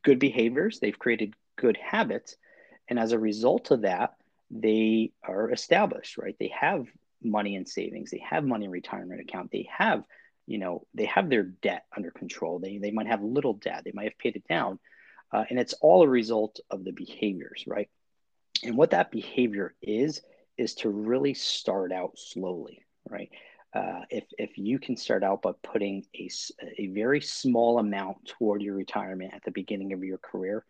good 0.02 0.18
behaviors, 0.18 0.78
they've 0.78 0.98
created 0.98 1.32
good 1.56 1.78
habits 1.78 2.36
and 2.88 2.98
as 2.98 3.12
a 3.12 3.18
result 3.18 3.70
of 3.70 3.82
that, 3.82 4.14
they 4.50 5.12
are 5.22 5.50
established, 5.50 6.18
right? 6.18 6.36
They 6.38 6.52
have 6.58 6.86
money 7.22 7.54
in 7.54 7.66
savings, 7.66 8.10
they 8.10 8.22
have 8.28 8.44
money 8.44 8.64
in 8.64 8.70
retirement 8.70 9.20
account, 9.20 9.50
they 9.50 9.68
have, 9.76 10.04
you 10.46 10.58
know, 10.58 10.86
they 10.94 11.04
have 11.06 11.28
their 11.28 11.42
debt 11.42 11.84
under 11.94 12.10
control. 12.10 12.58
They, 12.58 12.78
they 12.78 12.90
might 12.90 13.06
have 13.06 13.22
little 13.22 13.54
debt, 13.54 13.82
they 13.84 13.92
might 13.92 14.04
have 14.04 14.18
paid 14.18 14.36
it 14.36 14.48
down. 14.48 14.78
Uh, 15.30 15.44
and 15.50 15.58
it's 15.58 15.74
all 15.74 16.02
a 16.02 16.08
result 16.08 16.60
of 16.70 16.84
the 16.84 16.92
behaviors, 16.92 17.64
right? 17.66 17.90
And 18.64 18.76
what 18.76 18.90
that 18.90 19.10
behavior 19.10 19.74
is, 19.82 20.22
is 20.56 20.74
to 20.76 20.88
really 20.88 21.34
start 21.34 21.92
out 21.92 22.18
slowly, 22.18 22.84
right? 23.08 23.30
Uh, 23.74 24.00
if, 24.08 24.24
if 24.38 24.56
you 24.56 24.78
can 24.78 24.96
start 24.96 25.22
out 25.22 25.42
by 25.42 25.52
putting 25.62 26.04
a, 26.14 26.30
a 26.78 26.86
very 26.88 27.20
small 27.20 27.78
amount 27.78 28.16
toward 28.24 28.62
your 28.62 28.74
retirement 28.74 29.34
at 29.34 29.44
the 29.44 29.50
beginning 29.50 29.92
of 29.92 30.02
your 30.02 30.18
career, 30.18 30.64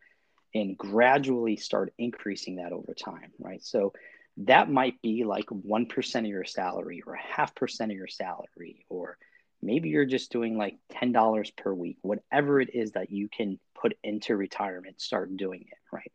and 0.54 0.76
gradually 0.76 1.56
start 1.56 1.92
increasing 1.98 2.56
that 2.56 2.72
over 2.72 2.94
time, 2.94 3.32
right? 3.38 3.62
So 3.62 3.92
that 4.38 4.70
might 4.70 5.00
be 5.02 5.24
like 5.24 5.46
1% 5.46 6.18
of 6.18 6.26
your 6.26 6.44
salary 6.44 7.02
or 7.06 7.14
a 7.14 7.22
half 7.22 7.54
percent 7.54 7.90
of 7.90 7.98
your 7.98 8.06
salary, 8.06 8.86
or 8.88 9.18
maybe 9.60 9.88
you're 9.88 10.04
just 10.04 10.30
doing 10.32 10.56
like 10.56 10.76
$10 10.92 11.56
per 11.56 11.74
week, 11.74 11.98
whatever 12.02 12.60
it 12.60 12.74
is 12.74 12.92
that 12.92 13.10
you 13.10 13.28
can 13.28 13.58
put 13.80 13.96
into 14.02 14.36
retirement, 14.36 15.00
start 15.00 15.36
doing 15.36 15.62
it, 15.62 15.78
right? 15.92 16.12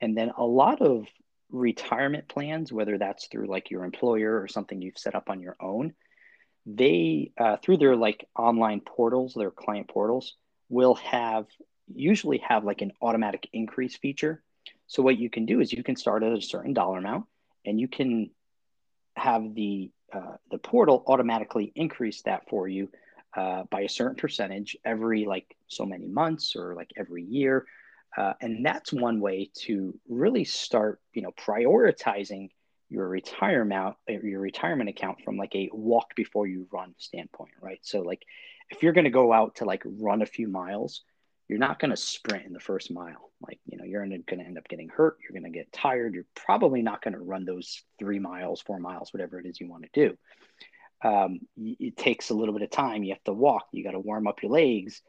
And 0.00 0.16
then 0.16 0.32
a 0.36 0.44
lot 0.44 0.82
of 0.82 1.06
retirement 1.50 2.28
plans, 2.28 2.72
whether 2.72 2.98
that's 2.98 3.26
through 3.26 3.46
like 3.46 3.70
your 3.70 3.84
employer 3.84 4.40
or 4.40 4.48
something 4.48 4.82
you've 4.82 4.98
set 4.98 5.14
up 5.14 5.30
on 5.30 5.40
your 5.40 5.56
own, 5.60 5.94
they 6.66 7.32
uh, 7.38 7.56
through 7.62 7.76
their 7.76 7.96
like 7.96 8.26
online 8.36 8.80
portals, 8.80 9.34
their 9.34 9.50
client 9.50 9.88
portals, 9.88 10.34
will 10.68 10.94
have 10.94 11.46
usually 11.94 12.38
have 12.38 12.64
like 12.64 12.82
an 12.82 12.92
automatic 13.00 13.48
increase 13.52 13.96
feature. 13.96 14.42
So 14.86 15.02
what 15.02 15.18
you 15.18 15.30
can 15.30 15.46
do 15.46 15.60
is 15.60 15.72
you 15.72 15.82
can 15.82 15.96
start 15.96 16.22
at 16.22 16.32
a 16.32 16.42
certain 16.42 16.74
dollar 16.74 16.98
amount, 16.98 17.26
and 17.64 17.80
you 17.80 17.88
can 17.88 18.30
have 19.16 19.54
the 19.54 19.90
uh, 20.12 20.36
the 20.50 20.58
portal 20.58 21.04
automatically 21.06 21.72
increase 21.74 22.22
that 22.22 22.48
for 22.48 22.68
you 22.68 22.88
uh, 23.34 23.64
by 23.70 23.80
a 23.80 23.88
certain 23.88 24.16
percentage 24.16 24.76
every 24.84 25.24
like 25.24 25.56
so 25.68 25.86
many 25.86 26.06
months 26.06 26.54
or 26.54 26.74
like 26.74 26.92
every 26.96 27.22
year 27.22 27.64
uh, 28.16 28.34
and 28.42 28.64
that's 28.64 28.92
one 28.92 29.20
way 29.20 29.50
to 29.54 29.98
really 30.08 30.44
start 30.44 31.00
you 31.14 31.22
know 31.22 31.32
prioritizing 31.32 32.50
your 32.90 33.08
retirement 33.08 33.96
your 34.06 34.40
retirement 34.40 34.90
account 34.90 35.18
from 35.24 35.38
like 35.38 35.54
a 35.54 35.70
walk 35.72 36.14
before 36.14 36.46
you 36.46 36.66
run 36.70 36.94
standpoint 36.98 37.52
right 37.60 37.80
so 37.82 38.00
like 38.00 38.22
if 38.70 38.82
you're 38.82 38.92
going 38.92 39.04
to 39.04 39.10
go 39.10 39.32
out 39.32 39.56
to 39.56 39.64
like 39.64 39.82
run 39.84 40.20
a 40.20 40.26
few 40.26 40.46
miles 40.46 41.02
you're 41.52 41.60
not 41.60 41.78
going 41.78 41.90
to 41.90 41.96
sprint 41.96 42.46
in 42.46 42.52
the 42.52 42.60
first 42.60 42.90
mile 42.90 43.30
like 43.46 43.60
you 43.66 43.76
know 43.76 43.84
you're 43.84 44.06
going 44.06 44.22
to 44.26 44.40
end 44.40 44.58
up 44.58 44.68
getting 44.68 44.88
hurt 44.88 45.18
you're 45.22 45.38
going 45.38 45.50
to 45.50 45.56
get 45.56 45.72
tired 45.72 46.14
you're 46.14 46.24
probably 46.34 46.82
not 46.82 47.02
going 47.02 47.14
to 47.14 47.20
run 47.20 47.44
those 47.44 47.82
three 47.98 48.18
miles 48.18 48.60
four 48.60 48.78
miles 48.78 49.12
whatever 49.12 49.38
it 49.38 49.46
is 49.46 49.60
you 49.60 49.68
want 49.68 49.84
to 49.84 50.08
do 50.08 50.16
um, 51.04 51.40
it 51.56 51.96
takes 51.96 52.30
a 52.30 52.34
little 52.34 52.54
bit 52.54 52.62
of 52.62 52.70
time 52.70 53.02
you 53.02 53.12
have 53.12 53.24
to 53.24 53.32
walk 53.32 53.66
you 53.72 53.84
got 53.84 53.92
to 53.92 53.98
warm 53.98 54.26
up 54.26 54.42
your 54.42 54.52
legs 54.52 55.02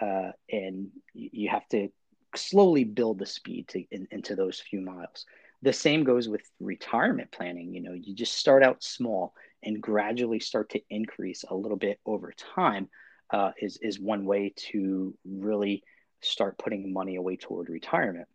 uh, 0.00 0.30
and 0.50 0.88
you 1.12 1.48
have 1.50 1.66
to 1.68 1.88
slowly 2.36 2.84
build 2.84 3.18
the 3.18 3.26
speed 3.26 3.68
to 3.68 3.84
in, 3.90 4.06
into 4.10 4.34
those 4.34 4.60
few 4.60 4.80
miles. 4.80 5.26
The 5.62 5.72
same 5.72 6.04
goes 6.04 6.28
with 6.28 6.42
retirement 6.58 7.30
planning. 7.32 7.74
You 7.74 7.82
know, 7.82 7.92
you 7.92 8.14
just 8.14 8.36
start 8.36 8.62
out 8.62 8.82
small 8.82 9.34
and 9.62 9.80
gradually 9.80 10.40
start 10.40 10.70
to 10.70 10.80
increase 10.88 11.44
a 11.48 11.54
little 11.54 11.76
bit 11.76 11.98
over 12.06 12.32
time. 12.54 12.88
Uh, 13.32 13.52
is 13.60 13.78
is 13.80 14.00
one 14.00 14.24
way 14.24 14.52
to 14.56 15.14
really 15.24 15.82
start 16.20 16.58
putting 16.58 16.92
money 16.92 17.16
away 17.16 17.36
toward 17.36 17.68
retirement. 17.68 18.28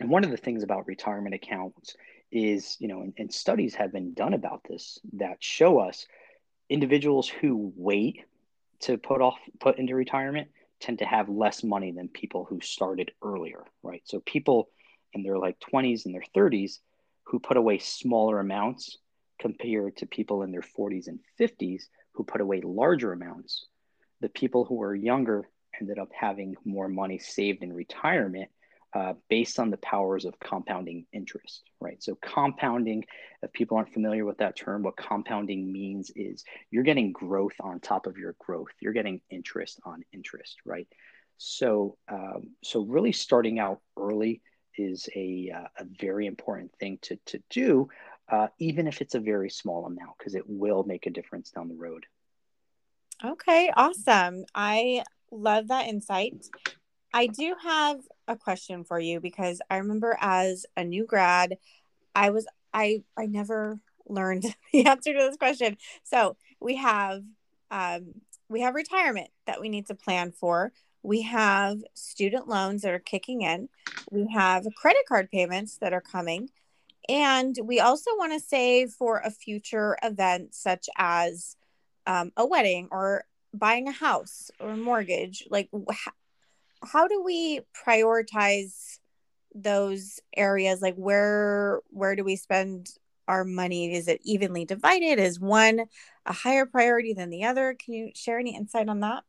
And 0.00 0.10
one 0.10 0.24
of 0.24 0.30
the 0.30 0.36
things 0.36 0.62
about 0.62 0.86
retirement 0.86 1.34
accounts 1.34 1.96
is, 2.30 2.76
you 2.78 2.88
know, 2.88 3.02
and, 3.02 3.12
and 3.18 3.32
studies 3.32 3.74
have 3.74 3.92
been 3.92 4.14
done 4.14 4.34
about 4.34 4.62
this 4.68 4.98
that 5.14 5.38
show 5.40 5.80
us 5.80 6.06
individuals 6.68 7.28
who 7.28 7.72
wait 7.76 8.24
to 8.80 8.96
put 8.96 9.20
off 9.20 9.38
put 9.58 9.78
into 9.78 9.94
retirement 9.94 10.48
tend 10.80 10.98
to 10.98 11.04
have 11.04 11.28
less 11.28 11.64
money 11.64 11.90
than 11.90 12.08
people 12.08 12.44
who 12.44 12.60
started 12.60 13.10
earlier, 13.22 13.64
right? 13.82 14.02
So 14.04 14.20
people 14.20 14.68
in 15.12 15.22
their 15.22 15.38
like 15.38 15.58
20s 15.60 16.06
and 16.06 16.14
their 16.14 16.22
30s 16.36 16.78
who 17.24 17.38
put 17.38 17.56
away 17.56 17.78
smaller 17.78 18.38
amounts 18.38 18.98
compared 19.38 19.96
to 19.96 20.06
people 20.06 20.42
in 20.42 20.52
their 20.52 20.62
40s 20.62 21.08
and 21.08 21.20
50s 21.40 21.84
who 22.12 22.24
put 22.24 22.40
away 22.40 22.60
larger 22.60 23.12
amounts. 23.12 23.66
The 24.20 24.28
people 24.28 24.64
who 24.64 24.76
were 24.76 24.94
younger 24.94 25.48
ended 25.80 25.98
up 25.98 26.10
having 26.18 26.56
more 26.64 26.88
money 26.88 27.18
saved 27.18 27.62
in 27.62 27.72
retirement 27.72 28.50
uh, 28.94 29.12
based 29.28 29.58
on 29.58 29.70
the 29.70 29.76
powers 29.76 30.24
of 30.24 30.38
compounding 30.40 31.04
interest, 31.12 31.62
right? 31.80 32.02
So, 32.02 32.16
compounding, 32.16 33.04
if 33.42 33.52
people 33.52 33.76
aren't 33.76 33.92
familiar 33.92 34.24
with 34.24 34.38
that 34.38 34.56
term, 34.56 34.82
what 34.82 34.96
compounding 34.96 35.70
means 35.70 36.10
is 36.16 36.42
you're 36.70 36.84
getting 36.84 37.12
growth 37.12 37.52
on 37.60 37.80
top 37.80 38.06
of 38.06 38.16
your 38.16 38.34
growth. 38.38 38.68
You're 38.80 38.94
getting 38.94 39.20
interest 39.30 39.78
on 39.84 40.02
interest, 40.12 40.56
right? 40.64 40.88
So, 41.36 41.96
um, 42.10 42.54
so 42.64 42.80
really 42.80 43.12
starting 43.12 43.58
out 43.58 43.80
early 43.96 44.42
is 44.76 45.08
a, 45.14 45.52
uh, 45.54 45.68
a 45.78 45.84
very 46.00 46.26
important 46.26 46.72
thing 46.80 46.98
to, 47.02 47.18
to 47.26 47.42
do, 47.50 47.88
uh, 48.30 48.48
even 48.58 48.86
if 48.86 49.00
it's 49.00 49.14
a 49.14 49.20
very 49.20 49.50
small 49.50 49.86
amount, 49.86 50.18
because 50.18 50.34
it 50.34 50.44
will 50.46 50.84
make 50.84 51.06
a 51.06 51.10
difference 51.10 51.50
down 51.50 51.68
the 51.68 51.74
road. 51.74 52.06
Okay, 53.24 53.70
awesome. 53.76 54.44
I 54.54 55.02
love 55.32 55.68
that 55.68 55.88
insight. 55.88 56.46
I 57.12 57.26
do 57.26 57.56
have 57.60 57.98
a 58.28 58.36
question 58.36 58.84
for 58.84 59.00
you 59.00 59.18
because 59.20 59.60
I 59.70 59.78
remember 59.78 60.16
as 60.20 60.66
a 60.76 60.84
new 60.84 61.04
grad, 61.04 61.58
I 62.14 62.30
was 62.30 62.46
I 62.72 63.02
I 63.16 63.26
never 63.26 63.80
learned 64.06 64.44
the 64.72 64.86
answer 64.86 65.12
to 65.12 65.18
this 65.18 65.36
question. 65.36 65.76
So 66.04 66.36
we 66.60 66.76
have 66.76 67.24
um, 67.72 68.14
we 68.48 68.60
have 68.60 68.76
retirement 68.76 69.30
that 69.46 69.60
we 69.60 69.68
need 69.68 69.86
to 69.88 69.94
plan 69.96 70.30
for. 70.30 70.72
We 71.02 71.22
have 71.22 71.82
student 71.94 72.48
loans 72.48 72.82
that 72.82 72.92
are 72.94 73.00
kicking 73.00 73.42
in. 73.42 73.68
We 74.12 74.28
have 74.32 74.64
credit 74.76 75.06
card 75.08 75.28
payments 75.30 75.78
that 75.78 75.92
are 75.92 76.00
coming. 76.00 76.50
And 77.08 77.56
we 77.64 77.80
also 77.80 78.10
want 78.16 78.32
to 78.32 78.40
save 78.40 78.90
for 78.90 79.18
a 79.24 79.30
future 79.30 79.96
event 80.02 80.54
such 80.54 80.88
as 80.96 81.56
um, 82.08 82.32
a 82.36 82.46
wedding 82.46 82.88
or 82.90 83.24
buying 83.54 83.86
a 83.86 83.92
house 83.92 84.50
or 84.58 84.70
a 84.70 84.76
mortgage. 84.76 85.46
Like, 85.48 85.68
how 86.82 87.06
do 87.06 87.22
we 87.22 87.60
prioritize 87.86 88.98
those 89.54 90.18
areas? 90.36 90.80
Like 90.80 90.96
where 90.96 91.80
where 91.90 92.16
do 92.16 92.24
we 92.24 92.36
spend 92.36 92.88
our 93.28 93.44
money? 93.44 93.94
Is 93.94 94.08
it 94.08 94.20
evenly 94.24 94.64
divided? 94.64 95.18
Is 95.18 95.38
one 95.38 95.84
a 96.24 96.32
higher 96.32 96.66
priority 96.66 97.12
than 97.12 97.30
the 97.30 97.44
other? 97.44 97.76
Can 97.78 97.94
you 97.94 98.10
share 98.14 98.38
any 98.38 98.56
insight 98.56 98.88
on 98.88 99.00
that? 99.00 99.24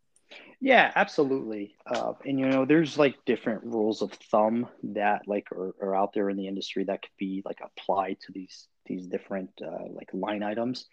Yeah 0.62 0.92
absolutely. 0.96 1.76
Uh, 1.86 2.14
and 2.26 2.40
you 2.40 2.48
know 2.48 2.66
there's 2.66 2.98
like 2.98 3.16
different 3.26 3.64
rules 3.64 4.02
of 4.02 4.14
thumb 4.32 4.68
that 4.84 5.22
like 5.28 5.52
are, 5.52 5.74
are, 5.82 5.96
out 5.96 6.14
there 6.14 6.30
in 6.30 6.38
the 6.38 6.48
industry 6.48 6.84
that 6.84 7.02
could 7.02 7.18
be 7.18 7.42
like 7.46 7.60
applied 7.64 8.18
to 8.22 8.32
these 8.32 8.68
these 8.86 9.08
different 9.08 9.50
uh, 9.62 9.88
like 9.92 10.10
line 10.14 10.44
items 10.44 10.88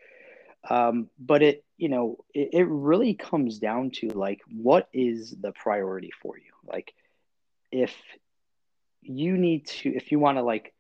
um, 0.69 1.09
but 1.19 1.43
it 1.43 1.65
you 1.77 1.89
know 1.89 2.25
it, 2.35 2.51
it 2.53 2.69
really 2.69 3.15
comes 3.15 3.59
down 3.59 3.91
to 3.91 4.09
like 4.09 4.41
what 4.51 4.89
is 4.93 5.35
the 5.41 5.53
priority 5.53 6.11
for 6.23 6.37
you? 6.37 6.53
Like 6.65 6.95
if 7.71 7.95
you 9.03 9.37
need 9.37 9.67
to 9.67 9.95
if 9.95 10.11
you 10.11 10.19
want 10.19 10.39
to 10.39 10.43
like 10.43 10.73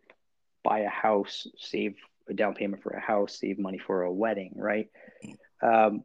buy 0.64 0.80
a 0.80 0.89
house 0.89 1.47
save 1.59 1.95
a 2.28 2.34
down 2.34 2.55
payment 2.55 2.82
for 2.82 2.91
a 2.91 3.01
house 3.01 3.39
save 3.39 3.59
money 3.59 3.78
for 3.78 4.03
a 4.03 4.12
wedding 4.12 4.53
right? 4.57 4.89
Um, 5.62 6.03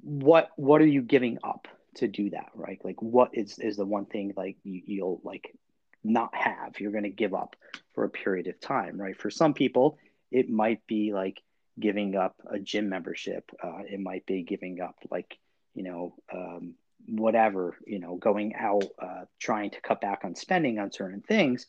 what 0.00 0.50
what 0.56 0.82
are 0.82 0.86
you 0.86 1.02
giving 1.02 1.38
up 1.42 1.68
to 1.96 2.08
do 2.08 2.30
that 2.30 2.50
right? 2.54 2.80
Like 2.84 3.00
what 3.00 3.30
is 3.32 3.58
is 3.58 3.76
the 3.76 3.86
one 3.86 4.06
thing 4.06 4.34
like 4.36 4.56
you, 4.64 4.82
you'll 4.86 5.20
like 5.24 5.54
not 6.02 6.34
have? 6.34 6.78
You're 6.78 6.92
going 6.92 7.04
to 7.04 7.10
give 7.10 7.32
up 7.32 7.56
for 7.94 8.04
a 8.04 8.10
period 8.10 8.46
of 8.48 8.60
time 8.60 9.00
right? 9.00 9.18
For 9.18 9.30
some 9.30 9.54
people 9.54 9.98
it 10.30 10.50
might 10.50 10.86
be 10.86 11.12
like 11.14 11.40
giving 11.78 12.16
up 12.16 12.36
a 12.48 12.58
gym 12.58 12.88
membership. 12.88 13.50
Uh, 13.62 13.80
it 13.88 14.00
might 14.00 14.26
be 14.26 14.42
giving 14.42 14.80
up 14.80 14.96
like 15.10 15.38
you 15.74 15.82
know 15.82 16.14
um, 16.32 16.74
whatever 17.06 17.76
you 17.86 17.98
know 17.98 18.16
going 18.16 18.54
out 18.54 18.84
uh, 19.00 19.24
trying 19.38 19.70
to 19.70 19.80
cut 19.80 20.00
back 20.00 20.20
on 20.24 20.34
spending 20.34 20.78
on 20.78 20.92
certain 20.92 21.20
things. 21.20 21.66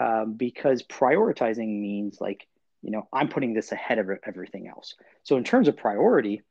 Um, 0.00 0.34
because 0.34 0.84
prioritizing 0.84 1.80
means 1.80 2.20
like 2.20 2.46
you 2.82 2.92
know 2.92 3.08
i'm 3.12 3.28
putting 3.28 3.52
this 3.52 3.72
ahead 3.72 3.98
of 3.98 4.08
everything 4.24 4.68
else. 4.68 4.94
So 5.24 5.36
in 5.36 5.44
terms 5.44 5.68
of 5.68 5.76
priority 5.76 6.42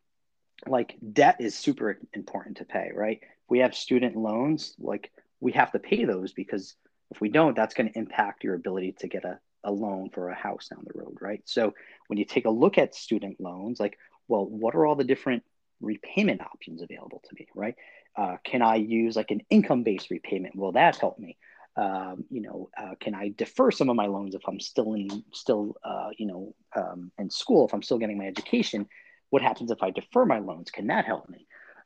like 0.66 0.96
debt 1.14 1.38
is 1.40 1.56
super 1.56 2.00
important 2.14 2.58
to 2.58 2.66
pay 2.66 2.92
right? 2.94 3.22
We 3.50 3.60
have 3.60 3.76
student 3.76 4.18
loans 4.18 4.76
like 4.80 5.12
we 5.40 5.54
have 5.54 5.72
to 5.72 5.80
pay 5.80 6.04
those 6.04 6.34
because 6.34 6.76
if 7.12 7.22
we 7.22 7.30
don't 7.30 7.56
that's 7.56 7.74
going 7.74 7.90
to 7.90 7.98
impact 7.98 8.44
your 8.44 8.56
ability 8.56 8.96
to 9.00 9.08
get 9.08 9.24
a, 9.24 9.40
a 9.68 9.72
loan 9.72 10.10
for 10.10 10.30
a 10.30 10.36
house 10.36 10.70
down 10.70 10.84
the 10.86 11.00
road, 11.00 11.18
right? 11.22 11.42
So 11.46 11.74
when 12.08 12.18
you 12.18 12.26
take 12.26 12.46
a 12.46 12.50
look 12.50 12.78
at 12.78 12.96
student 12.96 13.40
loans, 13.40 13.80
like, 13.80 14.00
well, 14.28 14.46
what 14.46 14.74
are 14.74 14.86
all 14.86 14.96
the 14.96 15.04
different 15.04 15.44
repayment 15.82 16.42
options 16.42 16.82
available 16.82 17.22
to 17.28 17.36
me, 17.36 17.48
right? 17.54 17.76
Uh, 18.16 18.38
can 18.44 18.62
I 18.62 18.76
use 18.76 19.16
like 19.16 19.30
an 19.30 19.42
income-based 19.50 20.10
repayment? 20.10 20.56
Will 20.56 20.72
that 20.72 20.96
help 20.96 21.20
me? 21.20 21.38
Um, 21.76 22.26
you 22.32 22.42
know, 22.42 22.70
uh, 22.76 22.96
can 23.00 23.14
I 23.14 23.34
defer 23.38 23.70
some 23.70 23.90
of 23.90 23.96
my 23.96 24.08
loans 24.08 24.34
if 24.34 24.42
I'm 24.48 24.60
still 24.60 24.94
in, 24.94 25.24
still, 25.34 25.76
uh, 25.84 26.10
you 26.18 26.26
know, 26.26 26.56
um, 26.76 27.12
in 27.20 27.30
school, 27.30 27.68
if 27.68 27.74
I'm 27.74 27.84
still 27.84 28.00
getting 28.00 28.18
my 28.18 28.26
education? 28.26 28.88
What 29.30 29.42
happens 29.42 29.70
if 29.70 29.84
I 29.84 29.92
defer 29.92 30.26
my 30.26 30.40
loans? 30.40 30.72
Can 30.72 30.88
that 30.88 31.06
help 31.06 31.30
me? 31.30 31.46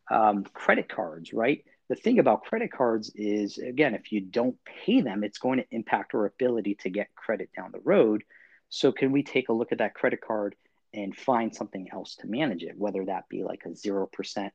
Um, 0.09 0.45
credit 0.53 0.87
cards, 0.87 1.33
right? 1.33 1.65
The 1.91 1.97
thing 1.97 2.19
about 2.19 2.45
credit 2.45 2.71
cards 2.71 3.11
is 3.15 3.57
again 3.57 3.93
if 3.93 4.13
you 4.13 4.21
don't 4.21 4.55
pay 4.63 5.01
them 5.01 5.25
it's 5.25 5.39
going 5.39 5.59
to 5.59 5.65
impact 5.71 6.15
our 6.15 6.25
ability 6.25 6.73
to 6.73 6.89
get 6.89 7.13
credit 7.15 7.49
down 7.53 7.69
the 7.73 7.81
road. 7.83 8.23
So 8.69 8.93
can 8.93 9.11
we 9.11 9.23
take 9.23 9.49
a 9.49 9.53
look 9.53 9.73
at 9.73 9.79
that 9.79 9.93
credit 9.93 10.21
card 10.21 10.55
and 10.93 11.13
find 11.13 11.53
something 11.53 11.89
else 11.91 12.15
to 12.21 12.27
manage 12.27 12.63
it 12.63 12.77
whether 12.77 13.03
that 13.03 13.27
be 13.27 13.43
like 13.43 13.63
a 13.65 13.71
0% 13.71 14.51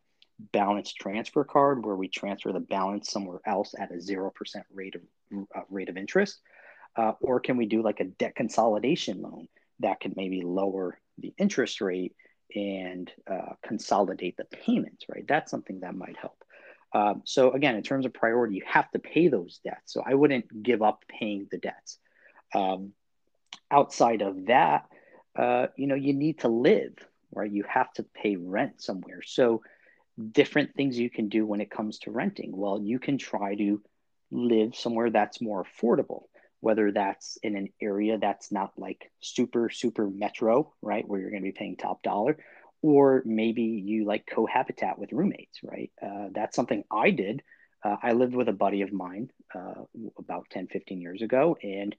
balance 0.50 0.94
transfer 0.94 1.44
card 1.44 1.84
where 1.84 1.94
we 1.94 2.08
transfer 2.08 2.54
the 2.54 2.60
balance 2.60 3.10
somewhere 3.10 3.40
else 3.44 3.74
at 3.78 3.90
a 3.90 3.96
0% 3.96 4.30
rate 4.72 4.94
of 4.94 5.02
uh, 5.54 5.60
rate 5.68 5.90
of 5.90 5.98
interest? 5.98 6.40
Uh, 6.96 7.12
or 7.20 7.38
can 7.38 7.58
we 7.58 7.66
do 7.66 7.82
like 7.82 8.00
a 8.00 8.04
debt 8.04 8.34
consolidation 8.34 9.20
loan 9.20 9.46
that 9.80 10.00
could 10.00 10.16
maybe 10.16 10.40
lower 10.40 10.98
the 11.18 11.34
interest 11.36 11.82
rate 11.82 12.16
and 12.54 13.12
uh, 13.30 13.52
consolidate 13.62 14.38
the 14.38 14.46
payments 14.46 15.04
right? 15.06 15.26
That's 15.28 15.50
something 15.50 15.80
that 15.80 15.94
might 15.94 16.16
help 16.16 16.42
um, 16.96 17.20
so 17.24 17.52
again, 17.52 17.76
in 17.76 17.82
terms 17.82 18.06
of 18.06 18.14
priority, 18.14 18.56
you 18.56 18.62
have 18.66 18.90
to 18.92 18.98
pay 18.98 19.28
those 19.28 19.60
debts. 19.62 19.92
So 19.92 20.02
I 20.04 20.14
wouldn't 20.14 20.62
give 20.62 20.80
up 20.80 21.04
paying 21.06 21.46
the 21.50 21.58
debts. 21.58 21.98
Um, 22.54 22.92
outside 23.70 24.22
of 24.22 24.46
that, 24.46 24.86
uh, 25.38 25.66
you 25.76 25.88
know, 25.88 25.94
you 25.94 26.14
need 26.14 26.38
to 26.38 26.48
live, 26.48 26.94
right? 27.34 27.50
You 27.50 27.64
have 27.68 27.92
to 27.94 28.02
pay 28.02 28.36
rent 28.36 28.80
somewhere. 28.80 29.20
So, 29.22 29.62
different 30.32 30.74
things 30.74 30.98
you 30.98 31.10
can 31.10 31.28
do 31.28 31.44
when 31.44 31.60
it 31.60 31.70
comes 31.70 31.98
to 31.98 32.10
renting. 32.10 32.56
Well, 32.56 32.80
you 32.80 32.98
can 32.98 33.18
try 33.18 33.54
to 33.56 33.82
live 34.30 34.74
somewhere 34.74 35.10
that's 35.10 35.42
more 35.42 35.62
affordable, 35.62 36.22
whether 36.60 36.90
that's 36.90 37.36
in 37.42 37.54
an 37.54 37.68
area 37.82 38.16
that's 38.16 38.50
not 38.50 38.72
like 38.78 39.10
super, 39.20 39.68
super 39.68 40.08
metro, 40.08 40.72
right? 40.80 41.06
Where 41.06 41.20
you're 41.20 41.28
going 41.28 41.42
to 41.42 41.52
be 41.52 41.52
paying 41.52 41.76
top 41.76 42.02
dollar, 42.02 42.38
or 42.82 43.22
maybe 43.24 43.62
you 43.62 44.04
like 44.04 44.26
cohabitat 44.26 44.98
with 44.98 45.12
roommates, 45.12 45.60
right? 45.62 45.90
Uh, 46.02 46.28
that's 46.32 46.56
something 46.56 46.84
I 46.90 47.10
did. 47.10 47.42
Uh, 47.84 47.96
I 48.02 48.12
lived 48.12 48.34
with 48.34 48.48
a 48.48 48.52
buddy 48.52 48.82
of 48.82 48.92
mine 48.92 49.30
uh, 49.54 49.84
about 50.18 50.46
10, 50.50 50.68
15 50.68 51.00
years 51.00 51.22
ago, 51.22 51.56
and 51.62 51.94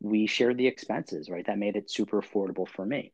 we 0.00 0.26
shared 0.26 0.56
the 0.56 0.66
expenses, 0.66 1.28
right? 1.28 1.46
That 1.46 1.58
made 1.58 1.76
it 1.76 1.90
super 1.90 2.20
affordable 2.20 2.68
for 2.68 2.84
me. 2.84 3.12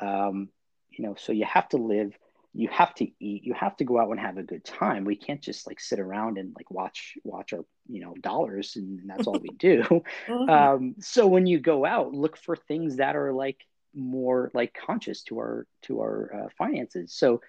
Um, 0.00 0.48
you 0.90 1.04
know, 1.04 1.14
so 1.16 1.32
you 1.32 1.44
have 1.44 1.68
to 1.70 1.76
live 1.76 2.16
you 2.54 2.68
have 2.68 2.94
to 2.94 3.06
eat 3.18 3.44
you 3.44 3.52
have 3.52 3.76
to 3.76 3.84
go 3.84 3.98
out 3.98 4.10
and 4.10 4.20
have 4.20 4.38
a 4.38 4.42
good 4.42 4.64
time 4.64 5.04
we 5.04 5.16
can't 5.16 5.42
just 5.42 5.66
like 5.66 5.80
sit 5.80 5.98
around 5.98 6.38
and 6.38 6.54
like 6.56 6.70
watch 6.70 7.18
watch 7.24 7.52
our 7.52 7.64
you 7.88 8.00
know 8.00 8.14
dollars 8.20 8.76
and 8.76 9.00
that's 9.06 9.26
all 9.26 9.38
we 9.38 9.50
do 9.58 9.82
mm-hmm. 10.28 10.48
um, 10.48 10.94
so 11.00 11.26
when 11.26 11.46
you 11.46 11.58
go 11.58 11.84
out 11.84 12.14
look 12.14 12.36
for 12.36 12.56
things 12.56 12.96
that 12.96 13.16
are 13.16 13.32
like 13.32 13.58
more 13.94 14.50
like 14.54 14.74
conscious 14.74 15.22
to 15.22 15.38
our 15.38 15.66
to 15.82 16.00
our 16.00 16.30
uh, 16.34 16.48
finances 16.58 17.12
so 17.12 17.40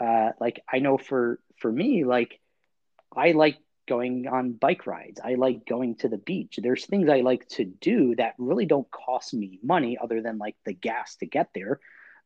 uh, 0.00 0.30
like 0.40 0.62
i 0.72 0.78
know 0.78 0.98
for 0.98 1.38
for 1.58 1.70
me 1.70 2.04
like 2.04 2.40
i 3.16 3.32
like 3.32 3.58
going 3.86 4.26
on 4.26 4.52
bike 4.52 4.86
rides 4.86 5.20
i 5.22 5.34
like 5.34 5.66
going 5.66 5.94
to 5.94 6.08
the 6.08 6.16
beach 6.16 6.58
there's 6.62 6.86
things 6.86 7.08
i 7.08 7.20
like 7.20 7.46
to 7.48 7.64
do 7.64 8.14
that 8.16 8.34
really 8.38 8.64
don't 8.64 8.90
cost 8.90 9.34
me 9.34 9.58
money 9.62 9.98
other 10.02 10.22
than 10.22 10.38
like 10.38 10.56
the 10.64 10.72
gas 10.72 11.16
to 11.16 11.26
get 11.26 11.50
there 11.54 11.80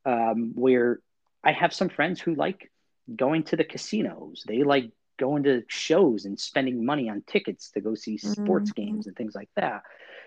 um, 0.04 0.52
where 0.54 1.00
I 1.44 1.52
have 1.52 1.72
some 1.72 1.88
friends 1.88 2.20
who 2.20 2.34
like 2.34 2.70
going 3.14 3.44
to 3.44 3.56
the 3.56 3.64
casinos. 3.64 4.44
They 4.46 4.62
like 4.62 4.90
going 5.18 5.44
to 5.44 5.64
shows 5.68 6.24
and 6.24 6.38
spending 6.38 6.84
money 6.84 7.08
on 7.08 7.22
tickets 7.26 7.70
to 7.72 7.80
go 7.80 7.94
see 7.94 8.18
sports 8.18 8.70
mm-hmm. 8.70 8.82
games 8.82 9.06
and 9.06 9.16
things 9.16 9.34
like 9.34 9.50
that. 9.56 9.82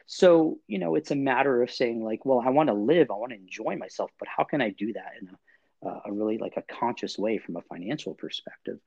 So, 0.06 0.60
you 0.68 0.80
know, 0.80 0.96
it's 0.96 1.12
a 1.12 1.16
matter 1.16 1.62
of 1.62 1.72
saying 1.72 2.04
like, 2.04 2.26
well, 2.26 2.42
I 2.46 2.50
want 2.50 2.68
to 2.68 2.74
live, 2.74 3.12
I 3.12 3.16
want 3.16 3.32
to 3.32 3.38
enjoy 3.38 3.76
myself, 3.76 4.12
but 4.20 4.28
how 4.28 4.44
can 4.44 4.62
I 4.62 4.70
do 4.70 4.94
that 4.94 5.14
in 5.22 5.30
a, 5.30 5.90
uh, 5.90 6.02
a 6.06 6.12
really 6.12 6.38
like 6.38 6.58
a 6.58 6.64
conscious 6.64 7.18
way 7.18 7.38
from 7.38 7.58
a 7.58 7.62
financial 7.62 8.14
perspective? 8.14 8.80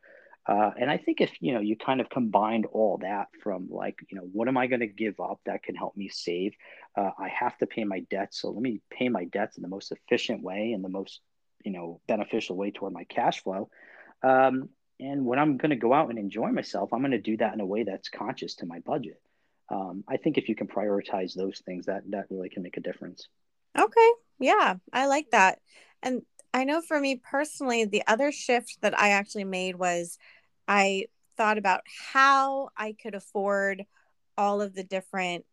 Uh, 0.46 0.72
and 0.78 0.90
I 0.90 0.98
think 0.98 1.22
if 1.22 1.30
you 1.40 1.54
know 1.54 1.60
you 1.60 1.74
kind 1.74 2.02
of 2.02 2.10
combined 2.10 2.66
all 2.66 2.98
that 2.98 3.28
from 3.42 3.68
like 3.70 3.98
you 4.10 4.18
know 4.18 4.28
what 4.30 4.46
am 4.46 4.58
I 4.58 4.66
going 4.66 4.80
to 4.80 4.86
give 4.86 5.18
up 5.18 5.40
that 5.46 5.62
can 5.62 5.74
help 5.74 5.96
me 5.96 6.10
save? 6.10 6.52
Uh, 6.94 7.12
I 7.18 7.28
have 7.28 7.56
to 7.58 7.66
pay 7.66 7.84
my 7.84 8.00
debts, 8.10 8.42
so 8.42 8.50
let 8.50 8.60
me 8.60 8.82
pay 8.90 9.08
my 9.08 9.24
debts 9.24 9.56
in 9.56 9.62
the 9.62 9.70
most 9.70 9.90
efficient 9.90 10.42
way 10.42 10.72
and 10.72 10.84
the 10.84 10.90
most 10.90 11.22
you 11.64 11.72
know 11.72 12.00
beneficial 12.06 12.56
way 12.56 12.70
toward 12.70 12.92
my 12.92 13.04
cash 13.04 13.42
flow 13.42 13.68
um, 14.22 14.68
and 15.00 15.24
when 15.24 15.38
i'm 15.38 15.56
going 15.56 15.70
to 15.70 15.76
go 15.76 15.92
out 15.92 16.10
and 16.10 16.18
enjoy 16.18 16.50
myself 16.50 16.92
i'm 16.92 17.00
going 17.00 17.10
to 17.10 17.18
do 17.18 17.36
that 17.36 17.54
in 17.54 17.60
a 17.60 17.66
way 17.66 17.82
that's 17.82 18.08
conscious 18.08 18.54
to 18.56 18.66
my 18.66 18.78
budget 18.80 19.20
um, 19.74 20.04
i 20.08 20.16
think 20.16 20.38
if 20.38 20.48
you 20.48 20.54
can 20.54 20.66
prioritize 20.66 21.34
those 21.34 21.60
things 21.66 21.86
that 21.86 22.02
that 22.08 22.26
really 22.30 22.48
can 22.48 22.62
make 22.62 22.76
a 22.76 22.80
difference 22.80 23.28
okay 23.78 24.10
yeah 24.38 24.74
i 24.92 25.06
like 25.06 25.30
that 25.32 25.58
and 26.02 26.22
i 26.52 26.64
know 26.64 26.80
for 26.80 26.98
me 26.98 27.20
personally 27.30 27.84
the 27.84 28.02
other 28.06 28.32
shift 28.32 28.78
that 28.80 28.98
i 28.98 29.10
actually 29.10 29.44
made 29.44 29.76
was 29.76 30.18
i 30.68 31.04
thought 31.36 31.58
about 31.58 31.80
how 32.12 32.70
i 32.76 32.94
could 33.02 33.14
afford 33.14 33.84
all 34.38 34.62
of 34.62 34.74
the 34.74 34.84
different 34.84 35.44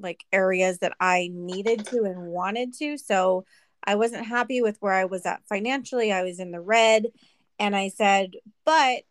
like 0.00 0.24
areas 0.32 0.78
that 0.78 0.94
i 0.98 1.28
needed 1.32 1.84
to 1.86 2.04
and 2.04 2.26
wanted 2.26 2.72
to 2.72 2.96
so 2.96 3.44
I 3.84 3.96
wasn't 3.96 4.26
happy 4.26 4.62
with 4.62 4.76
where 4.80 4.92
I 4.92 5.06
was 5.06 5.26
at 5.26 5.42
financially. 5.48 6.12
I 6.12 6.22
was 6.22 6.38
in 6.38 6.52
the 6.52 6.60
red. 6.60 7.06
And 7.58 7.76
I 7.76 7.88
said, 7.88 8.32
but 8.64 9.02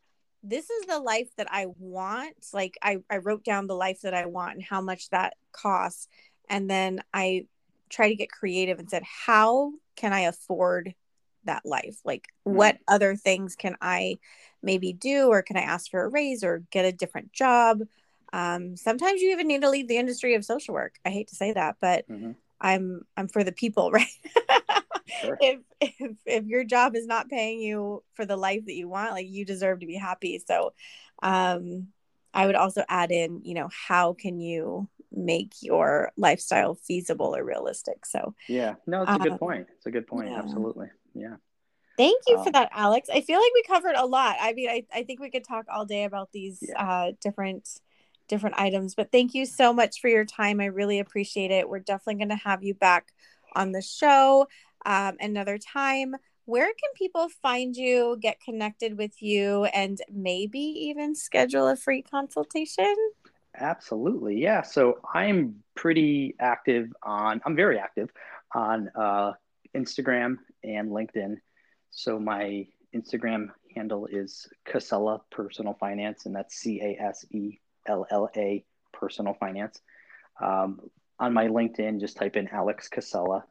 this 0.43 0.69
is 0.69 0.85
the 0.87 0.99
life 0.99 1.29
that 1.37 1.47
I 1.51 1.67
want. 1.77 2.35
Like 2.53 2.77
I, 2.81 2.97
I 3.09 3.17
wrote 3.17 3.43
down 3.43 3.67
the 3.67 3.75
life 3.75 4.01
that 4.01 4.13
I 4.13 4.25
want 4.25 4.55
and 4.55 4.63
how 4.63 4.81
much 4.81 5.09
that 5.09 5.35
costs. 5.51 6.07
And 6.49 6.69
then 6.69 7.01
I 7.13 7.45
try 7.89 8.09
to 8.09 8.15
get 8.15 8.31
creative 8.31 8.79
and 8.79 8.89
said, 8.89 9.03
how 9.03 9.73
can 9.95 10.13
I 10.13 10.21
afford 10.21 10.95
that 11.45 11.65
life? 11.65 11.97
Like 12.03 12.27
mm-hmm. 12.47 12.57
what 12.57 12.77
other 12.87 13.15
things 13.15 13.55
can 13.55 13.75
I 13.81 14.17
maybe 14.63 14.93
do 14.93 15.27
or 15.27 15.41
can 15.41 15.57
I 15.57 15.61
ask 15.61 15.89
for 15.91 16.03
a 16.03 16.09
raise 16.09 16.43
or 16.43 16.63
get 16.71 16.85
a 16.85 16.91
different 16.91 17.33
job? 17.33 17.81
Um, 18.33 18.77
sometimes 18.77 19.21
you 19.21 19.31
even 19.31 19.47
need 19.47 19.61
to 19.61 19.69
leave 19.69 19.87
the 19.87 19.97
industry 19.97 20.35
of 20.35 20.45
social 20.45 20.73
work. 20.73 20.95
I 21.05 21.09
hate 21.09 21.27
to 21.29 21.35
say 21.35 21.53
that, 21.53 21.77
but 21.81 22.07
mm-hmm. 22.07 22.31
I'm 22.59 23.01
I'm 23.17 23.27
for 23.27 23.43
the 23.43 23.51
people, 23.51 23.91
right? 23.91 24.07
Sure. 25.19 25.37
if, 25.41 25.59
if 25.81 26.17
if 26.25 26.45
your 26.45 26.63
job 26.63 26.95
is 26.95 27.05
not 27.05 27.29
paying 27.29 27.59
you 27.59 28.03
for 28.13 28.25
the 28.25 28.37
life 28.37 28.65
that 28.65 28.75
you 28.75 28.87
want, 28.87 29.11
like 29.11 29.27
you 29.27 29.45
deserve 29.45 29.79
to 29.81 29.85
be 29.85 29.95
happy. 29.95 30.41
So 30.45 30.73
um 31.21 31.87
I 32.33 32.45
would 32.45 32.55
also 32.55 32.83
add 32.87 33.11
in, 33.11 33.41
you 33.43 33.53
know, 33.53 33.69
how 33.71 34.13
can 34.13 34.39
you 34.39 34.87
make 35.11 35.51
your 35.61 36.11
lifestyle 36.15 36.75
feasible 36.75 37.35
or 37.35 37.43
realistic? 37.43 38.05
So 38.05 38.35
Yeah, 38.47 38.75
no, 38.87 39.03
it's 39.03 39.11
a 39.11 39.19
good 39.19 39.33
um, 39.33 39.37
point. 39.37 39.67
It's 39.75 39.85
a 39.85 39.91
good 39.91 40.07
point. 40.07 40.29
Yeah. 40.29 40.39
Absolutely. 40.39 40.87
Yeah. 41.13 41.35
Thank 41.97 42.23
you 42.27 42.37
um, 42.37 42.43
for 42.45 42.51
that, 42.53 42.69
Alex. 42.73 43.09
I 43.13 43.21
feel 43.21 43.37
like 43.37 43.51
we 43.53 43.63
covered 43.63 43.95
a 43.95 44.05
lot. 44.05 44.37
I 44.39 44.53
mean, 44.53 44.69
I, 44.69 44.85
I 44.93 45.03
think 45.03 45.19
we 45.19 45.29
could 45.29 45.43
talk 45.43 45.65
all 45.69 45.85
day 45.85 46.05
about 46.05 46.31
these 46.31 46.59
yeah. 46.61 46.81
uh, 46.81 47.11
different 47.21 47.67
different 48.27 48.57
items. 48.57 48.95
But 48.95 49.11
thank 49.11 49.33
you 49.33 49.45
so 49.45 49.73
much 49.73 49.99
for 49.99 50.07
your 50.07 50.23
time. 50.23 50.61
I 50.61 50.65
really 50.65 50.99
appreciate 50.99 51.51
it. 51.51 51.67
We're 51.67 51.79
definitely 51.79 52.15
going 52.15 52.29
to 52.29 52.43
have 52.43 52.63
you 52.63 52.73
back 52.73 53.11
on 53.55 53.73
the 53.73 53.81
show 53.81 54.47
um, 54.85 55.17
another 55.19 55.57
time. 55.57 56.15
Where 56.45 56.65
can 56.65 56.91
people 56.95 57.29
find 57.41 57.75
you, 57.75 58.17
get 58.19 58.41
connected 58.41 58.97
with 58.97 59.21
you, 59.21 59.65
and 59.65 59.99
maybe 60.11 60.59
even 60.59 61.15
schedule 61.15 61.67
a 61.67 61.75
free 61.75 62.01
consultation? 62.01 62.95
Absolutely. 63.55 64.41
Yeah. 64.41 64.61
So 64.61 64.99
I'm 65.13 65.63
pretty 65.75 66.35
active 66.39 66.91
on, 67.03 67.41
I'm 67.45 67.55
very 67.55 67.77
active 67.77 68.09
on 68.55 68.89
uh, 68.95 69.33
Instagram 69.75 70.37
and 70.63 70.89
LinkedIn. 70.89 71.37
So 71.91 72.19
my 72.19 72.67
Instagram 72.95 73.47
handle 73.75 74.07
is 74.07 74.47
Casella 74.65 75.21
Personal 75.31 75.75
Finance, 75.79 76.25
and 76.25 76.35
that's 76.35 76.55
C 76.55 76.81
A 76.81 77.01
S 77.01 77.25
E 77.31 77.59
L 77.87 78.05
L 78.09 78.29
A 78.35 78.63
Personal 78.93 79.33
Finance. 79.33 79.81
Um, 80.41 80.79
on 81.19 81.33
my 81.33 81.47
LinkedIn, 81.47 81.99
just 81.99 82.17
type 82.17 82.35
in 82.35 82.47
Alex 82.47 82.87
Casella. 82.87 83.45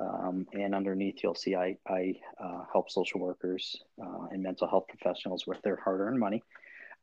Um, 0.00 0.46
and 0.52 0.74
underneath, 0.74 1.22
you'll 1.22 1.34
see 1.34 1.56
I, 1.56 1.76
I 1.88 2.14
uh, 2.42 2.64
help 2.72 2.90
social 2.90 3.20
workers 3.20 3.76
uh, 4.00 4.26
and 4.30 4.42
mental 4.42 4.68
health 4.68 4.84
professionals 4.88 5.46
with 5.46 5.60
their 5.62 5.76
hard 5.76 6.00
earned 6.00 6.20
money. 6.20 6.42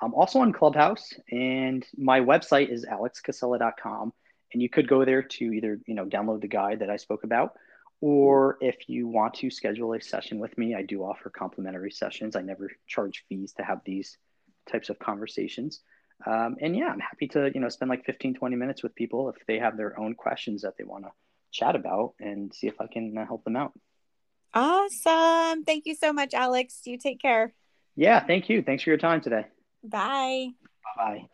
I'm 0.01 0.13
also 0.13 0.39
on 0.39 0.53
Clubhouse, 0.53 1.13
and 1.31 1.85
my 1.97 2.19
website 2.19 2.69
is 2.69 2.85
alexcasella.com. 2.85 4.13
And 4.53 4.61
you 4.61 4.69
could 4.69 4.87
go 4.87 5.03
there 5.03 5.23
to 5.23 5.45
either 5.45 5.79
you 5.85 5.95
know 5.95 6.05
download 6.05 6.41
the 6.41 6.47
guide 6.47 6.79
that 6.79 6.89
I 6.89 6.97
spoke 6.97 7.23
about, 7.23 7.53
or 7.99 8.57
if 8.61 8.87
you 8.87 9.07
want 9.07 9.33
to 9.35 9.49
schedule 9.49 9.93
a 9.93 10.01
session 10.01 10.39
with 10.39 10.57
me, 10.57 10.75
I 10.75 10.83
do 10.83 11.03
offer 11.03 11.29
complimentary 11.29 11.91
sessions. 11.91 12.35
I 12.35 12.41
never 12.41 12.69
charge 12.87 13.25
fees 13.27 13.53
to 13.53 13.63
have 13.63 13.81
these 13.85 14.17
types 14.71 14.89
of 14.89 14.99
conversations. 14.99 15.81
Um, 16.25 16.55
and 16.61 16.75
yeah, 16.75 16.87
I'm 16.87 16.99
happy 16.99 17.27
to, 17.29 17.51
you 17.53 17.59
know, 17.59 17.67
spend 17.67 17.89
like 17.89 18.05
15, 18.05 18.35
20 18.35 18.55
minutes 18.55 18.83
with 18.83 18.95
people 18.95 19.29
if 19.29 19.35
they 19.47 19.59
have 19.59 19.75
their 19.75 19.99
own 19.99 20.15
questions 20.15 20.61
that 20.61 20.77
they 20.77 20.85
want 20.85 21.03
to 21.03 21.11
chat 21.55 21.75
about 21.75 22.13
and 22.19 22.53
see 22.53 22.67
if 22.67 22.79
I 22.79 22.87
can 22.87 23.17
uh, 23.17 23.25
help 23.25 23.43
them 23.43 23.55
out. 23.55 23.73
Awesome. 24.53 25.63
Thank 25.63 25.85
you 25.85 25.95
so 25.95 26.13
much, 26.13 26.33
Alex. 26.33 26.81
You 26.85 26.97
take 26.97 27.21
care. 27.21 27.53
Yeah, 27.95 28.19
thank 28.25 28.49
you. 28.49 28.61
Thanks 28.61 28.83
for 28.83 28.89
your 28.89 28.97
time 28.97 29.21
today. 29.21 29.45
Bye. 29.83 30.49
Bye. 30.97 31.27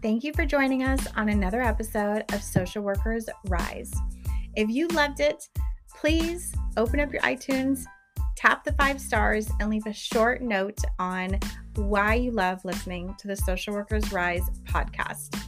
Thank 0.00 0.22
you 0.22 0.32
for 0.32 0.46
joining 0.46 0.84
us 0.84 1.06
on 1.16 1.28
another 1.28 1.60
episode 1.60 2.24
of 2.32 2.42
Social 2.42 2.82
Workers 2.82 3.28
Rise. 3.48 3.92
If 4.54 4.70
you 4.70 4.86
loved 4.88 5.18
it, 5.18 5.48
please 5.92 6.54
open 6.76 7.00
up 7.00 7.12
your 7.12 7.22
iTunes, 7.22 7.84
tap 8.36 8.62
the 8.62 8.72
five 8.74 9.00
stars, 9.00 9.50
and 9.58 9.68
leave 9.68 9.86
a 9.86 9.92
short 9.92 10.40
note 10.40 10.78
on 11.00 11.38
why 11.78 12.14
you 12.14 12.30
love 12.30 12.64
listening 12.64 13.14
to 13.18 13.28
the 13.28 13.36
Social 13.36 13.72
Workers 13.72 14.12
Rise 14.12 14.48
podcast. 14.64 15.42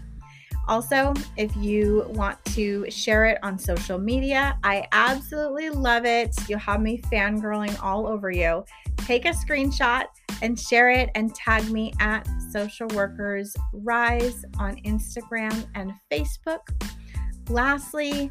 Also, 0.69 1.13
if 1.37 1.55
you 1.57 2.05
want 2.11 2.43
to 2.45 2.89
share 2.91 3.25
it 3.27 3.39
on 3.43 3.59
social 3.59 3.99
media, 3.99 4.57
I 4.63 4.87
absolutely 4.93 5.71
love 5.71 6.05
it. 6.05 6.35
You'll 6.49 6.61
have 6.61 6.81
me 6.81 7.01
fangirling 7.13 7.77
all 7.83 8.07
over 8.07 8.31
you. 8.31 8.65
Take 8.99 9.25
a 9.25 9.31
screenshot 9.31 10.05
and 10.43 10.59
share 10.59 10.91
it 10.91 11.11
and 11.15 11.35
tag 11.35 11.69
me 11.71 11.93
at 11.99 12.29
Social 12.53 12.87
Workers 12.89 13.57
Rise 13.73 14.45
on 14.59 14.77
Instagram 14.83 15.67
and 15.75 15.93
Facebook. 16.11 16.61
Lastly, 17.49 18.31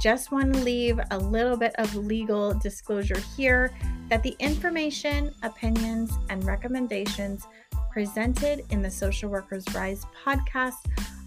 just 0.00 0.32
want 0.32 0.54
to 0.54 0.60
leave 0.60 1.00
a 1.10 1.18
little 1.18 1.56
bit 1.56 1.74
of 1.78 1.94
legal 1.94 2.54
disclosure 2.54 3.18
here 3.36 3.72
that 4.12 4.22
the 4.22 4.36
information, 4.40 5.34
opinions, 5.42 6.12
and 6.28 6.44
recommendations 6.44 7.46
presented 7.90 8.62
in 8.68 8.82
the 8.82 8.90
Social 8.90 9.30
Workers 9.30 9.64
Rise 9.74 10.04
podcast 10.22 10.74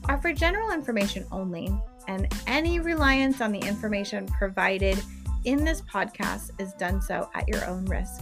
are 0.07 0.21
for 0.21 0.31
general 0.31 0.69
information 0.69 1.25
only, 1.31 1.75
and 2.07 2.31
any 2.45 2.79
reliance 2.79 3.41
on 3.41 3.51
the 3.51 3.59
information 3.61 4.27
provided 4.27 5.01
in 5.45 5.65
this 5.65 5.81
podcast 5.81 6.51
is 6.61 6.73
done 6.73 7.01
so 7.01 7.27
at 7.33 7.47
your 7.47 7.65
own 7.65 7.85
risk. 7.85 8.21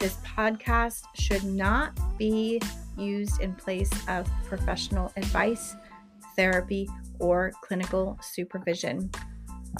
This 0.00 0.16
podcast 0.26 1.04
should 1.14 1.44
not 1.44 1.96
be 2.18 2.60
used 2.98 3.40
in 3.40 3.54
place 3.54 3.92
of 4.08 4.28
professional 4.46 5.12
advice, 5.14 5.76
therapy, 6.34 6.88
or 7.20 7.52
clinical 7.60 8.18
supervision. 8.20 9.12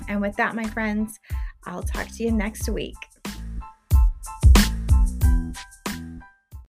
And 0.06 0.20
with 0.20 0.36
that, 0.36 0.54
my 0.54 0.68
friends, 0.68 1.18
I'll 1.66 1.82
talk 1.82 2.06
to 2.06 2.22
you 2.22 2.30
next 2.30 2.68
week. 2.68 2.94